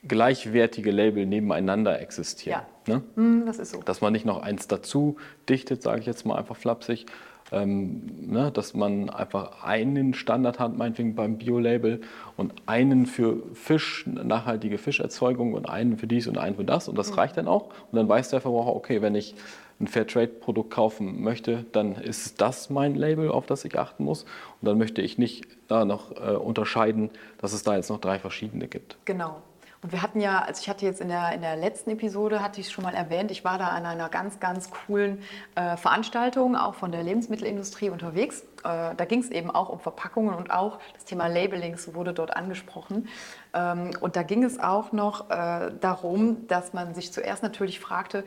gleichwertige 0.07 0.91
Label 0.91 1.25
nebeneinander 1.25 1.99
existieren. 2.01 2.61
Ne? 2.87 3.03
Mm, 3.15 3.45
das 3.45 3.59
ist 3.59 3.71
so. 3.71 3.81
Dass 3.81 4.01
man 4.01 4.13
nicht 4.13 4.25
noch 4.25 4.41
eins 4.41 4.67
dazu 4.67 5.17
dichtet, 5.47 5.83
sage 5.83 5.99
ich 5.99 6.05
jetzt 6.05 6.25
mal 6.25 6.37
einfach 6.37 6.55
flapsig. 6.55 7.05
Ähm, 7.53 8.03
ne, 8.27 8.49
dass 8.49 8.73
man 8.75 9.09
einfach 9.09 9.61
einen 9.63 10.13
Standard 10.13 10.57
hat, 10.57 10.77
meinetwegen 10.77 11.15
beim 11.15 11.37
Bio-Label 11.37 11.99
und 12.37 12.53
einen 12.65 13.05
für 13.05 13.43
Fisch, 13.53 14.05
nachhaltige 14.07 14.77
Fischerzeugung 14.77 15.53
und 15.53 15.67
einen 15.67 15.97
für 15.97 16.07
dies 16.07 16.27
und 16.27 16.37
einen 16.37 16.55
für 16.55 16.63
das 16.63 16.87
und 16.87 16.97
das 16.97 17.17
reicht 17.17 17.35
dann 17.35 17.49
auch. 17.49 17.65
Und 17.91 17.97
dann 17.97 18.07
weiß 18.07 18.29
der 18.29 18.39
Verbraucher, 18.39 18.73
okay, 18.73 19.01
wenn 19.01 19.15
ich 19.15 19.35
ein 19.81 19.87
Fairtrade-Produkt 19.87 20.71
kaufen 20.71 21.21
möchte, 21.21 21.65
dann 21.71 21.95
ist 21.95 22.39
das 22.39 22.69
mein 22.69 22.95
Label, 22.95 23.29
auf 23.29 23.45
das 23.47 23.65
ich 23.65 23.77
achten 23.77 24.03
muss. 24.03 24.23
Und 24.23 24.67
dann 24.67 24.77
möchte 24.77 25.01
ich 25.01 25.17
nicht 25.17 25.45
da 25.67 25.85
noch 25.85 26.11
äh, 26.11 26.35
unterscheiden, 26.35 27.09
dass 27.39 27.53
es 27.53 27.63
da 27.63 27.75
jetzt 27.75 27.89
noch 27.89 27.99
drei 27.99 28.19
verschiedene 28.19 28.67
gibt. 28.67 28.97
Genau. 29.05 29.41
Und 29.83 29.93
wir 29.93 30.03
hatten 30.03 30.21
ja, 30.21 30.39
also 30.43 30.61
ich 30.61 30.69
hatte 30.69 30.85
jetzt 30.85 31.01
in 31.01 31.07
der, 31.07 31.33
in 31.33 31.41
der 31.41 31.55
letzten 31.55 31.89
Episode, 31.89 32.43
hatte 32.43 32.61
ich 32.61 32.67
es 32.67 32.71
schon 32.71 32.83
mal 32.83 32.93
erwähnt, 32.93 33.31
ich 33.31 33.43
war 33.43 33.57
da 33.57 33.69
an 33.69 33.87
einer 33.87 34.09
ganz, 34.09 34.39
ganz 34.39 34.69
coolen 34.69 35.23
äh, 35.55 35.75
Veranstaltung, 35.75 36.55
auch 36.55 36.75
von 36.75 36.91
der 36.91 37.01
Lebensmittelindustrie 37.01 37.89
unterwegs. 37.89 38.41
Äh, 38.63 38.93
da 38.95 39.05
ging 39.05 39.21
es 39.21 39.31
eben 39.31 39.49
auch 39.49 39.69
um 39.69 39.79
Verpackungen 39.79 40.35
und 40.35 40.51
auch 40.51 40.77
das 40.93 41.05
Thema 41.05 41.25
Labelings 41.25 41.95
wurde 41.95 42.13
dort 42.13 42.35
angesprochen. 42.35 43.07
Ähm, 43.55 43.89
und 44.01 44.15
da 44.15 44.21
ging 44.21 44.43
es 44.43 44.59
auch 44.59 44.91
noch 44.91 45.31
äh, 45.31 45.71
darum, 45.79 46.47
dass 46.47 46.73
man 46.73 46.93
sich 46.93 47.11
zuerst 47.11 47.41
natürlich 47.41 47.79
fragte, 47.79 48.23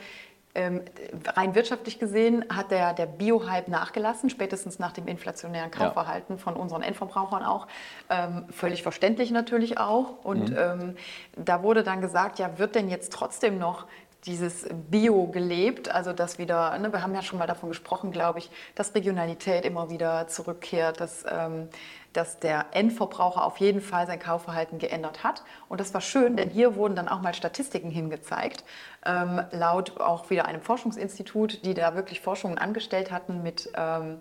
ähm, 0.55 0.83
rein 1.27 1.55
wirtschaftlich 1.55 1.99
gesehen 1.99 2.45
hat 2.49 2.71
der, 2.71 2.93
der 2.95 3.07
Bio-Hype 3.07 3.69
nachgelassen, 3.69 4.31
spätestens 4.31 4.79
nach 4.79 4.93
dem 4.93 5.09
inflationären 5.09 5.71
Kaufverhalten 5.71 6.38
von 6.38 6.55
unseren 6.55 6.83
Endverbrauchern 6.83 7.43
auch. 7.43 7.67
Ähm, 8.09 8.45
völlig 8.51 8.83
verständlich 8.83 9.31
natürlich 9.31 9.79
auch. 9.79 10.25
Und 10.25 10.55
ähm, 10.57 10.97
da 11.37 11.62
wurde 11.62 11.83
dann 11.83 12.01
gesagt, 12.01 12.38
ja, 12.38 12.59
wird 12.59 12.75
denn 12.75 12.88
jetzt 12.88 13.12
trotzdem 13.12 13.59
noch 13.59 13.87
dieses 14.27 14.67
Bio 14.90 15.27
gelebt, 15.27 15.90
also 15.90 16.12
dass 16.12 16.38
wieder, 16.38 16.79
ne, 16.79 16.93
wir 16.93 17.03
haben 17.03 17.14
ja 17.14 17.23
schon 17.23 17.38
mal 17.38 17.47
davon 17.47 17.69
gesprochen, 17.69 18.11
glaube 18.11 18.38
ich, 18.38 18.51
dass 18.75 18.95
Regionalität 18.95 19.64
immer 19.64 19.90
wieder 19.90 20.29
zurückkehrt, 20.29 21.01
dass, 21.01 21.25
ähm, 21.31 21.69
dass 22.14 22.38
der 22.38 22.66
Endverbraucher 22.72 23.44
auf 23.44 23.59
jeden 23.59 23.81
Fall 23.81 24.07
sein 24.07 24.18
Kaufverhalten 24.18 24.79
geändert 24.79 25.22
hat. 25.22 25.42
Und 25.68 25.81
das 25.81 25.92
war 25.92 26.00
schön, 26.00 26.37
denn 26.37 26.48
hier 26.48 26.77
wurden 26.77 26.96
dann 26.96 27.09
auch 27.09 27.20
mal 27.20 27.35
Statistiken 27.35 27.90
hingezeigt, 27.90 28.64
ähm, 29.05 29.42
laut 29.50 30.00
auch 30.00 30.31
wieder 30.31 30.46
einem 30.46 30.62
Forschungsinstitut, 30.62 31.64
die 31.64 31.74
da 31.74 31.94
wirklich 31.94 32.20
Forschungen 32.20 32.59
angestellt 32.59 33.11
hatten 33.11 33.42
mit 33.42 33.70
ähm, 33.77 34.20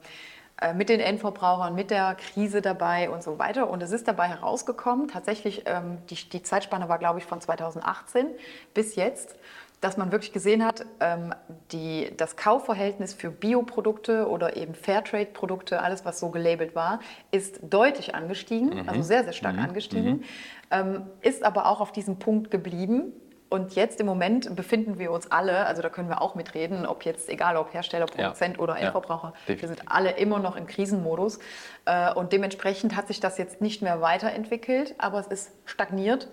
äh, 0.62 0.74
mit 0.74 0.90
den 0.90 1.00
Endverbrauchern, 1.00 1.74
mit 1.74 1.90
der 1.90 2.16
Krise 2.16 2.62
dabei 2.62 3.10
und 3.10 3.24
so 3.24 3.40
weiter. 3.40 3.70
Und 3.70 3.82
es 3.82 3.92
ist 3.92 4.08
dabei 4.08 4.28
herausgekommen, 4.28 5.08
tatsächlich, 5.08 5.64
ähm, 5.66 5.98
die, 6.10 6.30
die 6.30 6.44
Zeitspanne 6.44 6.88
war, 6.90 7.00
glaube 7.00 7.20
ich, 7.20 7.26
von 7.26 7.42
2018 7.42 8.28
bis 8.74 8.96
jetzt, 8.96 9.36
dass 9.84 9.98
man 9.98 10.14
wirklich 10.14 10.32
gesehen 10.32 10.64
hat, 10.64 10.86
ähm, 11.02 11.34
die, 11.74 12.14
das 12.16 12.38
Kaufverhältnis 12.38 13.14
für 13.14 13.30
Bioprodukte 13.30 14.30
oder 14.30 14.56
eben 14.56 14.76
Fairtrade-Produkte, 14.76 15.82
alles 15.82 16.06
was 16.06 16.22
so 16.22 16.30
gelabelt 16.30 16.74
war, 16.74 17.00
ist 17.32 17.60
deutlich 17.62 18.16
angestiegen, 18.16 18.82
mhm. 18.82 18.90
also 18.90 19.02
sehr, 19.02 19.26
sehr 19.26 19.34
stark 19.34 19.56
mhm. 19.56 19.64
angestiegen, 19.64 20.12
mhm. 20.12 20.24
Ähm, 20.72 21.04
ist 21.22 21.44
aber 21.44 21.68
auch 21.68 21.82
auf 21.82 21.92
diesem 21.92 22.18
Punkt 22.18 22.50
geblieben. 22.50 23.12
Und 23.50 23.76
jetzt 23.76 24.00
im 24.00 24.08
Moment 24.08 24.56
befinden 24.56 24.98
wir 24.98 25.12
uns 25.12 25.30
alle, 25.30 25.68
also 25.68 25.84
da 25.84 25.90
können 25.90 26.10
wir 26.10 26.22
auch 26.22 26.34
mitreden, 26.34 26.88
ob 26.88 27.06
jetzt, 27.06 27.30
egal 27.30 27.58
ob 27.58 27.72
Hersteller, 27.74 28.08
Produzent 28.08 28.58
ja. 28.58 28.64
oder 28.64 28.78
Endverbraucher, 28.78 29.34
ja, 29.48 29.62
wir 29.62 29.68
sind 29.68 29.82
alle 29.86 30.12
immer 30.12 30.40
noch 30.40 30.56
im 30.56 30.66
Krisenmodus. 30.66 31.38
Äh, 31.86 32.12
und 32.14 32.34
dementsprechend 32.34 32.96
hat 32.96 33.08
sich 33.08 33.20
das 33.20 33.38
jetzt 33.38 33.62
nicht 33.62 33.84
mehr 33.84 34.02
weiterentwickelt, 34.02 34.96
aber 34.98 35.20
es 35.20 35.28
ist 35.28 35.52
stagniert. 35.66 36.30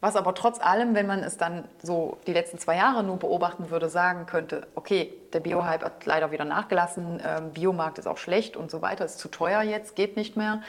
Was 0.00 0.16
aber 0.16 0.34
trotz 0.34 0.60
allem, 0.60 0.94
wenn 0.94 1.06
man 1.06 1.22
es 1.22 1.36
dann 1.36 1.68
so 1.82 2.18
die 2.26 2.32
letzten 2.32 2.58
zwei 2.58 2.76
Jahre 2.76 3.04
nur 3.04 3.18
beobachten 3.18 3.68
würde, 3.70 3.90
sagen 3.90 4.24
könnte, 4.24 4.66
okay, 4.74 5.12
der 5.34 5.40
Bio-Hype 5.40 5.84
hat 5.84 6.06
leider 6.06 6.30
wieder 6.30 6.46
nachgelassen, 6.46 7.20
ähm, 7.22 7.52
Biomarkt 7.52 7.98
ist 7.98 8.06
auch 8.06 8.16
schlecht 8.16 8.56
und 8.56 8.70
so 8.70 8.80
weiter, 8.80 9.04
ist 9.04 9.18
zu 9.18 9.28
teuer 9.28 9.60
jetzt, 9.62 9.96
geht 9.96 10.16
nicht 10.16 10.36
mehr. 10.36 10.62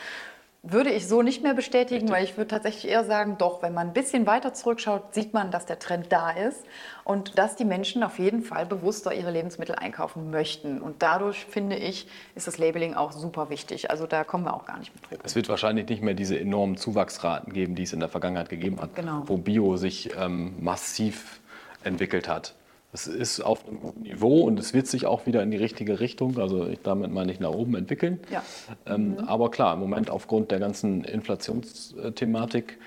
Würde 0.63 0.91
ich 0.91 1.07
so 1.07 1.23
nicht 1.23 1.41
mehr 1.41 1.55
bestätigen, 1.55 2.01
Richtig. 2.01 2.11
weil 2.11 2.23
ich 2.23 2.37
würde 2.37 2.49
tatsächlich 2.49 2.87
eher 2.87 3.03
sagen, 3.03 3.35
doch, 3.39 3.63
wenn 3.63 3.73
man 3.73 3.87
ein 3.87 3.93
bisschen 3.93 4.27
weiter 4.27 4.53
zurückschaut, 4.53 5.11
sieht 5.11 5.33
man, 5.33 5.49
dass 5.49 5.65
der 5.65 5.79
Trend 5.79 6.11
da 6.11 6.29
ist 6.29 6.63
und 7.03 7.39
dass 7.39 7.55
die 7.55 7.65
Menschen 7.65 8.03
auf 8.03 8.19
jeden 8.19 8.43
Fall 8.43 8.67
bewusster 8.67 9.11
ihre 9.11 9.31
Lebensmittel 9.31 9.73
einkaufen 9.73 10.29
möchten. 10.29 10.79
Und 10.79 11.01
dadurch, 11.01 11.45
finde 11.45 11.77
ich, 11.77 12.07
ist 12.35 12.45
das 12.45 12.59
Labeling 12.59 12.93
auch 12.93 13.11
super 13.11 13.49
wichtig. 13.49 13.89
Also 13.89 14.05
da 14.05 14.23
kommen 14.23 14.43
wir 14.45 14.53
auch 14.53 14.65
gar 14.67 14.77
nicht 14.77 14.93
mit 14.93 15.09
drüber. 15.09 15.23
Es 15.25 15.35
wird 15.35 15.49
wahrscheinlich 15.49 15.89
nicht 15.89 16.03
mehr 16.03 16.13
diese 16.13 16.39
enormen 16.39 16.77
Zuwachsraten 16.77 17.53
geben, 17.53 17.73
die 17.73 17.81
es 17.81 17.93
in 17.93 17.99
der 17.99 18.09
Vergangenheit 18.09 18.49
gegeben 18.49 18.79
hat, 18.79 18.93
genau. 18.93 19.23
wo 19.25 19.37
Bio 19.37 19.77
sich 19.77 20.11
ähm, 20.15 20.53
massiv 20.59 21.39
entwickelt 21.83 22.27
hat. 22.27 22.53
Es 22.93 23.07
ist 23.07 23.39
auf 23.39 23.67
einem 23.67 23.79
guten 23.79 24.01
Niveau 24.01 24.41
und 24.41 24.59
es 24.59 24.73
wird 24.73 24.87
sich 24.87 25.05
auch 25.05 25.25
wieder 25.25 25.41
in 25.41 25.51
die 25.51 25.57
richtige 25.57 25.99
Richtung, 25.99 26.37
also 26.37 26.67
ich, 26.67 26.81
damit 26.81 27.11
meine 27.11 27.31
ich 27.31 27.39
nach 27.39 27.51
oben 27.51 27.75
entwickeln. 27.75 28.19
Ja. 28.29 28.43
Ähm, 28.85 29.11
mhm. 29.11 29.19
Aber 29.19 29.49
klar, 29.49 29.73
im 29.75 29.79
Moment 29.79 30.09
aufgrund 30.09 30.51
der 30.51 30.59
ganzen 30.59 31.05
Inflationsthematik 31.05 32.79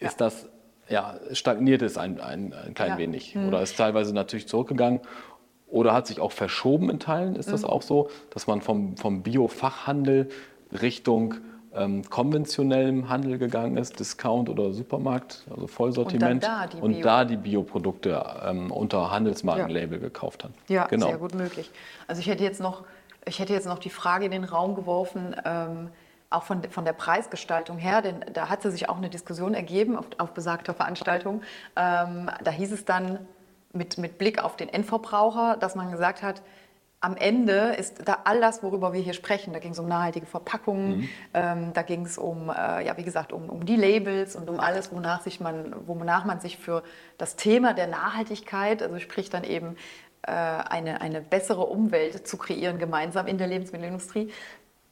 ist 0.00 0.20
ja. 0.20 0.26
das, 0.26 0.48
ja, 0.88 1.20
stagniert 1.32 1.82
es 1.82 1.98
ein, 1.98 2.20
ein, 2.20 2.52
ein 2.52 2.74
klein 2.74 2.90
ja. 2.90 2.98
wenig 2.98 3.36
mhm. 3.36 3.48
oder 3.48 3.62
ist 3.62 3.76
teilweise 3.76 4.12
natürlich 4.12 4.48
zurückgegangen 4.48 5.00
oder 5.68 5.92
hat 5.92 6.06
sich 6.08 6.18
auch 6.18 6.32
verschoben 6.32 6.90
in 6.90 6.98
Teilen, 6.98 7.36
ist 7.36 7.48
mhm. 7.48 7.52
das 7.52 7.64
auch 7.64 7.82
so, 7.82 8.10
dass 8.30 8.46
man 8.48 8.60
vom, 8.60 8.96
vom 8.96 9.22
Bio-Fachhandel 9.22 10.30
Richtung 10.82 11.34
ähm, 11.78 12.08
konventionellem 12.08 13.08
Handel 13.08 13.38
gegangen 13.38 13.76
ist, 13.76 13.98
Discount 13.98 14.48
oder 14.48 14.72
Supermarkt, 14.72 15.44
also 15.50 15.66
Vollsortiment, 15.66 16.44
und, 16.44 16.44
da 16.44 16.66
die, 16.66 16.76
und 16.78 17.04
da 17.04 17.24
die 17.24 17.36
Bioprodukte 17.36 18.24
ähm, 18.44 18.70
unter 18.70 19.10
Handelsmarkenlabel 19.10 19.98
ja. 19.98 19.98
gekauft 19.98 20.44
hat. 20.44 20.50
Ja, 20.68 20.86
genau. 20.86 21.06
sehr 21.06 21.18
gut 21.18 21.34
möglich. 21.34 21.70
Also 22.06 22.20
ich 22.20 22.26
hätte 22.28 22.44
jetzt 22.44 22.60
noch, 22.60 22.84
ich 23.26 23.38
hätte 23.38 23.52
jetzt 23.52 23.66
noch 23.66 23.78
die 23.78 23.90
Frage 23.90 24.24
in 24.24 24.30
den 24.30 24.44
Raum 24.44 24.74
geworfen, 24.74 25.34
ähm, 25.44 25.88
auch 26.30 26.42
von, 26.42 26.62
von 26.64 26.84
der 26.84 26.92
Preisgestaltung 26.92 27.78
her, 27.78 28.02
denn 28.02 28.24
da 28.32 28.48
hatte 28.48 28.70
sich 28.70 28.88
auch 28.88 28.98
eine 28.98 29.08
Diskussion 29.08 29.54
ergeben 29.54 29.96
auf, 29.96 30.06
auf 30.18 30.32
besagter 30.32 30.74
Veranstaltung. 30.74 31.42
Ähm, 31.74 32.30
da 32.44 32.50
hieß 32.50 32.72
es 32.72 32.84
dann 32.84 33.18
mit, 33.72 33.98
mit 33.98 34.18
Blick 34.18 34.42
auf 34.42 34.56
den 34.56 34.68
Endverbraucher, 34.68 35.56
dass 35.58 35.74
man 35.74 35.90
gesagt 35.90 36.22
hat, 36.22 36.42
am 37.00 37.16
Ende 37.16 37.74
ist 37.78 38.08
da 38.08 38.18
all 38.24 38.40
das, 38.40 38.62
worüber 38.62 38.92
wir 38.92 39.00
hier 39.00 39.12
sprechen, 39.12 39.52
da 39.52 39.60
ging 39.60 39.70
es 39.70 39.78
um 39.78 39.86
nachhaltige 39.86 40.26
Verpackungen, 40.26 40.98
mhm. 40.98 41.08
ähm, 41.32 41.72
da 41.72 41.82
ging 41.82 42.04
es 42.04 42.18
um, 42.18 42.50
äh, 42.50 42.84
ja, 42.84 42.96
wie 42.96 43.04
gesagt, 43.04 43.32
um, 43.32 43.48
um 43.48 43.64
die 43.64 43.76
Labels 43.76 44.34
und 44.34 44.50
um 44.50 44.58
alles, 44.58 44.92
wonach, 44.92 45.22
sich 45.22 45.38
man, 45.38 45.74
wonach 45.86 46.24
man 46.24 46.40
sich 46.40 46.58
für 46.58 46.82
das 47.16 47.36
Thema 47.36 47.72
der 47.72 47.86
Nachhaltigkeit, 47.86 48.82
also 48.82 48.98
sprich 48.98 49.30
dann 49.30 49.44
eben 49.44 49.76
äh, 50.22 50.32
eine, 50.32 51.00
eine 51.00 51.20
bessere 51.20 51.66
Umwelt 51.66 52.26
zu 52.26 52.36
kreieren, 52.36 52.78
gemeinsam 52.78 53.28
in 53.28 53.38
der 53.38 53.46
Lebensmittelindustrie, 53.46 54.32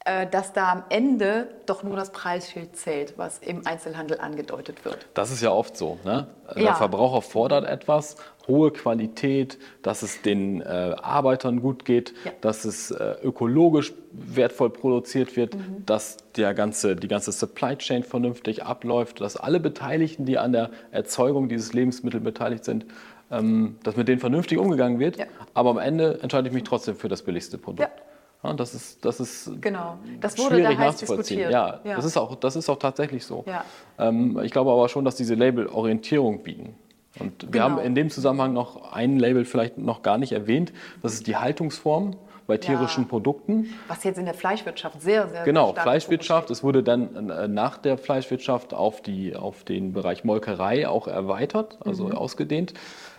äh, 0.04 0.28
dass 0.28 0.52
da 0.52 0.70
am 0.70 0.84
Ende 0.88 1.48
doch 1.66 1.82
nur 1.82 1.96
das 1.96 2.12
Preisschild 2.12 2.76
zählt, 2.76 3.18
was 3.18 3.38
im 3.38 3.66
Einzelhandel 3.66 4.20
angedeutet 4.20 4.84
wird. 4.84 5.08
Das 5.14 5.32
ist 5.32 5.42
ja 5.42 5.50
oft 5.50 5.76
so. 5.76 5.98
Ne? 6.04 6.28
Der 6.54 6.62
ja. 6.62 6.74
Verbraucher 6.74 7.22
fordert 7.22 7.64
etwas 7.64 8.14
hohe 8.46 8.70
Qualität, 8.70 9.58
dass 9.82 10.02
es 10.02 10.22
den 10.22 10.60
äh, 10.60 10.64
Arbeitern 11.00 11.60
gut 11.60 11.84
geht, 11.84 12.14
ja. 12.24 12.32
dass 12.40 12.64
es 12.64 12.90
äh, 12.90 13.16
ökologisch 13.22 13.92
wertvoll 14.12 14.70
produziert 14.70 15.36
wird, 15.36 15.54
mhm. 15.54 15.84
dass 15.84 16.16
der 16.36 16.54
ganze, 16.54 16.96
die 16.96 17.08
ganze 17.08 17.32
Supply 17.32 17.76
Chain 17.76 18.02
vernünftig 18.02 18.64
abläuft, 18.64 19.20
dass 19.20 19.36
alle 19.36 19.60
Beteiligten, 19.60 20.24
die 20.24 20.38
an 20.38 20.52
der 20.52 20.70
Erzeugung 20.90 21.48
dieses 21.48 21.72
Lebensmittels 21.72 22.22
beteiligt 22.22 22.64
sind, 22.64 22.86
ähm, 23.30 23.76
dass 23.82 23.96
mit 23.96 24.08
denen 24.08 24.20
vernünftig 24.20 24.58
umgegangen 24.58 24.98
wird. 24.98 25.16
Ja. 25.16 25.26
Aber 25.54 25.70
am 25.70 25.78
Ende 25.78 26.20
entscheide 26.22 26.48
ich 26.48 26.54
mich 26.54 26.64
trotzdem 26.64 26.96
für 26.96 27.08
das 27.08 27.22
billigste 27.22 27.58
Produkt. 27.58 27.88
Ja. 27.98 28.04
Ja, 28.44 28.52
das 28.52 28.74
ist, 28.74 29.04
das 29.04 29.18
ist 29.18 29.50
genau. 29.60 29.98
das 30.20 30.38
wurde 30.38 30.56
schwierig 30.56 30.78
nachzuvollziehen. 30.78 31.50
Ja, 31.50 31.80
ja, 31.82 31.96
Das, 31.96 32.04
ist 32.04 32.16
auch, 32.16 32.34
das 32.36 32.54
ist 32.54 32.68
auch 32.68 32.78
tatsächlich 32.78 33.24
so. 33.24 33.44
Ja. 33.46 33.64
Ähm, 33.98 34.38
ich 34.44 34.52
glaube 34.52 34.70
aber 34.70 34.88
schon, 34.88 35.04
dass 35.04 35.16
diese 35.16 35.34
Label 35.34 35.66
Orientierung 35.66 36.42
bieten. 36.42 36.74
Und 37.18 37.44
wir 37.44 37.50
genau. 37.50 37.64
haben 37.64 37.78
in 37.78 37.94
dem 37.94 38.10
Zusammenhang 38.10 38.52
noch 38.52 38.92
ein 38.92 39.18
Label 39.18 39.44
vielleicht 39.44 39.78
noch 39.78 40.02
gar 40.02 40.18
nicht 40.18 40.32
erwähnt. 40.32 40.72
Das 41.02 41.14
ist 41.14 41.26
die 41.26 41.36
Haltungsform 41.36 42.16
bei 42.46 42.58
tierischen 42.58 43.04
ja. 43.04 43.08
Produkten. 43.08 43.74
Was 43.88 44.04
jetzt 44.04 44.18
in 44.18 44.24
der 44.24 44.34
Fleischwirtschaft 44.34 45.00
sehr, 45.00 45.28
sehr 45.28 45.44
Genau, 45.44 45.72
Fleischwirtschaft. 45.72 46.50
Es 46.50 46.62
wurde 46.62 46.82
dann 46.82 47.30
äh, 47.30 47.48
nach 47.48 47.78
der 47.78 47.98
Fleischwirtschaft 47.98 48.72
auf, 48.72 49.02
die, 49.02 49.34
auf 49.34 49.64
den 49.64 49.92
Bereich 49.92 50.24
Molkerei 50.24 50.88
auch 50.88 51.08
erweitert, 51.08 51.78
also 51.84 52.06
mhm. 52.06 52.12
ausgedehnt, 52.12 52.74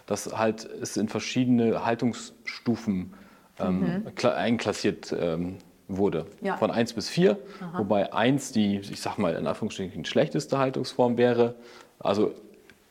dass 0.05 0.37
halt 0.37 0.65
es 0.65 0.95
in 0.95 1.09
verschiedene 1.09 1.85
Haltungsstufen 1.85 3.13
ähm, 3.59 4.03
mhm. 4.05 4.29
einklassiert 4.29 5.13
ähm, 5.19 5.57
wurde. 5.89 6.25
Ja. 6.41 6.57
Von 6.57 6.71
1 6.71 6.93
bis 6.93 7.09
4, 7.09 7.37
wobei 7.77 8.13
1 8.13 8.51
die, 8.51 8.77
ich 8.77 9.01
sag 9.01 9.17
mal, 9.17 9.35
in 9.35 9.47
Anführungsstrichen 9.47 10.05
schlechteste 10.05 10.57
Haltungsform 10.57 11.17
wäre. 11.17 11.55
Also 11.99 12.33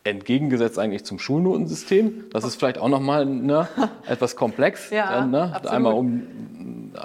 entgegengesetzt 0.06 0.78
eigentlich 0.78 1.04
zum 1.04 1.18
Schulnotensystem. 1.18 2.24
Das 2.32 2.44
ist 2.44 2.56
vielleicht 2.56 2.78
auch 2.78 2.88
nochmal 2.88 3.26
ne, 3.26 3.68
etwas 4.06 4.36
komplex, 4.36 4.90
ja, 4.90 5.24
äh, 5.24 5.26
ne, 5.26 5.60
einmal 5.68 5.94
um, 5.94 6.22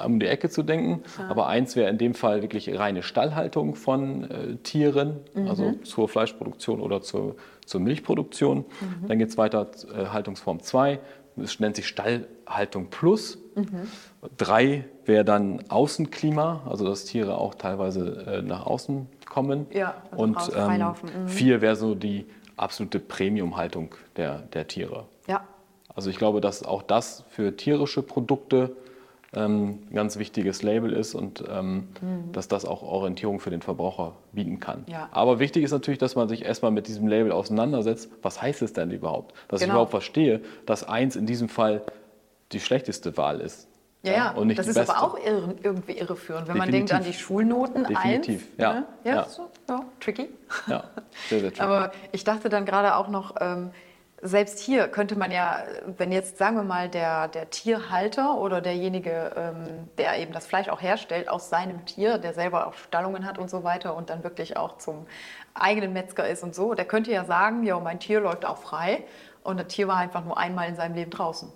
um 0.05 0.19
die 0.19 0.27
Ecke 0.27 0.49
zu 0.49 0.63
denken. 0.63 1.03
Ja. 1.17 1.29
Aber 1.29 1.47
eins 1.47 1.75
wäre 1.75 1.89
in 1.89 1.97
dem 1.97 2.13
Fall 2.13 2.41
wirklich 2.41 2.77
reine 2.77 3.03
Stallhaltung 3.03 3.75
von 3.75 4.29
äh, 4.29 4.55
Tieren, 4.63 5.17
mhm. 5.33 5.47
also 5.47 5.73
zur 5.83 6.07
Fleischproduktion 6.07 6.79
oder 6.79 7.01
zur, 7.01 7.35
zur 7.65 7.81
Milchproduktion. 7.81 8.59
Mhm. 8.59 9.07
Dann 9.07 9.19
geht 9.19 9.29
es 9.29 9.37
weiter, 9.37 9.67
äh, 9.93 10.07
Haltungsform 10.07 10.61
2, 10.61 10.99
es 11.37 11.59
nennt 11.59 11.75
sich 11.75 11.87
Stallhaltung 11.87 12.89
Plus. 12.89 13.37
Mhm. 13.55 13.87
Drei 14.37 14.85
wäre 15.05 15.25
dann 15.25 15.63
Außenklima, 15.69 16.63
also 16.69 16.85
dass 16.85 17.05
Tiere 17.05 17.37
auch 17.37 17.55
teilweise 17.55 18.25
äh, 18.27 18.41
nach 18.41 18.65
außen 18.65 19.07
kommen. 19.29 19.65
Ja, 19.71 19.95
also 20.11 20.23
und 20.23 20.37
ähm, 20.55 20.79
mhm. 20.79 21.27
vier 21.27 21.61
wäre 21.61 21.75
so 21.75 21.95
die 21.95 22.25
absolute 22.61 22.99
Premium-Haltung 22.99 23.95
der, 24.17 24.39
der 24.53 24.67
Tiere. 24.67 25.05
Ja. 25.27 25.45
Also 25.93 26.09
ich 26.09 26.17
glaube, 26.17 26.41
dass 26.41 26.63
auch 26.63 26.83
das 26.83 27.23
für 27.29 27.55
tierische 27.57 28.01
Produkte 28.01 28.75
ähm, 29.33 29.79
ein 29.89 29.95
ganz 29.95 30.17
wichtiges 30.17 30.61
Label 30.61 30.91
ist 30.91 31.15
und 31.15 31.43
ähm, 31.49 31.87
mhm. 32.01 32.31
dass 32.33 32.47
das 32.47 32.65
auch 32.65 32.81
Orientierung 32.81 33.39
für 33.39 33.49
den 33.49 33.61
Verbraucher 33.61 34.13
bieten 34.33 34.59
kann. 34.59 34.83
Ja. 34.87 35.09
Aber 35.11 35.39
wichtig 35.39 35.63
ist 35.63 35.71
natürlich, 35.71 35.99
dass 35.99 36.15
man 36.15 36.27
sich 36.27 36.43
erstmal 36.43 36.71
mit 36.71 36.87
diesem 36.87 37.07
Label 37.07 37.31
auseinandersetzt. 37.31 38.09
Was 38.21 38.41
heißt 38.41 38.61
es 38.61 38.73
denn 38.73 38.91
überhaupt? 38.91 39.33
Dass 39.47 39.61
genau. 39.61 39.71
ich 39.71 39.75
überhaupt 39.75 39.91
verstehe, 39.91 40.41
dass 40.65 40.87
eins 40.87 41.15
in 41.15 41.25
diesem 41.25 41.49
Fall 41.49 41.81
die 42.51 42.59
schlechteste 42.59 43.15
Wahl 43.17 43.39
ist. 43.39 43.67
Ja, 44.03 44.13
ja. 44.13 44.31
Und 44.31 44.47
nicht 44.47 44.59
das 44.59 44.67
ist 44.67 44.75
beste. 44.75 44.95
aber 44.95 45.05
auch 45.05 45.17
irre, 45.17 45.55
irgendwie 45.61 45.93
irreführend, 45.93 46.47
wenn 46.47 46.55
Definitiv. 46.55 46.59
man 46.59 46.71
denkt 46.71 46.93
an 46.93 47.03
die 47.03 47.13
Schulnoten. 47.13 47.83
Definitiv, 47.83 48.41
eins, 48.41 48.57
ja. 48.57 48.73
Ne? 48.73 48.85
Ja, 49.03 49.15
ja. 49.15 49.25
So, 49.25 49.49
ja, 49.69 49.85
tricky. 49.99 50.29
Ja, 50.67 50.83
sehr, 51.29 51.39
sehr 51.39 51.49
tricky. 51.53 51.61
aber 51.61 51.91
ich 52.11 52.23
dachte 52.23 52.49
dann 52.49 52.65
gerade 52.65 52.95
auch 52.95 53.09
noch, 53.09 53.35
ähm, 53.39 53.71
selbst 54.23 54.59
hier 54.59 54.87
könnte 54.87 55.17
man 55.17 55.31
ja, 55.31 55.63
wenn 55.97 56.11
jetzt 56.11 56.37
sagen 56.37 56.55
wir 56.55 56.63
mal 56.63 56.89
der, 56.89 57.27
der 57.27 57.49
Tierhalter 57.49 58.37
oder 58.37 58.61
derjenige, 58.61 59.31
ähm, 59.35 59.89
der 59.97 60.19
eben 60.19 60.31
das 60.31 60.45
Fleisch 60.45 60.69
auch 60.69 60.81
herstellt 60.81 61.27
aus 61.27 61.49
seinem 61.49 61.85
Tier, 61.85 62.17
der 62.19 62.33
selber 62.33 62.67
auch 62.67 62.73
Stallungen 62.75 63.25
hat 63.25 63.39
und 63.39 63.49
so 63.49 63.63
weiter 63.63 63.95
und 63.95 64.09
dann 64.09 64.23
wirklich 64.23 64.57
auch 64.57 64.77
zum 64.77 65.07
eigenen 65.53 65.93
Metzger 65.93 66.27
ist 66.27 66.43
und 66.43 66.53
so, 66.53 66.73
der 66.75 66.85
könnte 66.85 67.11
ja 67.11 67.25
sagen, 67.25 67.63
ja, 67.63 67.79
mein 67.79 67.99
Tier 67.99 68.19
läuft 68.19 68.45
auch 68.45 68.57
frei 68.57 69.03
und 69.43 69.59
das 69.59 69.67
Tier 69.67 69.87
war 69.87 69.97
einfach 69.97 70.23
nur 70.23 70.37
einmal 70.37 70.69
in 70.69 70.75
seinem 70.75 70.95
Leben 70.95 71.11
draußen. 71.11 71.51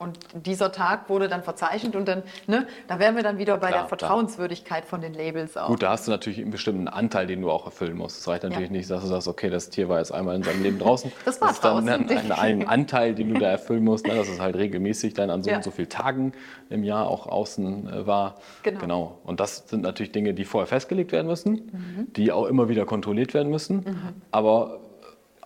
Und 0.00 0.18
dieser 0.32 0.72
Tag 0.72 1.10
wurde 1.10 1.28
dann 1.28 1.42
verzeichnet 1.42 1.94
und 1.94 2.08
dann, 2.08 2.22
ne, 2.46 2.66
da 2.88 2.98
wären 2.98 3.16
wir 3.16 3.22
dann 3.22 3.36
wieder 3.36 3.58
bei 3.58 3.68
Klar, 3.68 3.80
der 3.82 3.88
Vertrauenswürdigkeit 3.88 4.86
von 4.86 5.02
den 5.02 5.12
Labels 5.12 5.58
auch. 5.58 5.66
Gut, 5.66 5.82
da 5.82 5.90
hast 5.90 6.06
du 6.06 6.10
natürlich 6.10 6.40
einen 6.40 6.50
bestimmten 6.50 6.88
Anteil, 6.88 7.26
den 7.26 7.42
du 7.42 7.50
auch 7.50 7.66
erfüllen 7.66 7.98
musst. 7.98 8.20
Es 8.20 8.26
reicht 8.26 8.44
natürlich 8.44 8.70
Ja. 8.70 8.76
nicht, 8.78 8.90
dass 8.90 9.02
du 9.02 9.08
sagst, 9.08 9.28
okay, 9.28 9.50
das 9.50 9.68
Tier 9.68 9.90
war 9.90 9.98
jetzt 9.98 10.10
einmal 10.10 10.36
in 10.36 10.42
seinem 10.42 10.62
Leben 10.62 10.78
draußen. 10.78 11.12
Das 11.26 11.38
war 11.42 11.50
ist 11.50 11.62
dann 11.62 11.86
ein, 11.86 12.06
draußen. 12.06 12.32
ein, 12.32 12.66
Anteil, 12.66 13.14
den 13.14 13.34
du 13.34 13.38
da 13.38 13.48
erfüllen 13.50 13.84
musst, 13.84 14.06
ne, 14.06 14.14
dass 14.14 14.28
es 14.30 14.40
halt 14.40 14.56
regelmäßig 14.56 15.12
dann 15.12 15.28
an 15.28 15.42
so 15.42 15.50
Ja. 15.50 15.56
und 15.56 15.64
so 15.64 15.70
vielen 15.70 15.90
Tagen 15.90 16.32
im 16.70 16.82
Jahr 16.82 17.06
auch 17.06 17.26
außen 17.26 17.92
äh, 17.92 18.06
war. 18.06 18.36
Genau. 18.62 19.18
Und 19.24 19.38
das 19.38 19.68
sind 19.68 19.82
natürlich 19.82 20.12
Dinge, 20.12 20.32
die 20.32 20.46
vorher 20.46 20.66
festgelegt 20.66 21.12
werden 21.12 21.26
müssen, 21.26 21.50
Mhm. 21.52 22.12
die 22.16 22.32
auch 22.32 22.46
immer 22.46 22.70
wieder 22.70 22.86
kontrolliert 22.86 23.34
werden 23.34 23.50
müssen, 23.50 23.84
aber 24.30 24.80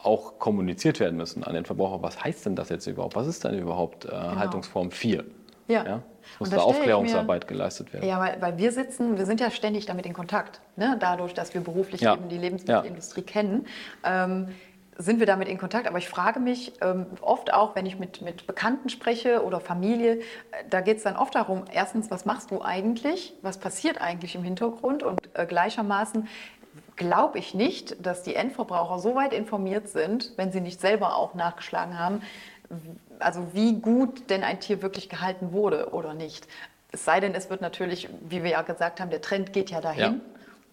auch 0.05 0.39
kommuniziert 0.39 1.01
werden 1.01 1.17
müssen 1.17 1.45
an 1.45 1.55
den 1.55 1.65
Verbraucher. 1.65 2.03
Was 2.03 2.23
heißt 2.23 2.47
denn 2.47 2.57
das 2.57 2.69
jetzt 2.69 2.87
überhaupt? 2.87 3.17
Was 3.17 3.27
ist 3.27 3.45
denn 3.45 3.59
überhaupt 3.59 4.05
äh, 4.05 4.11
Haltungsform 4.11 4.91
4? 4.91 5.25
Ja. 5.69 5.85
Ja? 5.85 6.03
Muss 6.39 6.51
da 6.51 6.59
Aufklärungsarbeit 6.59 7.47
geleistet 7.47 7.93
werden. 7.93 8.07
Ja, 8.07 8.19
weil, 8.19 8.41
weil 8.41 8.59
wir 8.59 8.73
sitzen, 8.73 9.19
wir 9.19 9.27
sind 9.27 9.41
ja 9.41 9.51
ständig 9.51 9.87
damit 9.87 10.07
in 10.07 10.13
Kontakt. 10.13 10.61
Ne? 10.77 10.97
Dadurch, 10.99 11.35
dass 11.35 11.55
wir 11.55 11.61
beruflich 11.61 12.01
Ja. 12.01 12.15
eben 12.15 12.29
die 12.29 12.39
Lebensmittelindustrie 12.39 13.23
kennen, 13.23 13.67
ähm, 14.05 14.49
sind 14.97 15.19
wir 15.19 15.27
damit 15.27 15.49
in 15.49 15.59
Kontakt. 15.59 15.87
Aber 15.87 15.99
ich 15.99 16.09
frage 16.09 16.41
mich 16.41 16.73
ähm, 16.81 17.07
oft 17.21 17.53
auch, 17.53 17.75
wenn 17.75 17.85
ich 17.87 17.99
mit, 17.99 18.23
mit 18.23 18.47
Bekannten 18.47 18.89
spreche 18.89 19.45
oder 19.45 19.61
Familie, 19.61 20.19
äh, 20.19 20.21
da 20.71 20.81
geht 20.81 20.99
es 20.99 21.03
dann 21.03 21.17
oft 21.17 21.35
darum, 21.35 21.65
erstens, 21.73 22.11
was 22.11 22.25
machst 22.25 22.51
du 22.51 22.63
eigentlich? 22.63 23.35
Was 23.43 23.59
passiert 23.59 24.01
eigentlich 24.01 24.35
im 24.35 24.43
Hintergrund? 24.45 25.03
Und 25.03 25.21
äh, 25.35 25.47
gleichermaßen 25.47 26.29
glaube 26.97 27.39
ich 27.39 27.55
nicht, 27.55 28.05
dass 28.05 28.23
die 28.23 28.35
Endverbraucher 28.35 28.99
so 28.99 29.15
weit 29.15 29.33
informiert 29.33 29.89
sind, 29.89 30.33
wenn 30.37 30.53
sie 30.53 30.61
nicht 30.61 30.81
selber 30.81 31.17
auch 31.17 31.35
nachgeschlagen 31.35 31.99
haben, 31.99 32.23
also 33.19 33.49
wie 33.53 33.81
gut 33.81 34.31
denn 34.31 34.43
ein 34.43 34.61
Tier 34.61 34.83
wirklich 34.83 35.09
gehalten 35.09 35.53
wurde 35.53 35.93
oder 35.93 36.15
nicht. 36.15 36.47
Es 36.93 37.05
sei 37.05 37.21
denn, 37.21 37.35
es 37.35 37.51
wird 37.51 37.61
natürlich, 37.61 38.09
wie 38.29 38.43
wir 38.43 38.51
ja 38.51 38.63
gesagt 38.63 39.01
haben, 39.01 39.11
der 39.11 39.21
Trend 39.21 39.53
geht 39.53 39.71
ja 39.71 39.81
dahin 39.81 40.03
Ja. 40.03 40.15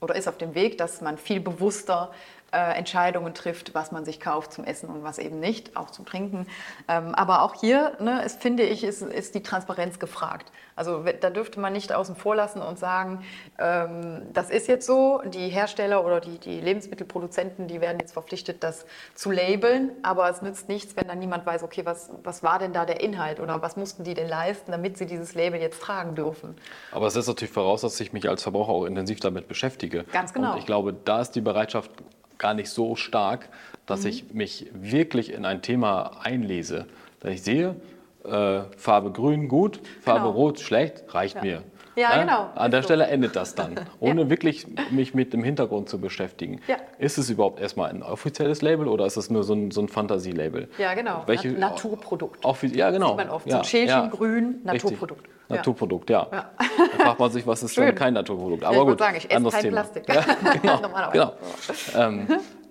oder 0.02 0.16
ist 0.16 0.28
auf 0.28 0.38
dem 0.38 0.56
Weg, 0.56 0.78
dass 0.78 1.02
man 1.02 1.18
viel 1.18 1.40
bewusster 1.40 2.12
äh, 2.52 2.78
Entscheidungen 2.78 3.34
trifft, 3.34 3.74
was 3.74 3.92
man 3.92 4.06
sich 4.06 4.20
kauft 4.20 4.54
zum 4.54 4.66
Essen 4.66 4.90
und 4.90 5.04
was 5.04 5.18
eben 5.20 5.40
nicht, 5.40 5.78
auch 5.78 5.90
zum 5.90 6.06
Trinken. 6.06 6.48
Ähm, 6.88 7.16
aber 7.16 7.44
auch 7.44 7.56
hier, 7.56 7.94
ne, 8.00 8.22
es, 8.24 8.36
finde 8.36 8.64
ich, 8.64 8.84
ist, 8.84 9.02
ist 9.02 9.36
die 9.36 9.44
Transparenz 9.44 10.00
gefragt. 10.00 10.52
Also 10.76 11.04
da 11.20 11.30
dürfte 11.30 11.60
man 11.60 11.74
nicht 11.74 11.94
außen 11.94 12.16
vor 12.16 12.36
lassen 12.36 12.62
und 12.62 12.80
sagen, 12.80 13.24
ähm, 13.60 14.24
das 14.34 14.50
ist 14.50 14.68
jetzt 14.68 14.86
so, 14.86 15.22
die 15.26 15.50
Hersteller 15.50 16.06
oder 16.06 16.20
die, 16.20 16.40
die 16.40 16.60
Lebensmittelproduzenten, 16.60 17.68
die 17.68 17.82
werden 17.82 18.00
jetzt 18.00 18.14
verpflichtet, 18.14 18.64
das 18.64 18.86
zu 19.14 19.32
labeln, 19.32 19.92
aber 20.02 20.30
es 20.30 20.42
nützt 20.42 20.70
nichts, 20.70 20.96
wenn 20.96 21.08
dann 21.08 21.20
niemand 21.20 21.46
weiß, 21.46 21.64
okay, 21.64 21.86
was, 21.86 22.10
was 22.24 22.44
war 22.44 22.60
denn 22.60 22.74
da 22.74 22.86
der 22.86 23.02
Inhalt 23.02 23.40
oder 23.40 23.62
was 23.62 23.76
mussten 23.78 24.04
die 24.04 24.14
denn 24.14 24.28
leisten, 24.28 24.72
damit 24.72 24.98
sie 24.98 25.06
dieses 25.06 25.36
Label 25.36 25.60
jetzt 25.62 25.82
tragen 25.82 26.16
dürfen. 26.16 26.56
Aber 26.92 27.08
es 27.08 27.14
setzt 27.14 27.28
natürlich 27.28 27.54
voraus, 27.54 27.82
dass 27.82 28.00
ich 28.00 28.12
mich 28.12 28.28
als 28.28 28.44
Verbraucher 28.44 28.72
auch 28.72 28.86
intensiv 28.86 29.20
damit 29.20 29.48
beschäftige. 29.48 30.04
Ganz 30.12 30.34
genau. 30.34 30.54
Und 30.54 30.60
ich 30.60 30.66
glaube, 30.66 30.94
da 30.94 31.22
ist 31.22 31.32
die 31.32 31.42
Bereitschaft 31.42 31.92
gar 32.42 32.54
nicht 32.54 32.70
so 32.70 32.96
stark, 32.98 33.42
Mhm. 33.48 33.78
dass 33.86 34.04
ich 34.06 34.34
mich 34.34 34.68
wirklich 34.74 35.32
in 35.32 35.46
ein 35.46 35.62
Thema 35.62 36.12
einlese. 36.24 36.86
Dass 37.22 37.32
ich 37.32 37.44
sehe, 37.44 37.76
äh, 38.26 38.62
Farbe 38.78 39.12
grün 39.12 39.48
gut, 39.48 39.80
Farbe 40.02 40.22
Genau. 40.22 40.32
rot 40.32 40.60
schlecht, 40.60 41.04
reicht 41.14 41.42
mir. 41.42 41.62
Ja, 41.98 42.22
genau. 42.22 42.50
An 42.56 42.72
der 42.72 42.82
so. 42.82 42.88
Stelle 42.88 43.08
endet 43.08 43.36
das 43.36 43.54
dann, 43.54 43.76
ohne 44.00 44.30
wirklich 44.30 44.66
mich 44.92 45.14
mit 45.14 45.34
dem 45.34 45.44
Hintergrund 45.44 45.90
zu 45.90 46.00
beschäftigen. 46.00 46.62
Ja. 46.68 46.78
Ist 47.00 47.18
es 47.18 47.30
überhaupt 47.30 47.60
erstmal 47.60 47.90
ein 47.90 48.02
offizielles 48.02 48.62
Label 48.62 48.88
oder 48.88 49.06
ist 49.06 49.18
es 49.18 49.30
nur 49.30 49.44
so 49.44 49.54
ein, 49.54 49.72
so 49.72 49.82
ein 49.82 49.90
Fantasielabel? 49.90 50.70
Ja, 50.78 50.94
genau. 50.94 51.24
Welche, 51.26 51.50
Nat- 51.50 51.60
Naturprodukt. 51.72 52.46
Offi 52.46 52.68
ja, 52.68 52.92
genau. 52.92 53.10
Sieht 53.10 53.18
man 53.18 53.30
oft. 53.30 53.46
Ja, 53.46 53.58
so 53.58 53.64
Schälchen, 53.66 53.88
ja. 53.90 54.08
grün, 54.08 54.62
Richtig. 54.66 54.84
Naturprodukt. 54.92 55.28
Ja. 55.28 55.34
Naturprodukt, 55.52 56.10
ja. 56.10 56.28
Ja. 56.32 56.52
Da 56.98 57.04
fragt 57.04 57.20
man 57.20 57.32
sich, 57.32 57.46
was 57.48 57.64
ist 57.64 57.74
Schön. 57.74 57.86
denn 57.86 57.96
kein 57.96 58.14
Naturprodukt? 58.14 58.64
Aber 58.64 58.78
ich 58.78 58.84
gut, 58.84 59.00
sagen, 59.00 59.18
ich 59.18 59.26
esse 59.26 59.36
anderes 59.36 59.54
kein 59.56 59.64
Thema. 59.64 59.84
Plastik. 59.84 60.04
Ja, 60.14 60.54
genau, 60.54 60.80
Normalerweise. 60.82 61.34
genau. 61.92 62.08
ähm, 62.08 62.28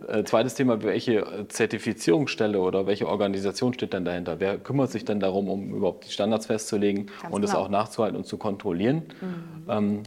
äh, 0.09 0.25
zweites 0.25 0.55
Thema, 0.55 0.83
welche 0.83 1.47
Zertifizierungsstelle 1.49 2.59
oder 2.59 2.87
welche 2.87 3.09
Organisation 3.09 3.75
steht 3.75 3.93
denn 3.93 4.05
dahinter? 4.05 4.41
Wer 4.41 4.59
kümmert 4.59 4.91
sich 4.91 5.05
denn 5.05 5.21
darum, 5.21 5.49
um 5.49 5.75
überhaupt 5.75 6.07
die 6.07 6.11
Standards 6.13 6.47
festzulegen 6.47 7.07
Ganz 7.23 7.35
und 7.35 7.45
es 7.45 7.51
genau. 7.51 7.65
auch 7.65 7.69
nachzuhalten 7.69 8.17
und 8.17 8.25
zu 8.25 8.37
kontrollieren? 8.37 9.05
Ähm, 9.69 10.03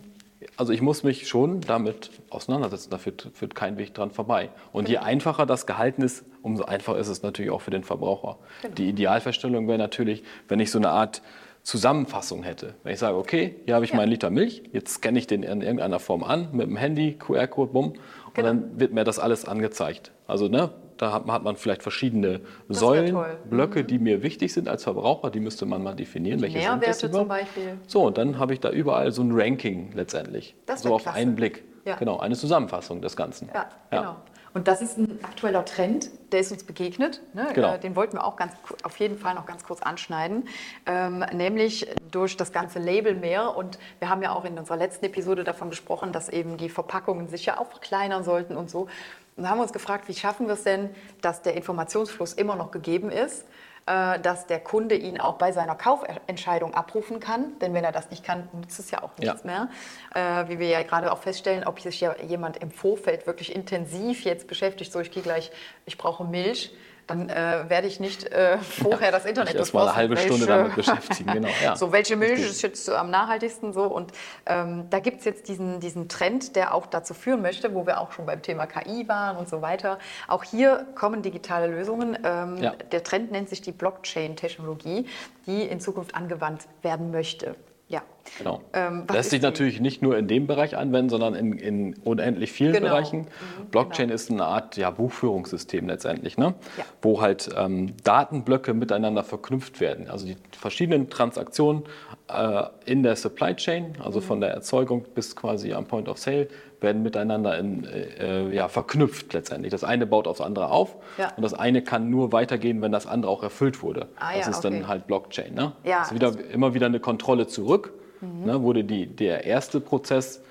also 0.58 0.74
ich 0.74 0.82
muss 0.82 1.04
mich 1.04 1.28
schon 1.28 1.62
damit 1.62 2.12
auseinandersetzen, 2.30 2.90
da 2.90 2.98
führt, 2.98 3.30
führt 3.34 3.56
kein 3.56 3.78
Weg 3.78 3.94
dran 3.94 4.12
vorbei. 4.12 4.50
Und 4.72 4.90
je 4.90 4.98
einfacher 4.98 5.46
das 5.46 5.66
gehalten 5.66 6.02
ist, 6.02 6.26
umso 6.42 6.66
einfacher 6.66 6.98
ist 6.98 7.08
es 7.08 7.24
natürlich 7.24 7.52
auch 7.52 7.62
für 7.62 7.72
den 7.72 7.84
Verbraucher. 7.84 8.38
Die 8.78 8.90
Idealverstellung 8.90 9.68
wäre 9.68 9.78
natürlich, 9.78 10.24
wenn 10.48 10.60
ich 10.60 10.72
so 10.72 10.80
eine 10.80 10.90
Art 10.90 11.22
Zusammenfassung 11.64 12.44
hätte. 12.44 12.76
Wenn 12.84 12.94
ich 12.94 13.00
sage, 13.00 13.18
okay, 13.18 13.56
hier 13.66 13.76
habe 13.76 13.86
ich 13.86 13.92
Ja. 13.92 13.98
meinen 13.98 14.10
Liter 14.10 14.30
Milch, 14.30 14.64
jetzt 14.74 14.96
scanne 14.96 15.18
ich 15.18 15.28
den 15.28 15.44
in 15.44 15.62
irgendeiner 15.62 16.00
Form 16.00 16.24
an 16.24 16.50
mit 16.52 16.68
dem 16.68 16.76
Handy, 16.76 17.14
QR-Code, 17.18 17.72
bumm, 17.72 17.86
und 17.88 18.00
Genau. 18.34 18.48
dann 18.48 18.80
wird 18.80 18.94
mir 18.94 19.04
das 19.06 19.18
alles 19.18 19.46
angezeigt. 19.46 20.12
Also 20.28 20.50
ne, 20.50 20.72
da 20.98 21.14
hat, 21.14 21.28
hat 21.28 21.44
man 21.44 21.56
vielleicht 21.56 21.82
verschiedene 21.82 22.42
wär 22.68 22.76
Säulen. 22.78 23.18
Blöcke, 23.50 23.84
die 23.86 23.98
mir 23.98 24.22
wichtig 24.24 24.52
sind 24.54 24.68
als 24.68 24.84
Verbraucher, 24.84 25.32
die 25.32 25.40
müsste 25.40 25.66
man 25.66 25.82
mal 25.82 25.96
definieren. 25.96 26.42
welche 26.42 26.60
sind 26.60 26.68
das 26.84 27.02
Nährwerte 27.02 27.12
zum? 27.12 27.28
Beispiel. 27.30 27.78
So, 27.88 28.04
und 28.08 28.18
dann 28.18 28.40
habe 28.40 28.54
ich 28.54 28.60
da 28.60 28.70
überall 28.70 29.12
so 29.12 29.22
ein 29.24 29.32
Ranking 29.32 29.92
letztendlich. 29.94 30.56
Das 30.66 30.82
so 30.84 30.94
auf 30.94 31.04
klasse. 31.04 31.18
einen 31.18 31.36
Blick. 31.36 31.64
Ja. 31.86 31.96
Genau, 31.96 32.20
eine 32.20 32.36
Zusammenfassung 32.36 33.02
des 33.02 33.16
Ganzen. 33.16 33.50
Ja, 33.54 33.68
genau. 33.90 34.16
Und 34.54 34.68
das 34.68 34.82
ist 34.82 34.98
ein 34.98 35.20
aktueller 35.24 35.66
Trend, 35.66 36.12
der 36.32 36.40
ist 36.40 36.52
uns 36.52 36.64
begegnet. 36.64 37.22
Ne? 37.34 37.48
Genau. 37.54 37.74
Äh, 37.74 37.80
Den 37.80 37.96
wollten 37.96 38.18
wir 38.18 38.24
auch 38.24 38.36
ganz, 38.36 38.54
auf 38.84 38.98
jeden 38.98 39.18
Fall 39.18 39.34
noch 39.34 39.46
ganz 39.46 39.64
kurz 39.64 39.82
anschneiden. 39.82 40.48
Ähm, 40.86 41.26
nämlich 41.34 41.88
durch 42.12 42.38
das 42.38 42.52
ganze 42.52 42.80
Label 42.80 43.16
mehr. 43.16 43.56
Und 43.56 43.80
wir 44.00 44.10
haben 44.10 44.22
ja 44.22 44.34
auch 44.34 44.46
in 44.46 44.58
unserer 44.58 44.78
letzten 44.78 45.06
Episode 45.06 45.44
davon 45.44 45.70
gesprochen, 45.70 46.12
dass 46.12 46.30
eben 46.30 46.58
die 46.58 46.70
Verpackungen 46.70 47.28
sich 47.28 47.46
ja 47.46 47.58
auch 47.58 47.70
verkleinern 47.70 48.24
sollten 48.24 48.56
und 48.56 48.70
so. 48.70 48.88
Und 49.36 49.44
da 49.44 49.50
haben 49.50 49.58
wir 49.58 49.64
uns 49.64 49.74
gefragt, 49.74 50.08
wie 50.08 50.14
schaffen 50.14 50.46
wir 50.46 50.54
es 50.54 50.64
denn, 50.64 50.90
dass 51.22 51.42
der 51.42 51.56
Informationsfluss 51.56 52.34
immer 52.34 52.56
noch 52.56 52.70
gegeben 52.70 53.10
ist? 53.10 53.46
Äh, 53.86 54.20
dass 54.20 54.48
der 54.48 54.60
Kunde 54.60 54.96
ihn 54.96 55.20
auch 55.20 55.34
bei 55.34 55.52
seiner 55.52 55.76
Kaufentscheidung 55.76 56.74
abrufen 56.74 57.20
kann. 57.20 57.60
Denn 57.60 57.74
wenn 57.74 57.84
er 57.84 57.92
das 57.92 58.10
nicht 58.10 58.24
kann, 58.24 58.48
nützt 58.54 58.80
es 58.80 58.92
ja 58.92 59.04
auch 59.04 59.18
nichts 59.18 59.44
mehr. 59.44 59.70
Äh, 60.16 60.48
wie 60.48 60.60
wir 60.60 60.68
ja 60.68 60.84
gerade 60.84 61.12
auch 61.12 61.18
feststellen, 61.18 61.66
ob 61.66 61.80
sich 61.80 62.00
ja 62.00 62.16
jemand 62.22 62.58
im 62.58 62.72
Vorfeld 62.72 63.28
wirklich 63.28 63.54
intensiv 63.54 64.24
jetzt 64.24 64.48
beschäftigt, 64.48 64.92
so 64.92 65.00
ich 65.00 65.12
gehe 65.12 65.24
gleich, 65.24 65.52
ich 65.86 65.98
brauche 65.98 66.24
Milch, 66.24 66.74
dann 67.08 67.30
äh, 67.30 67.66
werde 67.68 67.88
ich 67.88 68.00
nicht 68.00 68.26
äh, 68.32 68.58
vorher 68.62 69.12
das 69.12 69.26
Internet 69.26 69.56
erst 69.56 69.74
mal 69.74 69.84
eine 69.88 69.96
halbe 69.96 70.18
Stunde 70.18 70.48
welche- 70.48 70.58
damit 70.64 70.76
beschäftigen, 70.76 71.32
genau. 71.34 71.50
Ja. 71.64 71.76
so, 71.76 71.92
welche 71.92 72.16
Milch 72.16 72.40
ist 72.42 72.62
jetzt 72.62 72.90
am 72.90 73.10
nachhaltigsten 73.10 73.74
so? 73.74 73.84
Und 73.86 74.12
ähm, 74.46 74.88
da 74.90 75.00
gibt 75.00 75.20
es 75.20 75.26
jetzt 75.26 75.48
diesen, 75.48 75.80
diesen 75.80 76.08
Trend, 76.10 76.56
der 76.56 76.74
auch 76.74 76.86
dazu 76.86 77.14
führen 77.14 77.42
möchte, 77.42 77.74
wo 77.74 77.86
wir 77.86 78.00
auch 78.00 78.12
schon 78.12 78.26
beim 78.26 78.42
Thema 78.42 78.66
KI 78.68 79.08
waren 79.08 79.38
und 79.38 79.50
so 79.50 79.62
weiter. 79.62 80.00
Auch 80.28 80.44
hier 80.44 80.88
kommen 80.96 81.22
digitale 81.22 81.68
Lösungen. 81.68 82.18
Ähm, 82.24 82.58
Ja. 82.58 82.72
Der 82.92 83.04
Trend 83.04 83.32
nennt 83.32 83.50
sich 83.50 83.62
die 83.62 83.72
Blockchain-Technologie, 83.72 85.08
die 85.46 85.64
in 85.64 85.80
Zukunft 85.80 86.16
angewandt 86.16 86.64
werden 86.82 87.12
möchte. 87.12 87.56
Ja. 87.94 88.02
Genau. 88.40 88.62
Ähm, 88.74 89.06
Lässt 89.12 89.30
sich 89.30 89.42
natürlich 89.42 89.80
nicht 89.80 90.02
nur 90.02 90.18
in 90.18 90.28
dem 90.28 90.48
Bereich 90.48 90.76
anwenden, 90.76 91.10
sondern 91.10 91.36
in, 91.36 91.54
in 91.60 91.94
unendlich 92.04 92.52
vielen 92.52 92.74
Genau. 92.74 92.88
Bereichen. 92.88 93.20
Mhm, 93.20 93.66
Blockchain 93.70 94.08
genau. 94.08 94.16
ist 94.16 94.32
eine 94.32 94.46
Art 94.46 94.76
ja, 94.78 94.90
Buchführungssystem 94.90 95.88
letztendlich, 95.88 96.38
ne? 96.38 96.56
Ja. 96.78 96.86
wo 97.04 97.22
halt 97.22 97.50
ähm, 97.56 97.94
Datenblöcke 98.04 98.74
miteinander 98.74 99.24
verknüpft 99.24 99.80
werden. 99.80 100.10
Also 100.10 100.26
die 100.26 100.38
verschiedenen 100.58 101.10
Transaktionen 101.12 101.84
äh, 102.30 102.64
in 102.86 103.04
der 103.04 103.16
Supply 103.16 103.56
Chain, 103.56 103.94
also 104.04 104.20
Mhm. 104.20 104.24
von 104.24 104.42
der 104.42 104.50
Erzeugung 104.52 105.06
bis 105.14 105.36
quasi 105.36 105.74
am 105.74 105.86
Point 105.86 106.10
of 106.10 106.18
Sale, 106.18 106.48
werden 106.84 107.02
miteinander 107.02 107.58
in, 107.58 107.86
äh, 107.86 108.54
ja, 108.54 108.68
verknüpft 108.68 109.34
letztendlich. 109.34 109.72
Das 109.72 109.84
eine 109.84 110.06
baut 110.06 110.28
aufs 110.28 110.42
andere 110.42 110.70
auf 110.70 110.96
Ja. 111.18 111.32
und 111.36 111.42
das 111.44 111.54
eine 111.54 111.82
kann 111.82 112.10
nur 112.10 112.32
weitergehen, 112.32 112.82
wenn 112.82 112.92
das 112.92 113.08
andere 113.08 113.32
auch 113.32 113.42
erfüllt 113.42 113.82
wurde. 113.82 114.08
Ah, 114.18 114.36
das 114.36 114.46
ja, 114.46 114.52
ist 114.52 114.66
okay. 114.66 114.80
dann 114.80 114.88
halt 114.88 115.08
Blockchain. 115.08 115.54
Ne? 115.54 115.72
Ja, 115.84 116.00
das 116.00 116.08
ist 116.10 116.16
wieder, 116.16 116.34
immer 116.52 116.74
wieder 116.74 116.86
eine 116.86 117.00
Kontrolle 117.00 117.48
zurück. 117.48 117.94
Mhm. 118.22 118.46
Ne, 118.46 118.62
wurde 118.62 118.84
die, 118.84 119.08
der 119.08 119.46
erste 119.46 119.80
Prozess 119.82 120.42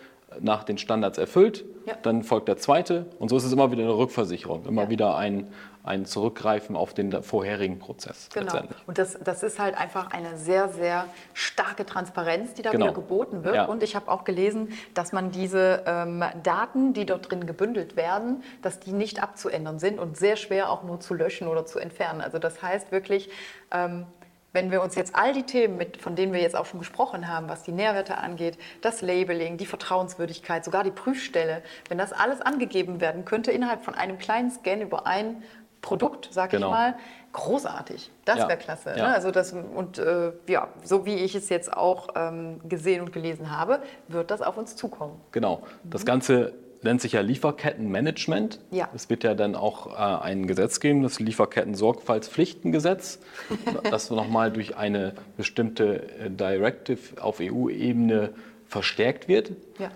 nach 0.41 0.65
den 0.65 0.79
Standards 0.79 1.19
erfüllt, 1.19 1.65
dann 2.03 2.23
folgt 2.23 2.49
der 2.49 2.57
zweite 2.57 3.07
und 3.19 3.29
so 3.29 3.37
ist 3.37 3.45
es 3.45 3.53
immer 3.53 3.71
wieder 3.73 3.83
eine 3.83 3.97
Rückversicherung, 3.97 4.65
immer 4.67 4.89
wieder 4.89 5.17
ein, 5.17 5.49
ein 5.85 6.07
Zurückgreifen 6.07 6.77
auf 6.77 6.95
den 6.95 7.23
vorherigen 7.23 7.79
Prozess 7.79 8.29
Genau. 8.33 8.63
Und 8.87 8.99
das, 8.99 9.19
das 9.23 9.43
ist 9.43 9.59
halt 9.59 9.77
einfach 9.77 10.13
eine 10.13 10.37
sehr, 10.37 10.69
sehr 10.69 11.07
starke 11.35 11.85
Transparenz, 11.85 12.55
die 12.55 12.63
da 12.63 12.71
Genau. 12.71 12.87
wieder 12.87 12.95
geboten 12.95 13.45
wird. 13.45 13.57
Ja. 13.57 13.65
Und 13.65 13.83
ich 13.83 13.97
habe 13.97 14.11
auch 14.11 14.25
gelesen, 14.25 14.73
dass 14.95 15.13
man 15.13 15.31
diese 15.33 15.83
ähm, 15.87 16.25
Daten, 16.43 16.93
die 16.93 17.05
dort 17.05 17.31
drin 17.31 17.47
gebündelt 17.47 17.97
werden, 17.97 18.43
dass 18.63 18.79
die 18.81 18.93
nicht 18.93 19.23
abzuändern 19.23 19.79
sind 19.79 19.99
und 19.99 20.17
sehr 20.17 20.37
schwer 20.37 20.71
auch 20.71 20.85
nur 20.85 21.01
zu 21.01 21.15
löschen 21.15 21.49
oder 21.49 21.67
zu 21.67 21.79
entfernen. 21.79 22.21
Also 22.21 22.39
das 22.39 22.63
heißt 22.63 22.93
wirklich, 22.93 23.29
ähm, 23.73 24.07
wenn 24.53 24.71
wir 24.71 24.83
uns 24.83 24.95
jetzt 24.95 25.15
all 25.17 25.33
die 25.33 25.45
Themen, 25.45 25.77
mit, 25.79 25.97
von 25.97 26.15
denen 26.15 26.33
wir 26.33 26.41
jetzt 26.41 26.55
auch 26.55 26.67
schon 26.67 26.79
gesprochen 26.79 27.27
haben, 27.27 27.49
was 27.49 27.63
die 27.63 27.73
Nährwerte 27.73 28.19
angeht, 28.19 28.59
das 28.83 29.01
Labeling, 29.01 29.57
die 29.57 29.67
Vertrauenswürdigkeit, 29.67 30.65
sogar 30.65 30.85
die 30.85 30.91
Prüfstelle, 30.91 31.63
wenn 31.89 31.99
das 31.99 32.13
alles 32.13 32.41
angegeben 32.41 33.01
werden 33.01 33.25
könnte 33.25 33.51
innerhalb 33.51 33.83
von 33.83 33.95
einem 33.95 34.19
kleinen 34.19 34.51
Scan 34.51 34.81
über 34.81 35.07
ein 35.07 35.43
Produkt, 35.83 36.29
sag 36.33 36.51
Genau. 36.51 36.69
ich 36.69 36.73
mal, 36.73 36.95
großartig. 37.33 38.11
Das 38.25 38.39
Ja. 38.39 38.49
wäre 38.49 38.59
klasse. 38.59 38.91
Ja. 38.97 39.09
Ne? 39.09 39.15
Also 39.15 39.31
das, 39.31 39.53
und 39.53 39.99
äh, 39.99 40.33
ja, 40.49 40.69
so 40.85 41.05
wie 41.05 41.17
ich 41.17 41.35
es 41.35 41.49
jetzt 41.49 41.73
auch 41.73 42.09
ähm, 42.15 42.61
gesehen 42.69 43.01
und 43.03 43.13
gelesen 43.13 43.57
habe, 43.57 43.81
wird 44.09 44.31
das 44.31 44.41
auf 44.43 44.57
uns 44.57 44.77
zukommen. 44.77 45.21
Genau. 45.33 45.63
Das 45.85 46.05
Ganze 46.07 46.53
nennt 46.83 47.01
sich 47.01 47.13
ja 47.13 47.21
Lieferkettenmanagement. 47.21 48.59
Ja. 48.71 48.89
Es 48.95 49.09
wird 49.11 49.23
ja 49.25 49.35
dann 49.35 49.55
auch 49.55 49.87
äh, 49.93 50.23
ein 50.25 50.47
Gesetz 50.47 50.81
geben, 50.81 51.03
das 51.03 51.21
Lieferketten-Sorgfaltspflichtengesetz, 51.21 53.19
das 53.91 54.11
nochmal 54.11 54.51
durch 54.51 54.77
eine 54.77 55.15
bestimmte 55.37 56.03
äh, 56.19 56.31
Directive 56.31 57.23
auf 57.23 57.39
EU-Ebene 57.41 58.31
verstärkt 58.69 59.29
wird. 59.29 59.53
Ja. 59.79 59.91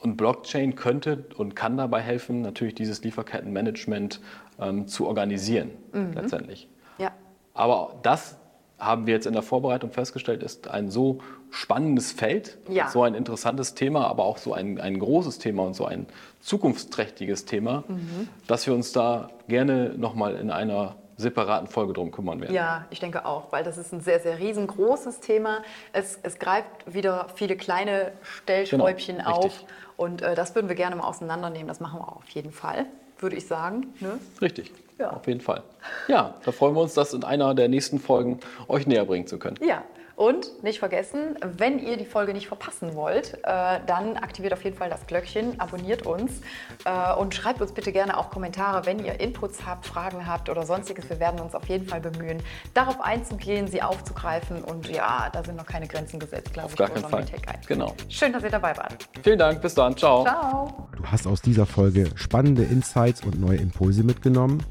Und 0.00 0.16
Blockchain 0.18 0.74
könnte 0.76 1.24
und 1.36 1.56
kann 1.56 1.76
dabei 1.78 2.00
helfen, 2.00 2.42
natürlich 2.42 2.74
dieses 2.74 3.02
Lieferkettenmanagement 3.04 4.20
ähm, 4.60 4.86
zu 4.88 5.06
organisieren, 5.06 5.70
Mhm. 5.92 6.12
letztendlich. 6.14 6.68
Ja. 6.98 7.10
Aber 7.54 7.94
das 8.02 8.36
haben 8.78 9.06
wir 9.06 9.14
jetzt 9.14 9.26
in 9.26 9.32
der 9.32 9.42
Vorbereitung 9.42 9.90
festgestellt, 9.92 10.42
ist 10.42 10.68
ein 10.68 10.90
so 10.90 11.18
spannendes 11.50 12.10
Feld, 12.12 12.58
Ja. 12.68 12.88
so 12.88 13.02
ein 13.04 13.14
interessantes 13.14 13.74
Thema, 13.74 14.06
aber 14.08 14.24
auch 14.24 14.36
so 14.38 14.52
ein, 14.52 14.80
ein 14.80 14.98
großes 14.98 15.38
Thema 15.38 15.62
und 15.62 15.74
so 15.74 15.84
ein 15.86 16.06
zukunftsträchtiges 16.40 17.44
Thema, 17.44 17.84
Mhm. 17.88 18.28
dass 18.46 18.66
wir 18.66 18.74
uns 18.74 18.92
da 18.92 19.28
gerne 19.48 19.90
nochmal 19.96 20.36
in 20.36 20.50
einer 20.50 20.96
separaten 21.16 21.68
Folge 21.68 21.92
drum 21.92 22.10
kümmern 22.10 22.40
werden. 22.40 22.52
Ja, 22.54 22.86
ich 22.90 22.98
denke 22.98 23.24
auch, 23.24 23.52
weil 23.52 23.62
das 23.62 23.78
ist 23.78 23.92
ein 23.92 24.00
sehr, 24.00 24.18
sehr 24.18 24.38
riesengroßes 24.40 25.20
Thema. 25.20 25.58
Es, 25.92 26.18
es 26.24 26.38
greift 26.40 26.66
wieder 26.92 27.26
viele 27.36 27.56
kleine 27.56 28.10
Stellschräubchen 28.22 29.18
Genau, 29.18 29.30
auf 29.30 29.44
richtig. 29.44 29.66
und 29.96 30.22
äh, 30.22 30.34
das 30.34 30.54
würden 30.56 30.68
wir 30.68 30.74
gerne 30.74 30.96
mal 30.96 31.04
auseinandernehmen. 31.06 31.68
Das 31.68 31.78
machen 31.78 32.00
wir 32.00 32.08
auch 32.08 32.16
auf 32.16 32.28
jeden 32.30 32.50
Fall, 32.50 32.86
würde 33.24 33.36
ich 33.36 33.46
sagen. 33.46 33.86
Ne? 34.00 34.18
Richtig, 34.40 34.70
Ja. 34.98 35.10
auf 35.10 35.26
jeden 35.26 35.40
Fall. 35.40 35.62
Ja, 36.08 36.34
da 36.44 36.52
freuen 36.52 36.74
wir 36.76 36.82
uns, 36.82 36.92
das 36.94 37.12
in 37.14 37.24
einer 37.24 37.54
der 37.54 37.68
nächsten 37.68 37.98
Folgen 37.98 38.38
euch 38.68 38.86
näher 38.86 39.04
bringen 39.06 39.26
zu 39.26 39.38
können. 39.38 39.56
Ja, 39.66 39.82
und 40.16 40.62
nicht 40.62 40.78
vergessen, 40.78 41.36
wenn 41.42 41.78
ihr 41.78 41.96
die 41.96 42.04
Folge 42.04 42.32
nicht 42.32 42.46
verpassen 42.46 42.94
wollt, 42.94 43.34
äh, 43.44 43.80
dann 43.86 44.16
aktiviert 44.16 44.52
auf 44.52 44.62
jeden 44.64 44.76
Fall 44.76 44.90
das 44.90 45.06
Glöckchen, 45.06 45.58
abonniert 45.60 46.06
uns 46.06 46.40
äh, 46.84 47.14
und 47.14 47.34
schreibt 47.34 47.60
uns 47.60 47.72
bitte 47.72 47.92
gerne 47.92 48.16
auch 48.16 48.30
Kommentare, 48.30 48.86
wenn 48.86 49.04
ihr 49.04 49.20
Inputs 49.20 49.66
habt, 49.66 49.86
Fragen 49.86 50.26
habt 50.26 50.48
oder 50.48 50.64
sonstiges. 50.64 51.08
Wir 51.08 51.20
werden 51.20 51.40
uns 51.40 51.54
auf 51.54 51.68
jeden 51.68 51.86
Fall 51.86 52.00
bemühen, 52.00 52.42
darauf 52.74 53.00
einzugehen, 53.00 53.66
sie 53.66 53.82
aufzugreifen 53.82 54.62
und 54.62 54.88
ja, 54.88 55.28
da 55.32 55.42
sind 55.42 55.56
noch 55.56 55.66
keine 55.66 55.86
Grenzen 55.88 56.20
gesetzt, 56.20 56.52
glaube 56.52 56.66
Auf 56.66 56.72
ich. 56.72 56.78
gar 56.78 56.90
wo 56.90 56.94
keinen 56.94 57.08
Fall. 57.08 57.24
Genau. 57.66 57.94
Schön, 58.08 58.32
dass 58.32 58.42
ihr 58.42 58.50
dabei 58.50 58.76
wart. 58.76 59.08
Vielen 59.22 59.38
Dank, 59.38 59.60
bis 59.60 59.74
dann, 59.74 59.96
ciao. 59.96 60.24
Ciao. 60.24 60.88
Du 60.96 61.04
hast 61.06 61.26
aus 61.26 61.42
dieser 61.42 61.66
Folge 61.66 62.08
spannende 62.14 62.62
Insights 62.62 63.22
und 63.22 63.40
neue 63.40 63.56
Impulse 63.56 64.04
mitgenommen? 64.04 64.62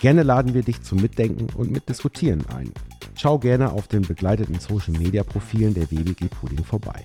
Gerne 0.00 0.22
laden 0.22 0.54
wir 0.54 0.62
dich 0.62 0.82
zum 0.82 1.00
Mitdenken 1.00 1.48
und 1.54 1.70
Mitdiskutieren 1.70 2.44
ein. 2.46 2.72
Schau 3.14 3.38
gerne 3.38 3.72
auf 3.72 3.88
den 3.88 4.02
begleiteten 4.02 4.58
Social 4.58 4.98
Media 4.98 5.22
Profilen 5.22 5.74
der 5.74 5.90
WBG 5.90 6.28
Pooling 6.28 6.64
vorbei. 6.64 7.04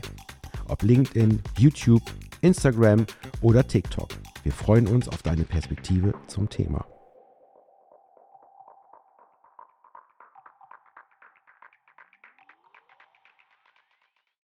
Ob 0.68 0.82
LinkedIn, 0.82 1.42
YouTube, 1.58 2.04
Instagram 2.42 3.06
oder 3.42 3.68
TikTok. 3.68 4.10
Wir 4.44 4.52
freuen 4.52 4.88
uns 4.88 5.10
auf 5.10 5.22
deine 5.24 5.44
Perspektive 5.44 6.14
zum 6.28 6.50
Thema. 6.50 6.86